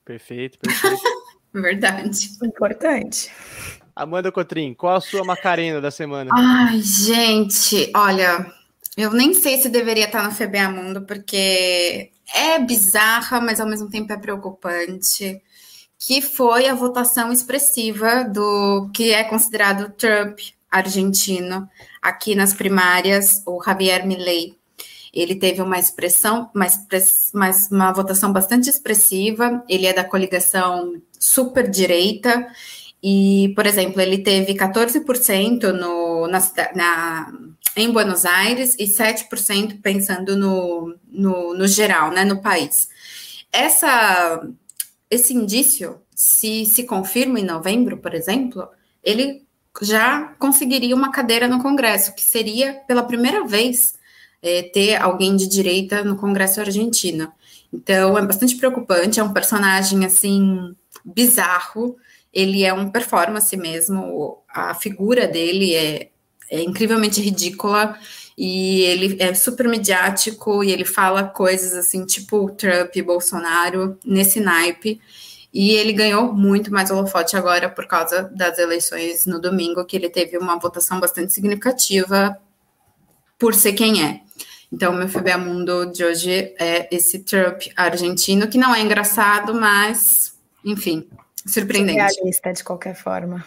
Perfeito, 0.05 0.59
perfeito. 0.59 1.03
Verdade. 1.53 2.31
Importante. 2.43 3.31
Amanda 3.95 4.33
Cotrim, 4.33 4.73
qual 4.73 4.97
a 4.97 5.01
sua 5.01 5.25
Macarena 5.25 5.81
da 5.81 5.91
semana? 5.91 6.31
Ai, 6.33 6.81
gente, 6.81 7.91
olha, 7.95 8.47
eu 8.97 9.13
nem 9.13 9.35
sei 9.35 9.59
se 9.59 9.69
deveria 9.69 10.07
estar 10.07 10.23
no 10.23 10.33
FBA 10.33 10.71
Mundo, 10.71 11.03
porque 11.03 12.11
é 12.35 12.59
bizarra, 12.59 13.41
mas 13.41 13.61
ao 13.61 13.69
mesmo 13.69 13.91
tempo 13.91 14.13
é 14.13 14.17
preocupante. 14.17 15.43
Que 16.01 16.23
foi 16.23 16.67
a 16.67 16.75
votação 16.75 17.31
expressiva 17.31 18.25
do 18.25 18.91
que 18.93 19.13
é 19.13 19.23
considerado 19.23 19.93
Trump 19.93 20.39
argentino 20.71 21.69
aqui 22.01 22.35
nas 22.35 22.55
primárias, 22.55 23.43
o 23.47 23.63
Javier 23.63 24.07
Milei. 24.07 24.57
Ele 25.13 25.35
teve 25.35 25.61
uma 25.61 25.79
expressão, 25.79 26.51
uma, 26.55 26.67
express, 26.67 27.33
uma 27.71 27.93
votação 27.93 28.33
bastante 28.33 28.71
expressiva. 28.71 29.63
Ele 29.69 29.87
é 29.87 29.93
da 29.93 30.05
coligação 30.05 31.03
super 31.19 31.69
direita 31.69 32.49
e, 33.03 33.53
por 33.57 33.67
exemplo, 33.67 34.01
ele 34.01 34.19
teve 34.19 34.55
14% 34.55 35.73
no, 35.73 36.27
na, 36.29 36.39
na, 36.75 37.33
em 37.77 37.91
Buenos 37.91 38.25
Aires 38.25 38.77
e 38.79 38.85
7% 38.85 39.81
pensando 39.81 40.37
no, 40.37 40.95
no, 41.09 41.55
no 41.55 41.67
geral, 41.67 42.11
né, 42.11 42.25
no 42.25 42.41
país. 42.41 42.89
Essa, 43.53 44.47
esse 45.11 45.35
indício, 45.35 46.01
se 46.15 46.65
se 46.65 46.85
confirma 46.85 47.41
em 47.41 47.45
novembro, 47.45 47.99
por 47.99 48.15
exemplo, 48.15 48.69
ele 49.03 49.45
já 49.83 50.35
conseguiria 50.39 50.95
uma 50.95 51.11
cadeira 51.11 51.49
no 51.49 51.63
Congresso, 51.63 52.15
que 52.15 52.23
seria 52.23 52.75
pela 52.87 53.03
primeira 53.03 53.45
vez 53.45 53.95
é, 54.43 54.63
ter 54.63 54.97
alguém 54.97 55.37
de 55.37 55.49
direita 55.49 56.05
no 56.05 56.17
Congresso 56.17 56.61
argentino. 56.61 57.33
Então 57.73 58.17
é 58.17 58.25
bastante 58.25 58.57
preocupante, 58.57 59.21
é 59.21 59.23
um 59.23 59.33
personagem 59.33 60.05
assim 60.05 60.75
bizarro, 61.05 61.97
ele 62.33 62.65
é 62.65 62.73
um 62.73 62.91
performance 62.91 63.57
mesmo, 63.57 64.39
a 64.49 64.75
figura 64.75 65.27
dele 65.27 65.75
é, 65.75 66.11
é 66.51 66.63
incrivelmente 66.63 67.21
ridícula 67.21 67.99
e 68.43 68.81
ele 68.85 69.19
é 69.21 69.35
super 69.35 69.69
mediático 69.69 70.65
e 70.65 70.73
ele 70.73 70.87
fala 70.87 71.25
coisas 71.25 71.75
assim, 71.75 72.07
tipo 72.07 72.51
Trump 72.53 72.97
e 72.97 73.03
Bolsonaro, 73.03 73.99
nesse 74.03 74.41
naipe. 74.41 74.99
E 75.53 75.73
ele 75.73 75.93
ganhou 75.93 76.33
muito 76.33 76.73
mais 76.73 76.91
holofote 76.91 77.37
agora 77.37 77.69
por 77.69 77.87
causa 77.87 78.23
das 78.35 78.59
eleições 78.59 79.27
no 79.27 79.39
domingo, 79.39 79.85
que 79.85 79.95
ele 79.95 80.09
teve 80.09 80.39
uma 80.39 80.59
votação 80.59 80.99
bastante 80.99 81.35
significativa 81.35 82.35
por 83.39 83.55
ser 83.55 83.75
quem 83.75 84.03
é. 84.03 84.23
Então, 84.73 84.95
meu 84.95 85.07
FBA 85.07 85.37
Mundo 85.37 85.93
de 85.93 86.03
hoje 86.03 86.55
é 86.59 86.89
esse 86.91 87.19
Trump 87.19 87.65
argentino, 87.77 88.49
que 88.49 88.57
não 88.57 88.75
é 88.75 88.81
engraçado, 88.81 89.53
mas, 89.53 90.33
enfim, 90.65 91.07
surpreendente. 91.45 91.99
Realista, 91.99 92.55
de 92.55 92.65
qualquer 92.65 92.95
forma. 92.95 93.45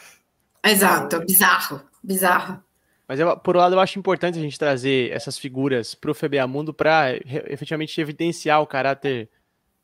Exato, 0.64 1.20
bizarro, 1.22 1.82
bizarro. 2.04 2.63
Mas, 3.08 3.20
eu, 3.20 3.38
por 3.38 3.56
um 3.56 3.60
lado, 3.60 3.76
eu 3.76 3.80
acho 3.80 4.00
importante 4.00 4.38
a 4.38 4.42
gente 4.42 4.58
trazer 4.58 5.12
essas 5.12 5.38
figuras 5.38 5.94
para 5.94 6.12
o 6.12 6.14
FBA 6.14 6.48
Mundo 6.48 6.74
para 6.74 7.16
efetivamente 7.50 8.00
evidenciar 8.00 8.62
o 8.62 8.68
caráter 8.68 9.30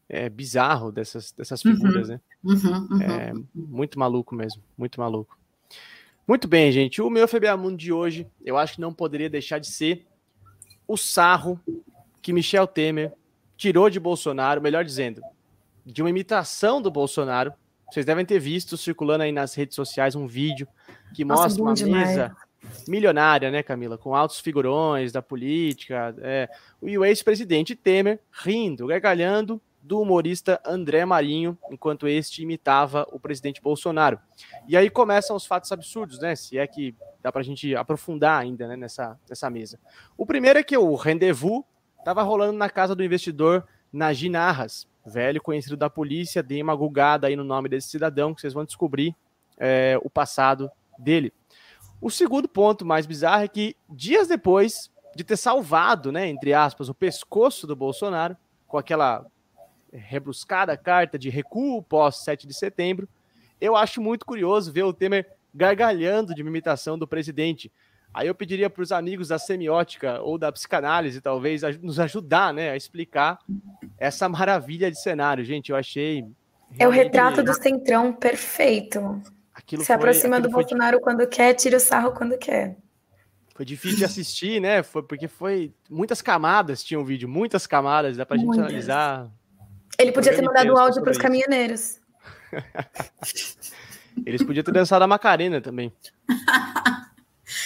é, 0.07 0.29
bizarro 0.29 0.91
dessas, 0.91 1.31
dessas 1.31 1.61
figuras, 1.61 2.09
uhum, 2.09 2.15
né? 2.15 2.21
Uhum, 2.43 2.87
uhum. 2.91 3.01
É 3.01 3.33
muito 3.53 3.99
maluco 3.99 4.33
mesmo, 4.33 4.63
muito 4.77 4.99
maluco. 4.99 5.37
Muito 6.27 6.47
bem, 6.47 6.71
gente. 6.71 7.01
O 7.01 7.09
meu 7.09 7.27
FBA 7.27 7.55
Mundo 7.57 7.77
de 7.77 7.91
hoje, 7.91 8.27
eu 8.43 8.57
acho 8.57 8.75
que 8.75 8.81
não 8.81 8.93
poderia 8.93 9.29
deixar 9.29 9.59
de 9.59 9.67
ser 9.67 10.05
o 10.87 10.95
sarro 10.95 11.59
que 12.21 12.33
Michel 12.33 12.67
Temer 12.67 13.13
tirou 13.57 13.89
de 13.89 13.99
Bolsonaro, 13.99 14.61
melhor 14.61 14.85
dizendo, 14.85 15.21
de 15.85 16.01
uma 16.01 16.09
imitação 16.09 16.81
do 16.81 16.89
Bolsonaro. 16.89 17.53
Vocês 17.91 18.05
devem 18.05 18.25
ter 18.25 18.39
visto 18.39 18.77
circulando 18.77 19.23
aí 19.23 19.31
nas 19.31 19.53
redes 19.53 19.75
sociais 19.75 20.15
um 20.15 20.27
vídeo 20.27 20.67
que 21.13 21.25
Nossa, 21.25 21.43
mostra 21.43 21.63
uma 21.63 21.73
demais. 21.73 22.09
mesa 22.09 22.35
milionária, 22.87 23.51
né, 23.51 23.63
Camila, 23.63 23.97
com 23.97 24.15
altos 24.15 24.39
figurões 24.39 25.11
da 25.11 25.21
política, 25.21 26.15
é, 26.19 26.49
e 26.81 26.97
o 26.97 27.05
ex-presidente 27.05 27.75
Temer 27.75 28.19
rindo, 28.31 28.87
gargalhando 28.87 29.61
do 29.81 30.01
humorista 30.01 30.61
André 30.65 31.05
Marinho, 31.05 31.57
enquanto 31.71 32.07
este 32.07 32.43
imitava 32.43 33.07
o 33.11 33.19
presidente 33.19 33.61
Bolsonaro. 33.61 34.19
E 34.67 34.75
aí 34.75 34.89
começam 34.89 35.35
os 35.35 35.45
fatos 35.45 35.71
absurdos, 35.71 36.19
né? 36.19 36.35
Se 36.35 36.57
é 36.57 36.67
que 36.67 36.93
dá 37.21 37.31
para 37.31 37.41
a 37.41 37.43
gente 37.43 37.75
aprofundar 37.75 38.41
ainda 38.41 38.67
né, 38.67 38.75
nessa, 38.75 39.17
nessa 39.27 39.49
mesa. 39.49 39.79
O 40.17 40.25
primeiro 40.25 40.59
é 40.59 40.63
que 40.63 40.77
o 40.77 40.95
rendezvous 40.95 41.63
estava 41.97 42.21
rolando 42.23 42.57
na 42.57 42.69
casa 42.69 42.95
do 42.95 43.03
investidor 43.03 43.65
Najin 43.91 44.29
Narras, 44.29 44.87
velho 45.05 45.41
conhecido 45.41 45.75
da 45.75 45.89
polícia, 45.89 46.43
dei 46.43 46.61
uma 46.61 46.75
gulgada 46.75 47.27
aí 47.27 47.35
no 47.35 47.43
nome 47.43 47.67
desse 47.67 47.89
cidadão, 47.89 48.33
que 48.33 48.41
vocês 48.41 48.53
vão 48.53 48.65
descobrir 48.65 49.15
é, 49.57 49.99
o 50.03 50.09
passado 50.09 50.69
dele. 50.97 51.33
O 52.01 52.09
segundo 52.09 52.47
ponto 52.47 52.85
mais 52.85 53.05
bizarro 53.05 53.43
é 53.43 53.47
que, 53.47 53.75
dias 53.89 54.27
depois 54.27 54.89
de 55.15 55.23
ter 55.23 55.37
salvado, 55.37 56.11
né, 56.11 56.27
entre 56.27 56.53
aspas, 56.53 56.87
o 56.87 56.93
pescoço 56.93 57.67
do 57.67 57.75
Bolsonaro, 57.75 58.37
com 58.67 58.77
aquela 58.77 59.25
rebruscada 59.91 60.77
carta 60.77 61.17
de 61.17 61.29
recuo 61.29 61.81
pós 61.81 62.17
7 62.17 62.47
de 62.47 62.53
setembro, 62.53 63.07
eu 63.59 63.75
acho 63.75 64.01
muito 64.01 64.25
curioso 64.25 64.71
ver 64.71 64.83
o 64.83 64.93
Temer 64.93 65.27
gargalhando 65.53 66.33
de 66.33 66.41
uma 66.41 66.49
imitação 66.49 66.97
do 66.97 67.07
presidente. 67.07 67.71
Aí 68.13 68.27
eu 68.27 68.35
pediria 68.35 68.69
para 68.69 68.81
os 68.81 68.91
amigos 68.91 69.27
da 69.27 69.37
semiótica 69.37 70.21
ou 70.21 70.37
da 70.37 70.51
psicanálise, 70.51 71.21
talvez, 71.21 71.61
nos 71.81 71.99
ajudar 71.99 72.53
né, 72.53 72.71
a 72.71 72.77
explicar 72.77 73.39
essa 73.97 74.29
maravilha 74.29 74.89
de 74.89 74.99
cenário. 74.99 75.43
Gente, 75.43 75.71
eu 75.71 75.75
achei. 75.75 76.25
É 76.77 76.87
o 76.87 76.91
retrato 76.91 77.43
do 77.43 77.53
centrão 77.53 78.13
perfeito. 78.13 79.21
Aquilo 79.69 79.83
Se 79.83 79.87
foi, 79.87 79.95
aproxima 79.95 80.41
do 80.41 80.49
Bolsonaro 80.49 80.99
quando 80.99 81.27
quer, 81.27 81.53
tira 81.53 81.77
o 81.77 81.79
sarro 81.79 82.11
quando 82.11 82.37
quer. 82.37 82.75
Foi 83.53 83.63
difícil 83.65 83.99
de 83.99 84.05
assistir, 84.05 84.59
né? 84.59 84.81
Foi 84.81 85.03
porque 85.03 85.27
foi 85.27 85.73
muitas 85.89 86.21
camadas 86.21 86.83
tinha 86.83 86.99
o 86.99 87.03
um 87.03 87.05
vídeo, 87.05 87.29
muitas 87.29 87.67
camadas, 87.67 88.17
dá 88.17 88.25
para 88.25 88.37
a 88.37 88.39
gente 88.39 88.57
analisar 88.57 89.29
ele 89.99 90.13
podia 90.13 90.33
ter 90.33 90.41
mandado 90.41 90.73
o 90.73 90.77
áudio 90.77 91.01
para 91.01 91.11
os 91.11 91.17
caminhoneiros. 91.17 91.99
Eles 94.25 94.41
podiam 94.41 94.63
ter 94.63 94.71
dançado 94.71 95.03
a 95.03 95.07
Macarena 95.07 95.59
também. 95.59 95.93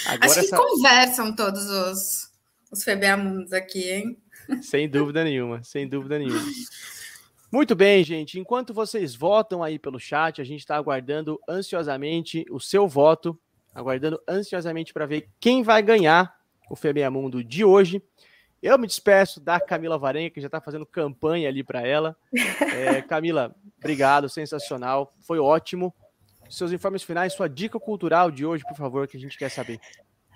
Agora 0.07 0.25
Acho 0.25 0.39
que 0.39 0.45
essa... 0.45 0.57
conversam 0.57 1.35
todos 1.35 1.63
os, 1.69 2.31
os 2.71 2.83
Febeamundos 2.83 3.53
aqui, 3.53 3.91
hein? 3.91 4.17
Sem 4.61 4.89
dúvida 4.89 5.23
nenhuma, 5.23 5.63
sem 5.63 5.87
dúvida 5.87 6.17
nenhuma. 6.17 6.41
Muito 7.53 7.75
bem, 7.75 8.03
gente. 8.03 8.39
Enquanto 8.39 8.73
vocês 8.73 9.13
votam 9.13 9.61
aí 9.61 9.77
pelo 9.77 9.99
chat, 9.99 10.41
a 10.41 10.43
gente 10.43 10.61
está 10.61 10.75
aguardando 10.75 11.39
ansiosamente 11.47 12.43
o 12.49 12.59
seu 12.59 12.87
voto, 12.87 13.39
aguardando 13.75 14.19
ansiosamente 14.27 14.91
para 14.91 15.05
ver 15.05 15.29
quem 15.39 15.61
vai 15.61 15.83
ganhar 15.83 16.35
o 16.67 16.75
Febeamundo 16.75 17.37
Mundo 17.37 17.43
de 17.43 17.63
hoje. 17.63 18.01
Eu 18.59 18.75
me 18.79 18.87
despeço 18.87 19.39
da 19.39 19.59
Camila 19.59 19.99
Varenga, 19.99 20.31
que 20.31 20.41
já 20.41 20.47
está 20.47 20.59
fazendo 20.59 20.83
campanha 20.83 21.47
ali 21.47 21.63
para 21.63 21.85
ela. 21.85 22.17
É, 22.73 23.03
Camila, 23.03 23.55
obrigado, 23.77 24.27
sensacional, 24.29 25.13
foi 25.19 25.37
ótimo. 25.37 25.93
Seus 26.49 26.71
informes 26.71 27.03
finais, 27.03 27.33
sua 27.33 27.47
dica 27.47 27.79
cultural 27.79 28.31
de 28.31 28.43
hoje, 28.43 28.63
por 28.67 28.75
favor, 28.75 29.07
que 29.07 29.15
a 29.15 29.19
gente 29.19 29.37
quer 29.37 29.49
saber. 29.49 29.79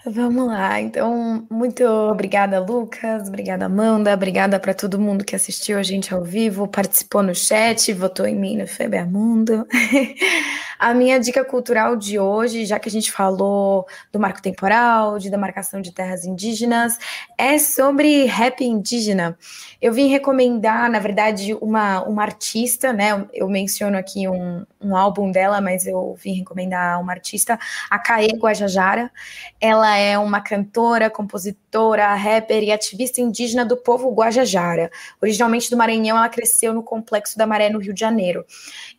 Vamos 0.06 0.48
lá, 0.48 0.80
então, 0.80 1.45
muito 1.50 1.84
obrigada, 1.84 2.60
Lucas, 2.60 3.28
obrigada, 3.28 3.66
Amanda, 3.66 4.14
obrigada 4.14 4.58
para 4.60 4.74
todo 4.74 5.00
mundo 5.00 5.26
que 5.26 5.36
assistiu 5.36 5.78
a 5.78 5.84
gente 5.84 6.14
ao 6.14 6.24
vivo, 6.24 6.68
participou 6.68 7.22
no 7.22 7.36
chat, 7.36 7.91
votou 7.93 8.26
em 8.26 8.36
mim 8.36 8.56
no 8.58 8.68
FEBA 8.68 9.04
Mundo. 9.06 9.68
a 10.80 10.93
minha 10.93 11.20
dica 11.20 11.43
cultural 11.43 11.95
de 11.95 12.20
hoje, 12.20 12.66
já 12.66 12.80
que 12.80 12.88
a 12.88 12.91
gente 12.91 13.12
falou 13.12 13.86
do 14.12 14.20
marco 14.20 14.41
temporal, 14.41 15.18
de 15.18 15.30
demarcação 15.30 15.82
de 15.82 15.91
terras 15.91 16.24
indígenas, 16.26 16.98
é 17.38 17.58
sobre 17.58 18.26
rap 18.26 18.64
indígena. 18.64 19.38
Eu 19.82 19.91
vim 19.93 20.08
recomendar, 20.08 20.89
na 20.89 21.00
verdade, 21.00 21.54
uma, 21.56 22.02
uma 22.04 22.24
artista, 22.24 22.93
né? 22.93 23.26
Eu 23.34 23.50
menciono 23.50 23.98
aqui 23.98 24.28
um, 24.28 24.66
um 24.80 24.95
álbum 24.95 25.32
dela, 25.32 25.60
mas 25.60 25.86
eu 25.88 26.16
vim 26.24 26.34
recomendar 26.34 27.02
uma 27.02 27.12
artista, 27.12 27.60
a 27.89 28.00
Caê 28.00 28.30
Guajajara. 28.38 29.12
Ela 29.60 29.97
é 29.98 30.18
uma 30.18 30.41
cantora, 30.41 31.10
compositora, 31.10 32.14
rapper 32.16 32.64
e 32.64 32.72
ativista 32.72 33.22
indígena 33.22 33.66
do 33.66 33.76
povo 33.76 34.14
Guajajara. 34.14 34.91
Originalmente 35.22 35.70
do 35.70 35.78
Maranhão, 35.78 36.18
ela 36.18 36.30
cresceu 36.30 36.74
no 36.74 36.84
Complexo 36.84 37.38
da 37.38 37.48
Maré, 37.48 37.70
no 37.70 37.80
Rio 37.80 37.93
de 37.93 38.00
Janeiro. 38.00 38.45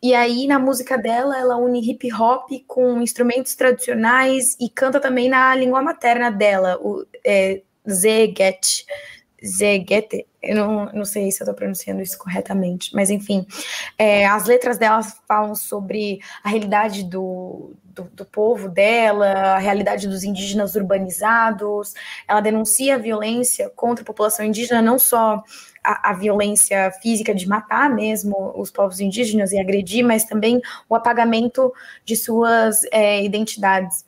E 0.01 0.13
aí, 0.13 0.47
na 0.47 0.59
música 0.59 0.97
dela, 0.97 1.37
ela 1.37 1.57
une 1.57 1.79
hip 1.79 2.13
hop 2.13 2.49
com 2.67 3.01
instrumentos 3.01 3.55
tradicionais 3.55 4.55
e 4.59 4.69
canta 4.69 4.99
também 4.99 5.29
na 5.29 5.55
língua 5.55 5.81
materna 5.81 6.29
dela, 6.31 6.77
o 6.81 7.05
é, 7.25 7.61
Zeget. 7.89 8.85
Zegete, 9.45 10.27
eu 10.41 10.55
não, 10.55 10.85
não 10.91 11.05
sei 11.05 11.31
se 11.31 11.41
eu 11.41 11.45
estou 11.45 11.55
pronunciando 11.55 12.01
isso 12.01 12.17
corretamente, 12.17 12.93
mas 12.93 13.09
enfim, 13.09 13.45
é, 13.97 14.25
as 14.25 14.45
letras 14.45 14.77
dela 14.77 15.01
falam 15.27 15.55
sobre 15.55 16.19
a 16.43 16.49
realidade 16.49 17.03
do, 17.03 17.73
do, 17.93 18.03
do, 18.13 18.25
povo 18.25 18.69
dela, 18.69 19.27
a 19.27 19.57
realidade 19.57 20.07
dos 20.07 20.23
indígenas 20.23 20.75
urbanizados, 20.75 21.93
ela 22.27 22.41
denuncia 22.41 22.95
a 22.95 22.97
violência 22.97 23.69
contra 23.75 24.03
a 24.03 24.05
população 24.05 24.45
indígena, 24.45 24.81
não 24.81 24.99
só 24.99 25.43
a, 25.83 26.11
a, 26.11 26.13
violência 26.13 26.91
física 27.01 27.33
de 27.33 27.47
matar 27.47 27.89
mesmo 27.89 28.53
os 28.55 28.71
povos 28.71 28.99
indígenas 28.99 29.51
e 29.51 29.59
agredir, 29.59 30.03
mas 30.03 30.25
também 30.25 30.61
o 30.87 30.95
apagamento 30.95 31.73
de 32.05 32.15
suas 32.15 32.83
é, 32.91 33.23
identidades. 33.23 34.05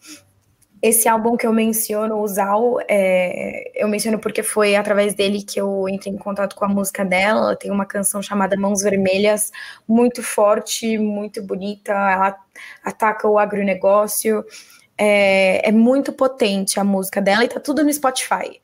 Esse 0.81 1.07
álbum 1.07 1.37
que 1.37 1.45
eu 1.45 1.53
menciono, 1.53 2.17
o 2.17 2.27
Zal, 2.27 2.79
é, 2.87 3.71
eu 3.75 3.87
menciono 3.87 4.17
porque 4.17 4.41
foi 4.41 4.75
através 4.75 5.13
dele 5.13 5.43
que 5.43 5.61
eu 5.61 5.87
entrei 5.87 6.11
em 6.11 6.17
contato 6.17 6.55
com 6.55 6.65
a 6.65 6.67
música 6.67 7.05
dela. 7.05 7.55
Tem 7.55 7.69
uma 7.69 7.85
canção 7.85 8.19
chamada 8.19 8.57
Mãos 8.57 8.81
Vermelhas, 8.81 9.51
muito 9.87 10.23
forte, 10.23 10.97
muito 10.97 11.43
bonita. 11.43 11.91
Ela 11.91 12.35
ataca 12.83 13.27
o 13.27 13.37
agronegócio. 13.37 14.43
É, 14.97 15.69
é 15.69 15.71
muito 15.71 16.11
potente 16.11 16.79
a 16.79 16.83
música 16.83 17.21
dela 17.21 17.43
e 17.43 17.47
tá 17.47 17.59
tudo 17.59 17.83
no 17.83 17.93
Spotify. 17.93 18.59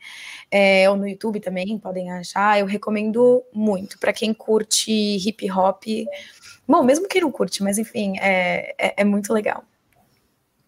É, 0.50 0.90
ou 0.90 0.96
no 0.96 1.08
YouTube 1.08 1.40
também, 1.40 1.78
podem 1.78 2.12
achar. 2.12 2.60
Eu 2.60 2.66
recomendo 2.66 3.44
muito 3.54 4.00
para 4.00 4.12
quem 4.12 4.34
curte 4.34 4.92
hip 4.92 5.52
hop. 5.52 5.84
Bom, 6.68 6.84
mesmo 6.84 7.08
quem 7.08 7.22
não 7.22 7.32
curte, 7.32 7.62
mas 7.62 7.78
enfim, 7.78 8.18
é, 8.20 8.74
é, 8.78 8.94
é 8.98 9.04
muito 9.04 9.32
legal. 9.32 9.64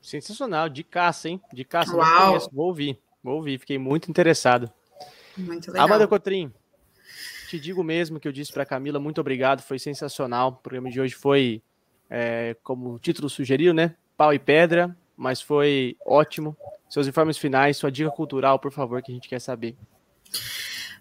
Sensacional, 0.01 0.69
de 0.69 0.83
caça, 0.83 1.29
hein? 1.29 1.41
De 1.53 1.63
caça. 1.63 1.91
Vou 2.51 2.67
ouvir, 2.67 2.97
vou 3.23 3.35
ouvir, 3.35 3.59
fiquei 3.59 3.77
muito 3.77 4.09
interessado. 4.09 4.71
Muito 5.37 5.71
legal. 5.71 5.85
Amanda 5.85 6.07
Cotrim, 6.07 6.51
te 7.49 7.59
digo 7.59 7.83
mesmo 7.83 8.19
que 8.19 8.27
eu 8.27 8.31
disse 8.31 8.51
para 8.51 8.65
Camila, 8.65 8.99
muito 8.99 9.19
obrigado, 9.19 9.61
foi 9.61 9.79
sensacional. 9.79 10.49
O 10.49 10.51
programa 10.53 10.89
de 10.89 11.01
hoje 11.01 11.15
foi, 11.15 11.61
é, 12.09 12.55
como 12.63 12.93
o 12.93 12.99
título 12.99 13.29
sugeriu, 13.29 13.73
né? 13.73 13.95
Pau 14.15 14.33
e 14.33 14.39
pedra, 14.39 14.95
mas 15.17 15.41
foi 15.41 15.97
ótimo. 16.05 16.55
Seus 16.89 17.07
informes 17.07 17.37
finais, 17.37 17.77
sua 17.77 17.91
dica 17.91 18.09
cultural, 18.09 18.59
por 18.59 18.71
favor, 18.71 19.01
que 19.01 19.11
a 19.11 19.15
gente 19.15 19.29
quer 19.29 19.39
saber. 19.39 19.75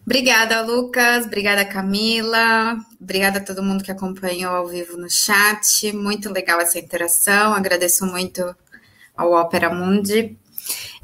Obrigada, 0.04 0.62
Lucas. 0.62 1.26
Obrigada, 1.26 1.64
Camila. 1.66 2.78
Obrigada 2.98 3.38
a 3.38 3.44
todo 3.44 3.62
mundo 3.62 3.84
que 3.84 3.90
acompanhou 3.90 4.54
ao 4.54 4.66
vivo 4.66 4.96
no 4.96 5.10
chat. 5.10 5.92
Muito 5.92 6.32
legal 6.32 6.60
essa 6.60 6.78
interação. 6.78 7.52
Agradeço 7.52 8.06
muito 8.06 8.56
ao 9.18 9.32
Opera 9.32 9.68
Mundi. 9.68 10.38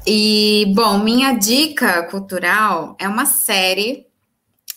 E, 0.07 0.71
bom, 0.73 0.99
minha 0.99 1.33
dica 1.33 2.03
cultural 2.03 2.95
é 2.97 3.07
uma 3.07 3.25
série 3.25 4.07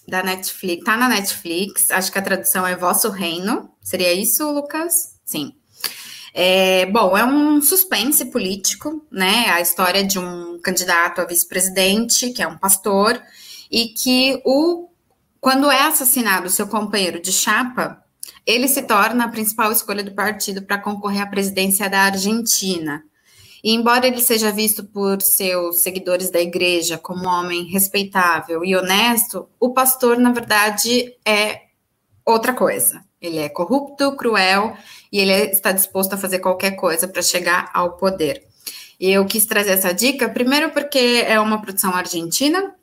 da 0.06 0.22
Netflix, 0.22 0.84
tá 0.84 0.96
na 0.96 1.08
Netflix, 1.08 1.90
acho 1.90 2.10
que 2.10 2.18
a 2.18 2.22
tradução 2.22 2.66
é 2.66 2.74
Vosso 2.74 3.10
Reino. 3.10 3.70
Seria 3.82 4.12
isso, 4.12 4.50
Lucas? 4.50 5.18
Sim. 5.24 5.54
É, 6.34 6.86
bom, 6.86 7.16
é 7.16 7.24
um 7.24 7.60
suspense 7.60 8.24
político, 8.26 9.06
né? 9.10 9.50
A 9.50 9.60
história 9.60 10.04
de 10.04 10.18
um 10.18 10.58
candidato 10.62 11.20
a 11.20 11.24
vice-presidente, 11.24 12.30
que 12.30 12.42
é 12.42 12.48
um 12.48 12.56
pastor, 12.56 13.20
e 13.70 13.88
que 13.88 14.40
o 14.44 14.88
quando 15.40 15.70
é 15.70 15.82
assassinado 15.82 16.50
seu 16.50 16.66
companheiro 16.66 17.20
de 17.20 17.32
chapa, 17.32 18.02
ele 18.44 18.66
se 18.66 18.82
torna 18.82 19.24
a 19.24 19.28
principal 19.28 19.70
escolha 19.70 20.02
do 20.02 20.12
partido 20.12 20.62
para 20.62 20.78
concorrer 20.78 21.22
à 21.22 21.26
presidência 21.26 21.88
da 21.88 22.00
Argentina. 22.00 23.04
E 23.62 23.74
embora 23.74 24.06
ele 24.06 24.20
seja 24.20 24.52
visto 24.52 24.84
por 24.84 25.20
seus 25.20 25.82
seguidores 25.82 26.30
da 26.30 26.40
igreja 26.40 26.96
como 26.96 27.24
um 27.24 27.28
homem 27.28 27.64
respeitável 27.64 28.64
e 28.64 28.76
honesto, 28.76 29.48
o 29.58 29.72
pastor, 29.72 30.18
na 30.18 30.32
verdade, 30.32 31.14
é 31.24 31.62
outra 32.24 32.52
coisa. 32.52 33.04
Ele 33.20 33.38
é 33.38 33.48
corrupto, 33.48 34.16
cruel 34.16 34.76
e 35.10 35.18
ele 35.18 35.32
está 35.50 35.72
disposto 35.72 36.12
a 36.12 36.18
fazer 36.18 36.38
qualquer 36.38 36.72
coisa 36.72 37.08
para 37.08 37.22
chegar 37.22 37.70
ao 37.74 37.96
poder. 37.96 38.44
E 39.00 39.10
eu 39.10 39.24
quis 39.26 39.46
trazer 39.46 39.72
essa 39.72 39.92
dica, 39.92 40.28
primeiro 40.28 40.70
porque 40.70 41.24
é 41.26 41.38
uma 41.38 41.60
produção 41.60 41.94
argentina, 41.94 42.74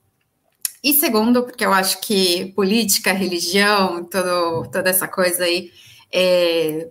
e 0.86 0.94
segundo, 0.94 1.42
porque 1.42 1.66
eu 1.66 1.74
acho 1.74 2.00
que 2.00 2.54
política, 2.54 3.12
religião, 3.12 4.04
todo, 4.04 4.70
toda 4.70 4.88
essa 4.88 5.08
coisa 5.08 5.44
aí 5.44 5.72
é, 6.14 6.90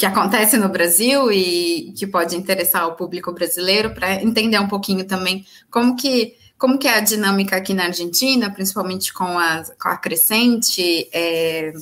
que 0.00 0.06
acontece 0.06 0.56
no 0.56 0.70
Brasil 0.70 1.30
e 1.30 1.92
que 1.92 2.06
pode 2.06 2.34
interessar 2.34 2.88
o 2.88 2.94
público 2.94 3.30
brasileiro 3.34 3.92
para 3.92 4.14
entender 4.14 4.58
um 4.58 4.66
pouquinho 4.66 5.04
também 5.04 5.44
como 5.70 5.94
que 5.94 6.38
como 6.56 6.78
que 6.78 6.88
é 6.88 6.94
a 6.94 7.00
dinâmica 7.00 7.56
aqui 7.56 7.74
na 7.74 7.84
Argentina, 7.84 8.50
principalmente 8.50 9.12
com 9.12 9.38
a, 9.38 9.62
com 9.78 9.88
a 9.88 9.98
crescente 9.98 11.06
é, 11.12 11.74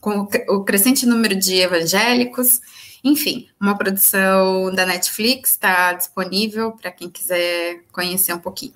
com 0.00 0.28
o 0.48 0.62
crescente 0.62 1.04
número 1.04 1.34
de 1.34 1.56
evangélicos. 1.56 2.60
Enfim, 3.02 3.48
uma 3.60 3.76
produção 3.76 4.72
da 4.72 4.86
Netflix 4.86 5.50
está 5.50 5.92
disponível 5.94 6.70
para 6.70 6.92
quem 6.92 7.10
quiser 7.10 7.82
conhecer 7.90 8.32
um 8.32 8.38
pouquinho. 8.38 8.74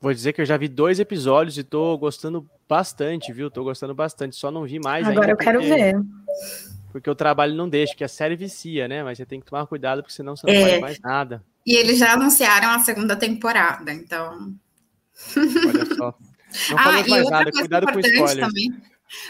Vou 0.00 0.14
dizer 0.14 0.32
que 0.32 0.40
eu 0.40 0.46
já 0.46 0.56
vi 0.56 0.68
dois 0.68 1.00
episódios 1.00 1.56
e 1.56 1.62
estou 1.62 1.98
gostando 1.98 2.48
bastante, 2.68 3.32
viu? 3.32 3.48
Estou 3.48 3.64
gostando 3.64 3.94
bastante, 3.96 4.36
só 4.36 4.48
não 4.48 4.62
vi 4.62 4.78
mais 4.78 5.08
Agora 5.08 5.26
ainda. 5.26 5.32
eu 5.32 5.36
quero 5.36 5.60
ver 5.60 5.96
porque 6.98 7.10
o 7.10 7.14
trabalho 7.14 7.54
não 7.54 7.68
deixa, 7.68 7.94
que 7.94 8.04
a 8.04 8.08
série 8.08 8.36
vicia, 8.36 8.88
né? 8.88 9.02
Mas 9.02 9.18
você 9.18 9.24
tem 9.24 9.40
que 9.40 9.46
tomar 9.46 9.66
cuidado, 9.66 10.02
porque 10.02 10.14
senão 10.14 10.36
você 10.36 10.46
não 10.46 10.54
é. 10.54 10.68
faz 10.68 10.80
mais 10.80 11.00
nada. 11.00 11.44
E 11.64 11.76
eles 11.76 11.98
já 11.98 12.12
anunciaram 12.12 12.70
a 12.70 12.80
segunda 12.80 13.14
temporada, 13.14 13.92
então. 13.92 14.54
Olha 15.36 15.96
só. 15.96 16.18
Não 16.70 16.78
ah, 16.78 16.92
mais 17.06 17.28
nada, 17.28 17.52
cuidado 17.52 17.92
com 17.92 18.00
spoilers. 18.00 18.38
também. 18.38 18.74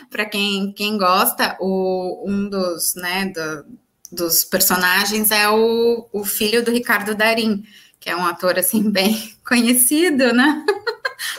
Para 0.09 0.25
quem, 0.25 0.73
quem 0.73 0.97
gosta, 0.97 1.57
o, 1.59 2.25
um 2.25 2.49
dos, 2.49 2.95
né, 2.95 3.27
do, 3.27 3.67
dos 4.13 4.45
personagens 4.45 5.33
é 5.33 5.49
o, 5.49 6.09
o 6.13 6.25
filho 6.25 6.65
do 6.65 6.71
Ricardo 6.71 7.17
Darim, 7.17 7.65
que 7.99 8.09
é 8.09 8.15
um 8.15 8.25
ator 8.25 8.57
assim 8.57 8.87
bem 8.91 9.35
conhecido, 9.47 10.33
né? 10.33 10.65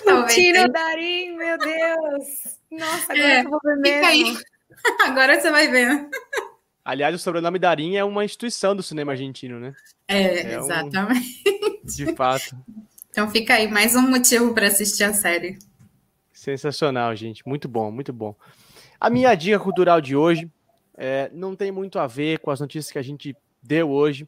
O 0.06 0.26
Tiro 0.26 0.70
Darim, 0.70 1.38
meu 1.38 1.58
Deus! 1.58 2.58
Nossa, 2.70 3.14
agora 3.14 3.34
é, 3.34 3.46
eu 3.46 3.50
vou 3.50 3.60
ver 3.64 3.78
mesmo. 3.78 4.42
Agora 5.06 5.40
você 5.40 5.50
vai 5.52 5.68
ver. 5.68 6.10
Aliás, 6.84 7.14
o 7.14 7.20
sobrenome 7.20 7.60
Darim 7.60 7.96
é 7.96 8.04
uma 8.04 8.26
instituição 8.26 8.76
do 8.76 8.82
cinema 8.82 9.12
argentino, 9.12 9.60
né? 9.60 9.74
É, 10.08 10.22
é 10.22 10.56
exatamente. 10.56 11.44
Um... 11.48 11.86
De 11.86 12.16
fato. 12.16 12.56
Então 13.10 13.30
fica 13.30 13.56
aí 13.56 13.68
mais 13.68 13.96
um 13.96 14.10
motivo 14.10 14.54
para 14.54 14.68
assistir 14.68 15.04
a 15.04 15.14
série. 15.14 15.58
Sensacional, 16.34 17.16
gente. 17.16 17.48
Muito 17.48 17.68
bom, 17.68 17.92
muito 17.92 18.14
bom. 18.14 18.36
A 19.00 19.10
minha 19.10 19.34
dica 19.36 19.60
cultural 19.60 20.00
de 20.00 20.16
hoje 20.16 20.50
é, 20.98 21.30
não 21.34 21.56
tem 21.56 21.72
muito 21.72 22.00
a 22.00 22.08
ver 22.08 22.40
com 22.40 22.52
as 22.52 22.60
notícias 22.60 22.92
que 22.92 23.00
a 23.00 23.02
gente 23.02 23.36
deu 23.62 23.90
hoje, 23.90 24.28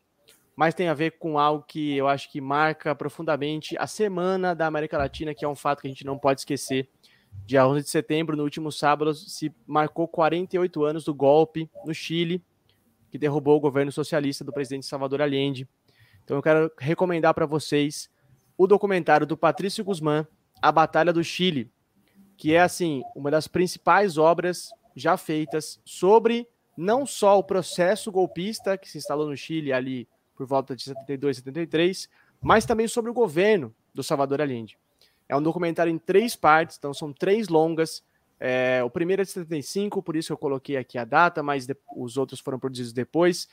mas 0.55 0.73
tem 0.73 0.87
a 0.87 0.93
ver 0.93 1.11
com 1.11 1.39
algo 1.39 1.63
que 1.67 1.95
eu 1.95 2.07
acho 2.07 2.31
que 2.31 2.39
marca 2.39 2.93
profundamente 2.93 3.75
a 3.77 3.87
semana 3.87 4.53
da 4.53 4.67
América 4.67 4.97
Latina, 4.97 5.33
que 5.33 5.43
é 5.43 5.47
um 5.47 5.55
fato 5.55 5.81
que 5.81 5.87
a 5.87 5.89
gente 5.89 6.05
não 6.05 6.17
pode 6.17 6.41
esquecer 6.41 6.89
Dia 7.45 7.67
11 7.67 7.83
de 7.83 7.89
setembro, 7.89 8.37
no 8.37 8.43
último 8.43 8.71
sábado, 8.71 9.13
se 9.13 9.53
marcou 9.67 10.07
48 10.07 10.83
anos 10.85 11.03
do 11.03 11.13
golpe 11.13 11.69
no 11.85 11.93
Chile, 11.93 12.41
que 13.09 13.17
derrubou 13.17 13.57
o 13.57 13.59
governo 13.59 13.91
socialista 13.91 14.43
do 14.43 14.53
presidente 14.53 14.85
Salvador 14.85 15.21
Allende. 15.21 15.67
Então 16.23 16.37
eu 16.37 16.41
quero 16.41 16.71
recomendar 16.77 17.33
para 17.33 17.45
vocês 17.45 18.09
o 18.57 18.67
documentário 18.67 19.27
do 19.27 19.35
Patrício 19.35 19.83
Guzmán, 19.83 20.25
A 20.61 20.71
Batalha 20.71 21.11
do 21.11 21.23
Chile, 21.23 21.69
que 22.37 22.53
é 22.53 22.61
assim, 22.61 23.03
uma 23.15 23.29
das 23.29 23.47
principais 23.47 24.17
obras 24.17 24.71
já 24.95 25.17
feitas 25.17 25.79
sobre 25.83 26.47
não 26.77 27.05
só 27.05 27.37
o 27.37 27.43
processo 27.43 28.11
golpista 28.11 28.77
que 28.77 28.89
se 28.89 28.97
instalou 28.97 29.27
no 29.27 29.35
Chile 29.35 29.73
ali 29.73 30.07
por 30.35 30.45
volta 30.45 30.75
de 30.75 30.83
72, 30.83 31.37
73, 31.37 32.09
mas 32.41 32.65
também 32.65 32.87
sobre 32.87 33.11
o 33.11 33.13
governo 33.13 33.75
do 33.93 34.01
Salvador 34.01 34.41
Allende. 34.41 34.79
É 35.31 35.35
um 35.37 35.41
documentário 35.41 35.89
em 35.89 35.97
três 35.97 36.35
partes, 36.35 36.75
então 36.77 36.93
são 36.93 37.13
três 37.13 37.47
longas. 37.47 38.03
É, 38.37 38.83
o 38.83 38.89
primeiro 38.89 39.21
é 39.21 39.23
de 39.23 39.31
75, 39.31 40.03
por 40.03 40.17
isso 40.17 40.33
eu 40.33 40.37
coloquei 40.37 40.75
aqui 40.75 40.97
a 40.97 41.05
data, 41.05 41.41
mas 41.41 41.65
de, 41.65 41.73
os 41.95 42.17
outros 42.17 42.41
foram 42.41 42.59
produzidos 42.59 42.91
depois. 42.91 43.47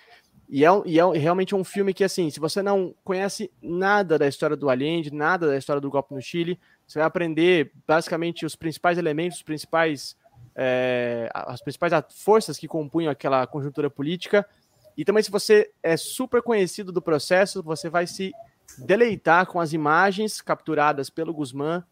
E 0.48 0.64
é, 0.64 0.68
e 0.84 0.98
é 0.98 1.04
realmente 1.16 1.54
um 1.54 1.62
filme 1.62 1.94
que, 1.94 2.02
assim, 2.02 2.30
se 2.30 2.40
você 2.40 2.62
não 2.62 2.92
conhece 3.04 3.48
nada 3.62 4.18
da 4.18 4.26
história 4.26 4.56
do 4.56 4.68
Allende, 4.68 5.14
nada 5.14 5.46
da 5.46 5.56
história 5.56 5.80
do 5.80 5.88
golpe 5.88 6.12
no 6.12 6.20
Chile, 6.20 6.58
você 6.84 6.98
vai 6.98 7.06
aprender 7.06 7.70
basicamente 7.86 8.44
os 8.44 8.56
principais 8.56 8.98
elementos, 8.98 9.38
os 9.38 9.44
principais, 9.44 10.16
é, 10.56 11.30
as 11.32 11.62
principais 11.62 11.92
forças 12.10 12.58
que 12.58 12.66
compunham 12.66 13.12
aquela 13.12 13.46
conjuntura 13.46 13.88
política. 13.88 14.44
E 14.96 15.04
também, 15.04 15.22
se 15.22 15.30
você 15.30 15.70
é 15.80 15.96
super 15.96 16.42
conhecido 16.42 16.90
do 16.90 17.00
processo, 17.00 17.62
você 17.62 17.88
vai 17.88 18.04
se 18.04 18.32
deleitar 18.76 19.46
com 19.46 19.60
as 19.60 19.72
imagens 19.72 20.40
capturadas 20.40 21.08
pelo 21.08 21.32
Guzmán 21.32 21.82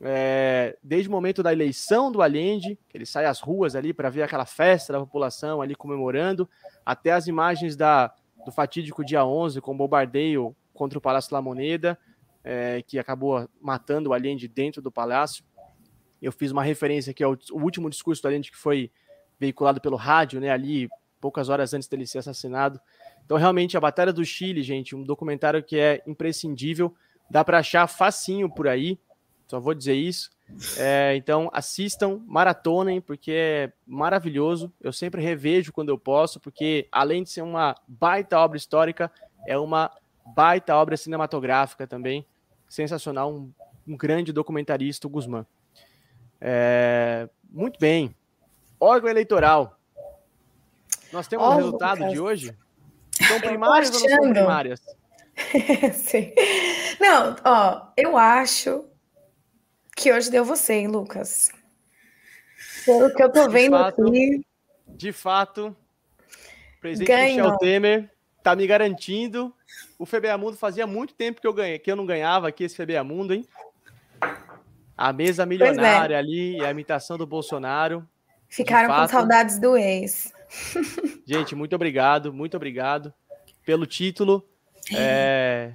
é, 0.00 0.76
desde 0.82 1.08
o 1.08 1.12
momento 1.12 1.42
da 1.42 1.52
eleição 1.52 2.12
do 2.12 2.20
Allende, 2.20 2.78
que 2.88 2.98
ele 2.98 3.06
sai 3.06 3.24
às 3.24 3.40
ruas 3.40 3.74
ali 3.74 3.94
para 3.94 4.10
ver 4.10 4.22
aquela 4.22 4.44
festa 4.44 4.92
da 4.92 5.00
população 5.00 5.62
ali 5.62 5.74
comemorando, 5.74 6.48
até 6.84 7.12
as 7.12 7.26
imagens 7.26 7.76
da, 7.76 8.12
do 8.44 8.52
fatídico 8.52 9.04
dia 9.04 9.24
11 9.24 9.60
com 9.60 9.72
o 9.72 9.76
bombardeio 9.76 10.54
contra 10.74 10.98
o 10.98 11.00
Palácio 11.00 11.32
La 11.32 11.40
Moneda. 11.40 11.98
é, 12.46 12.80
que 12.82 12.96
acabou 12.96 13.50
matando 13.60 14.10
o 14.10 14.12
Allende 14.12 14.46
dentro 14.46 14.80
do 14.80 14.92
palácio. 14.92 15.44
Eu 16.22 16.30
fiz 16.30 16.52
uma 16.52 16.62
referência 16.62 17.10
aqui 17.10 17.24
ao 17.24 17.36
último 17.50 17.90
discurso 17.90 18.22
do 18.22 18.28
Allende 18.28 18.52
que 18.52 18.56
foi 18.56 18.92
veiculado 19.36 19.80
pelo 19.80 19.96
rádio, 19.96 20.40
né, 20.40 20.50
ali 20.50 20.88
poucas 21.20 21.48
horas 21.48 21.74
antes 21.74 21.88
dele 21.88 22.06
ser 22.06 22.18
assassinado. 22.18 22.80
Então, 23.26 23.36
realmente, 23.36 23.76
a 23.76 23.80
Batalha 23.80 24.12
do 24.12 24.24
Chile, 24.24 24.62
gente, 24.62 24.94
um 24.94 25.02
documentário 25.02 25.60
que 25.60 25.76
é 25.76 26.00
imprescindível, 26.06 26.94
dá 27.28 27.44
para 27.44 27.58
achar 27.58 27.84
facinho 27.88 28.48
por 28.48 28.68
aí, 28.68 29.00
só 29.48 29.58
vou 29.58 29.74
dizer 29.74 29.94
isso. 29.94 30.30
É, 30.78 31.14
então, 31.16 31.50
assistam, 31.52 32.20
maratonem, 32.24 33.00
porque 33.00 33.32
é 33.32 33.72
maravilhoso. 33.84 34.72
Eu 34.80 34.92
sempre 34.92 35.20
revejo 35.20 35.72
quando 35.72 35.88
eu 35.88 35.98
posso, 35.98 36.38
porque 36.38 36.88
além 36.92 37.24
de 37.24 37.30
ser 37.30 37.42
uma 37.42 37.74
baita 37.86 38.38
obra 38.38 38.56
histórica, 38.56 39.10
é 39.44 39.58
uma 39.58 39.90
baita 40.24 40.76
obra 40.76 40.96
cinematográfica 40.96 41.84
também. 41.84 42.24
Sensacional, 42.68 43.32
um, 43.32 43.52
um 43.86 43.96
grande 43.96 44.32
documentarista, 44.32 45.08
o 45.08 45.10
Guzmán. 45.10 45.44
É, 46.40 47.28
muito 47.50 47.78
bem. 47.80 48.14
Órgão 48.78 49.10
eleitoral. 49.10 49.76
Nós 51.12 51.26
temos 51.26 51.44
o 51.44 51.50
oh, 51.50 51.56
resultado 51.56 51.98
Lucas. 51.98 52.12
de 52.12 52.20
hoje? 52.20 52.56
São 53.28 53.40
primárias 53.40 53.90
ou 53.94 54.00
não 54.00 54.08
são 54.08 54.32
primárias? 54.32 54.80
Sim. 55.94 56.32
Não, 57.00 57.36
ó, 57.44 57.88
eu 57.96 58.16
acho 58.16 58.84
que 59.94 60.12
hoje 60.12 60.30
deu 60.30 60.44
você, 60.44 60.74
hein, 60.74 60.88
Lucas? 60.88 61.50
Pelo 62.84 63.12
que 63.14 63.22
eu 63.22 63.30
tô 63.30 63.46
de 63.46 63.52
vendo 63.52 63.76
fato, 63.76 64.06
aqui. 64.06 64.46
De 64.88 65.12
fato, 65.12 65.76
o 66.76 66.80
presidente 66.80 67.08
Ganhou. 67.08 67.52
Michel 67.52 67.58
Temer 67.58 68.10
tá 68.42 68.54
me 68.54 68.66
garantindo. 68.66 69.52
O 69.98 70.06
FBA 70.06 70.38
Mundo 70.38 70.56
fazia 70.56 70.86
muito 70.86 71.14
tempo 71.14 71.40
que 71.40 71.46
eu 71.46 71.52
ganhei, 71.52 71.78
que 71.78 71.90
eu 71.90 71.96
não 71.96 72.06
ganhava 72.06 72.48
aqui 72.48 72.64
esse 72.64 72.76
FBA 72.76 73.02
Mundo, 73.02 73.34
hein? 73.34 73.46
A 74.96 75.12
mesa 75.12 75.42
é. 75.42 75.46
milionária 75.46 76.14
é. 76.14 76.18
ali, 76.18 76.64
a 76.64 76.70
imitação 76.70 77.18
do 77.18 77.26
Bolsonaro. 77.26 78.08
Ficaram 78.48 78.94
com 78.94 79.08
saudades 79.08 79.58
do 79.58 79.76
ex. 79.76 80.32
Gente, 81.26 81.54
muito 81.54 81.74
obrigado, 81.74 82.32
muito 82.32 82.56
obrigado 82.56 83.12
pelo 83.64 83.86
título. 83.86 84.46
É, 84.94 85.72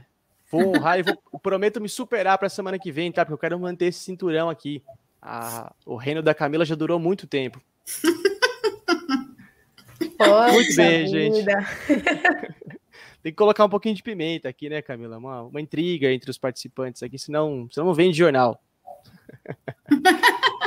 vou 0.49 0.69
honrar 0.69 0.99
e 0.99 1.03
vou, 1.03 1.39
prometo 1.39 1.81
me 1.81 1.89
superar 1.89 2.37
para 2.37 2.47
a 2.47 2.49
semana 2.49 2.79
que 2.79 2.91
vem, 2.91 3.11
tá? 3.11 3.25
Porque 3.25 3.33
eu 3.33 3.37
quero 3.37 3.59
manter 3.59 3.85
esse 3.87 3.99
cinturão 3.99 4.49
aqui. 4.49 4.81
A, 5.21 5.73
o 5.85 5.95
reino 5.95 6.21
da 6.21 6.33
Camila 6.33 6.65
já 6.65 6.75
durou 6.75 6.97
muito 6.97 7.27
tempo. 7.27 7.61
Poxa 10.17 10.53
muito 10.53 10.75
bem, 10.75 11.05
vida. 11.05 11.19
gente. 11.19 11.45
Tem 13.21 13.31
que 13.31 13.37
colocar 13.37 13.65
um 13.65 13.69
pouquinho 13.69 13.93
de 13.93 14.01
pimenta 14.01 14.49
aqui, 14.49 14.67
né, 14.67 14.81
Camila? 14.81 15.17
Uma, 15.17 15.43
uma 15.43 15.61
intriga 15.61 16.11
entre 16.11 16.31
os 16.31 16.39
participantes 16.39 17.03
aqui, 17.03 17.19
senão, 17.19 17.67
senão 17.71 17.87
não 17.87 17.93
vende 17.93 18.17
jornal. 18.17 18.59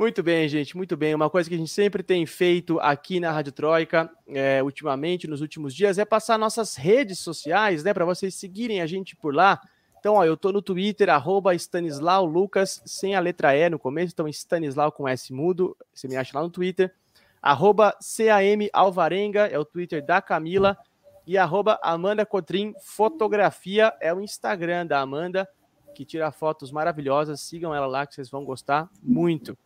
Muito 0.00 0.22
bem, 0.22 0.48
gente, 0.48 0.74
muito 0.78 0.96
bem. 0.96 1.14
Uma 1.14 1.28
coisa 1.28 1.46
que 1.46 1.54
a 1.54 1.58
gente 1.58 1.70
sempre 1.70 2.02
tem 2.02 2.24
feito 2.24 2.80
aqui 2.80 3.20
na 3.20 3.30
Rádio 3.30 3.52
Troika, 3.52 4.10
é, 4.28 4.62
ultimamente, 4.62 5.28
nos 5.28 5.42
últimos 5.42 5.74
dias, 5.74 5.98
é 5.98 6.06
passar 6.06 6.38
nossas 6.38 6.74
redes 6.74 7.18
sociais, 7.18 7.84
né, 7.84 7.92
para 7.92 8.06
vocês 8.06 8.34
seguirem 8.34 8.80
a 8.80 8.86
gente 8.86 9.14
por 9.14 9.34
lá. 9.34 9.60
Então, 9.98 10.14
ó, 10.14 10.24
eu 10.24 10.38
tô 10.38 10.52
no 10.52 10.62
Twitter, 10.62 11.10
arroba 11.10 11.54
Stanislau 11.54 12.24
Lucas, 12.24 12.80
sem 12.86 13.14
a 13.14 13.20
letra 13.20 13.54
E 13.54 13.68
no 13.68 13.78
começo, 13.78 14.14
então 14.14 14.26
Stanislau 14.26 14.90
com 14.90 15.06
S 15.06 15.30
mudo, 15.34 15.76
você 15.92 16.08
me 16.08 16.16
acha 16.16 16.34
lá 16.34 16.42
no 16.42 16.48
Twitter. 16.48 16.94
Arroba 17.42 17.94
CAM 18.00 18.70
Alvarenga, 18.72 19.48
é 19.48 19.58
o 19.58 19.66
Twitter 19.66 20.02
da 20.02 20.22
Camila. 20.22 20.78
E 21.26 21.36
arroba 21.36 21.78
Amanda 21.82 22.24
Cotrim 22.24 22.72
Fotografia, 22.82 23.92
é 24.00 24.14
o 24.14 24.22
Instagram 24.22 24.86
da 24.86 24.98
Amanda, 24.98 25.46
que 25.94 26.06
tira 26.06 26.32
fotos 26.32 26.72
maravilhosas. 26.72 27.42
Sigam 27.42 27.74
ela 27.74 27.86
lá 27.86 28.06
que 28.06 28.14
vocês 28.14 28.30
vão 28.30 28.46
gostar 28.46 28.88
muito. 29.02 29.58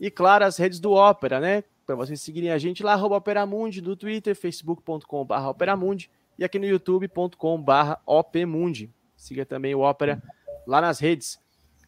E 0.00 0.10
claro, 0.10 0.44
as 0.44 0.56
redes 0.56 0.78
do 0.78 0.92
Ópera, 0.92 1.40
né? 1.40 1.64
Para 1.86 1.94
vocês 1.94 2.20
seguirem 2.20 2.50
a 2.50 2.58
gente 2.58 2.82
lá, 2.82 2.92
arroba 2.92 3.16
Operamundi, 3.16 3.80
no 3.80 3.96
Twitter, 3.96 4.34
facebook.com.br 4.34 5.34
Operamundi 5.48 6.10
e 6.38 6.44
aqui 6.44 6.58
no 6.58 6.66
youtube.com.br 6.66 7.94
Opmundi. 8.04 8.90
Siga 9.16 9.46
também 9.46 9.74
o 9.74 9.80
Ópera 9.80 10.22
lá 10.66 10.80
nas 10.80 10.98
redes. 10.98 11.38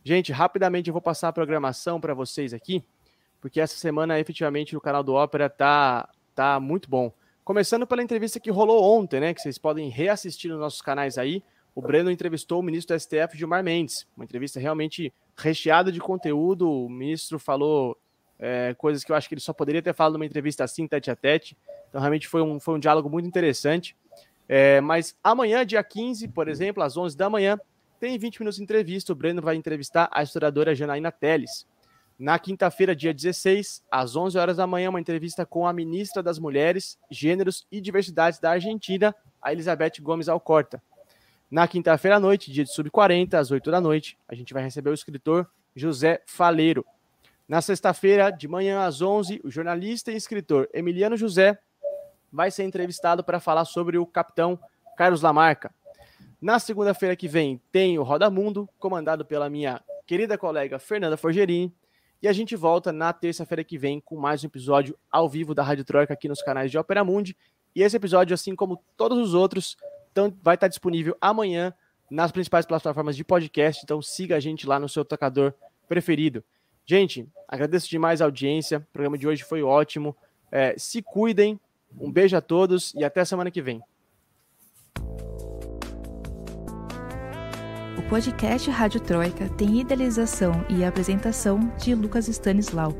Gente, 0.05 0.33
rapidamente 0.33 0.89
eu 0.89 0.93
vou 0.93 1.03
passar 1.03 1.29
a 1.29 1.33
programação 1.33 2.01
para 2.01 2.15
vocês 2.15 2.55
aqui, 2.55 2.83
porque 3.41 3.61
essa 3.61 3.77
semana 3.77 4.19
efetivamente 4.19 4.77
o 4.77 4.81
canal 4.81 5.03
do 5.03 5.15
Ópera 5.15 5.51
tá, 5.51 6.09
tá 6.35 6.59
muito 6.59 6.89
bom. 6.89 7.13
Começando 7.45 7.87
pela 7.87 8.03
entrevista 8.03 8.39
que 8.39 8.51
rolou 8.51 8.83
ontem, 8.83 9.21
né? 9.21 9.35
Que 9.35 9.41
vocês 9.41 9.59
podem 9.59 9.89
reassistir 9.89 10.51
nos 10.51 10.61
nossos 10.61 10.81
canais 10.81 11.19
aí. 11.19 11.43
O 11.75 11.83
Breno 11.83 12.11
entrevistou 12.11 12.61
o 12.61 12.63
ministro 12.63 12.97
do 12.97 13.01
STF, 13.01 13.37
Gilmar 13.37 13.63
Mendes. 13.63 14.07
Uma 14.17 14.25
entrevista 14.25 14.61
realmente 14.61 15.13
recheada 15.39 15.91
de 15.91 16.01
conteúdo. 16.01 16.70
O 16.70 16.89
ministro 16.89 17.39
falou 17.39 17.97
é, 18.39 18.74
coisas 18.76 19.05
que 19.05 19.12
eu 19.12 19.16
acho 19.16 19.28
que 19.28 19.34
ele 19.34 19.41
só 19.41 19.53
poderia 19.53 19.80
ter 19.80 19.95
falado 19.95 20.14
numa 20.14 20.26
entrevista 20.26 20.64
assim, 20.64 20.86
tete 20.86 21.11
a 21.11 21.16
tete. 21.16 21.57
Então, 21.89 22.01
realmente 22.01 22.28
foi 22.28 22.43
um, 22.43 22.61
foi 22.61 22.74
um 22.74 22.78
diálogo 22.78 23.09
muito 23.09 23.26
interessante. 23.26 23.97
É, 24.49 24.80
mas 24.80 25.16
amanhã, 25.22 25.64
dia 25.64 25.82
15, 25.82 26.28
por 26.28 26.49
exemplo, 26.49 26.82
às 26.82 26.97
11 26.97 27.16
da 27.16 27.30
manhã, 27.30 27.59
tem 28.01 28.18
20 28.18 28.41
minutos 28.41 28.57
de 28.57 28.62
entrevista. 28.62 29.12
O 29.12 29.16
Breno 29.16 29.41
vai 29.41 29.57
entrevistar 29.57 30.09
a 30.12 30.22
historiadora 30.22 30.74
Janaína 30.74 31.12
Teles. 31.12 31.66
Na 32.18 32.36
quinta-feira, 32.36 32.97
dia 32.97 33.14
16, 33.14 33.84
às 33.91 34.16
11 34.16 34.39
horas 34.39 34.57
da 34.57 34.66
manhã, 34.66 34.91
uma 34.91 35.01
entrevista 35.01 35.47
com 35.47 35.66
a 35.66 35.72
ministra 35.72 36.20
das 36.20 36.39
Mulheres, 36.39 36.99
Gêneros 37.09 37.64
e 37.70 37.80
Diversidades 37.80 38.41
da 38.41 38.51
Argentina, 38.51 39.14
a 39.41 39.53
Elizabeth 39.53 39.93
Gomes 40.01 40.28
Alcorta. 40.28 40.82
Na 41.51 41.67
quinta-feira 41.67 42.17
à 42.17 42.21
noite, 42.21 42.53
dia 42.53 42.63
de 42.63 42.71
sub-40, 42.71 43.33
às 43.33 43.51
8 43.51 43.71
da 43.71 43.81
noite, 43.81 44.19
a 44.29 44.35
gente 44.35 44.53
vai 44.53 44.63
receber 44.63 44.91
o 44.91 44.95
escritor 44.95 45.49
José 45.75 46.23
Faleiro. 46.27 46.85
Na 47.49 47.63
sexta-feira, 47.63 48.31
de 48.31 48.47
manhã 48.47 48.85
às 48.85 49.01
11, 49.01 49.41
o 49.43 49.51
jornalista 49.51 50.13
e 50.13 50.17
escritor 50.17 50.69
Emiliano 50.75 51.17
José 51.17 51.59
vai 52.31 52.51
ser 52.51 52.65
entrevistado 52.65 53.25
para 53.25 53.41
falar 53.41 53.65
sobre 53.65 53.97
o 53.97 54.05
capitão 54.05 54.61
Carlos 54.95 55.23
Lamarca. 55.23 55.73
Na 56.39 56.59
segunda-feira 56.59 57.17
que 57.17 57.27
vem, 57.27 57.59
tem 57.73 57.99
o 57.99 58.03
Roda 58.03 58.29
Mundo, 58.29 58.69
comandado 58.79 59.25
pela 59.25 59.49
minha 59.49 59.83
querida 60.07 60.37
colega 60.37 60.79
Fernanda 60.79 61.17
Forgerini. 61.17 61.75
E 62.21 62.29
a 62.29 62.33
gente 62.35 62.57
volta 62.57 62.93
na 62.93 63.11
terça-feira 63.15 63.65
que 63.65 63.79
vem 63.79 64.01
com 64.01 64.17
mais 64.17 64.45
um 64.45 64.49
episódio 64.49 64.99
ao 65.11 65.27
vivo 65.27 65.55
da 65.55 65.63
Rádio 65.63 65.87
Troika 65.87 66.13
aqui 66.13 66.29
nos 66.29 66.43
canais 66.43 66.71
de 66.71 66.77
Opera 66.77 67.03
Mundi. 67.03 67.35
E 67.75 67.83
esse 67.83 67.97
episódio, 67.97 68.35
assim 68.35 68.55
como 68.55 68.85
todos 68.99 69.17
os 69.19 69.33
outros, 69.33 69.79
então 70.11 70.33
vai 70.43 70.55
estar 70.55 70.69
disponível 70.69 71.17
amanhã 71.21 71.73
nas 72.11 72.33
principais 72.33 72.67
plataformas 72.67 73.17
de 73.17 73.25
podcast. 73.25 73.83
Então 73.85 74.01
siga 74.01 74.37
a 74.37 74.41
gente 74.41 74.67
lá 74.67 74.79
no 74.79 74.89
seu 74.89 75.05
tocador 75.05 75.53
preferido. 75.89 76.43
Gente, 76.85 77.29
agradeço 77.47 77.89
demais 77.89 78.21
a 78.21 78.25
audiência. 78.25 78.79
O 78.79 78.93
programa 78.93 79.19
de 79.19 79.29
hoje 79.29 79.43
foi 79.43 79.63
ótimo. 79.63 80.17
É, 80.51 80.75
se 80.79 81.03
cuidem. 81.03 81.61
Um 81.99 82.11
beijo 82.11 82.37
a 82.37 82.41
todos 82.41 82.93
e 82.95 83.05
até 83.05 83.25
semana 83.25 83.51
que 83.51 83.63
vem. 83.63 83.83
O 87.97 88.03
podcast 88.09 88.71
Rádio 88.71 89.01
Troika 89.01 89.49
tem 89.51 89.81
idealização 89.81 90.53
e 90.69 90.85
apresentação 90.85 91.61
de 91.79 91.95
Lucas 91.95 92.29
Stanislau. 92.29 92.95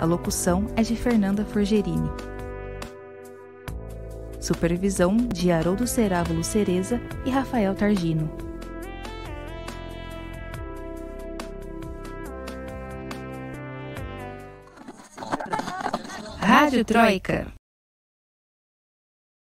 A 0.00 0.04
locução 0.04 0.66
é 0.76 0.82
de 0.82 0.94
Fernanda 0.94 1.44
Forgerini. 1.44 2.10
Supervisão 4.48 5.14
de 5.14 5.52
Haroldo 5.52 5.86
Cerávulo 5.86 6.42
Cereza 6.42 6.98
e 7.26 7.28
Rafael 7.28 7.74
Targino. 7.74 8.30
Rádio 16.40 16.82
Troika. 16.82 17.57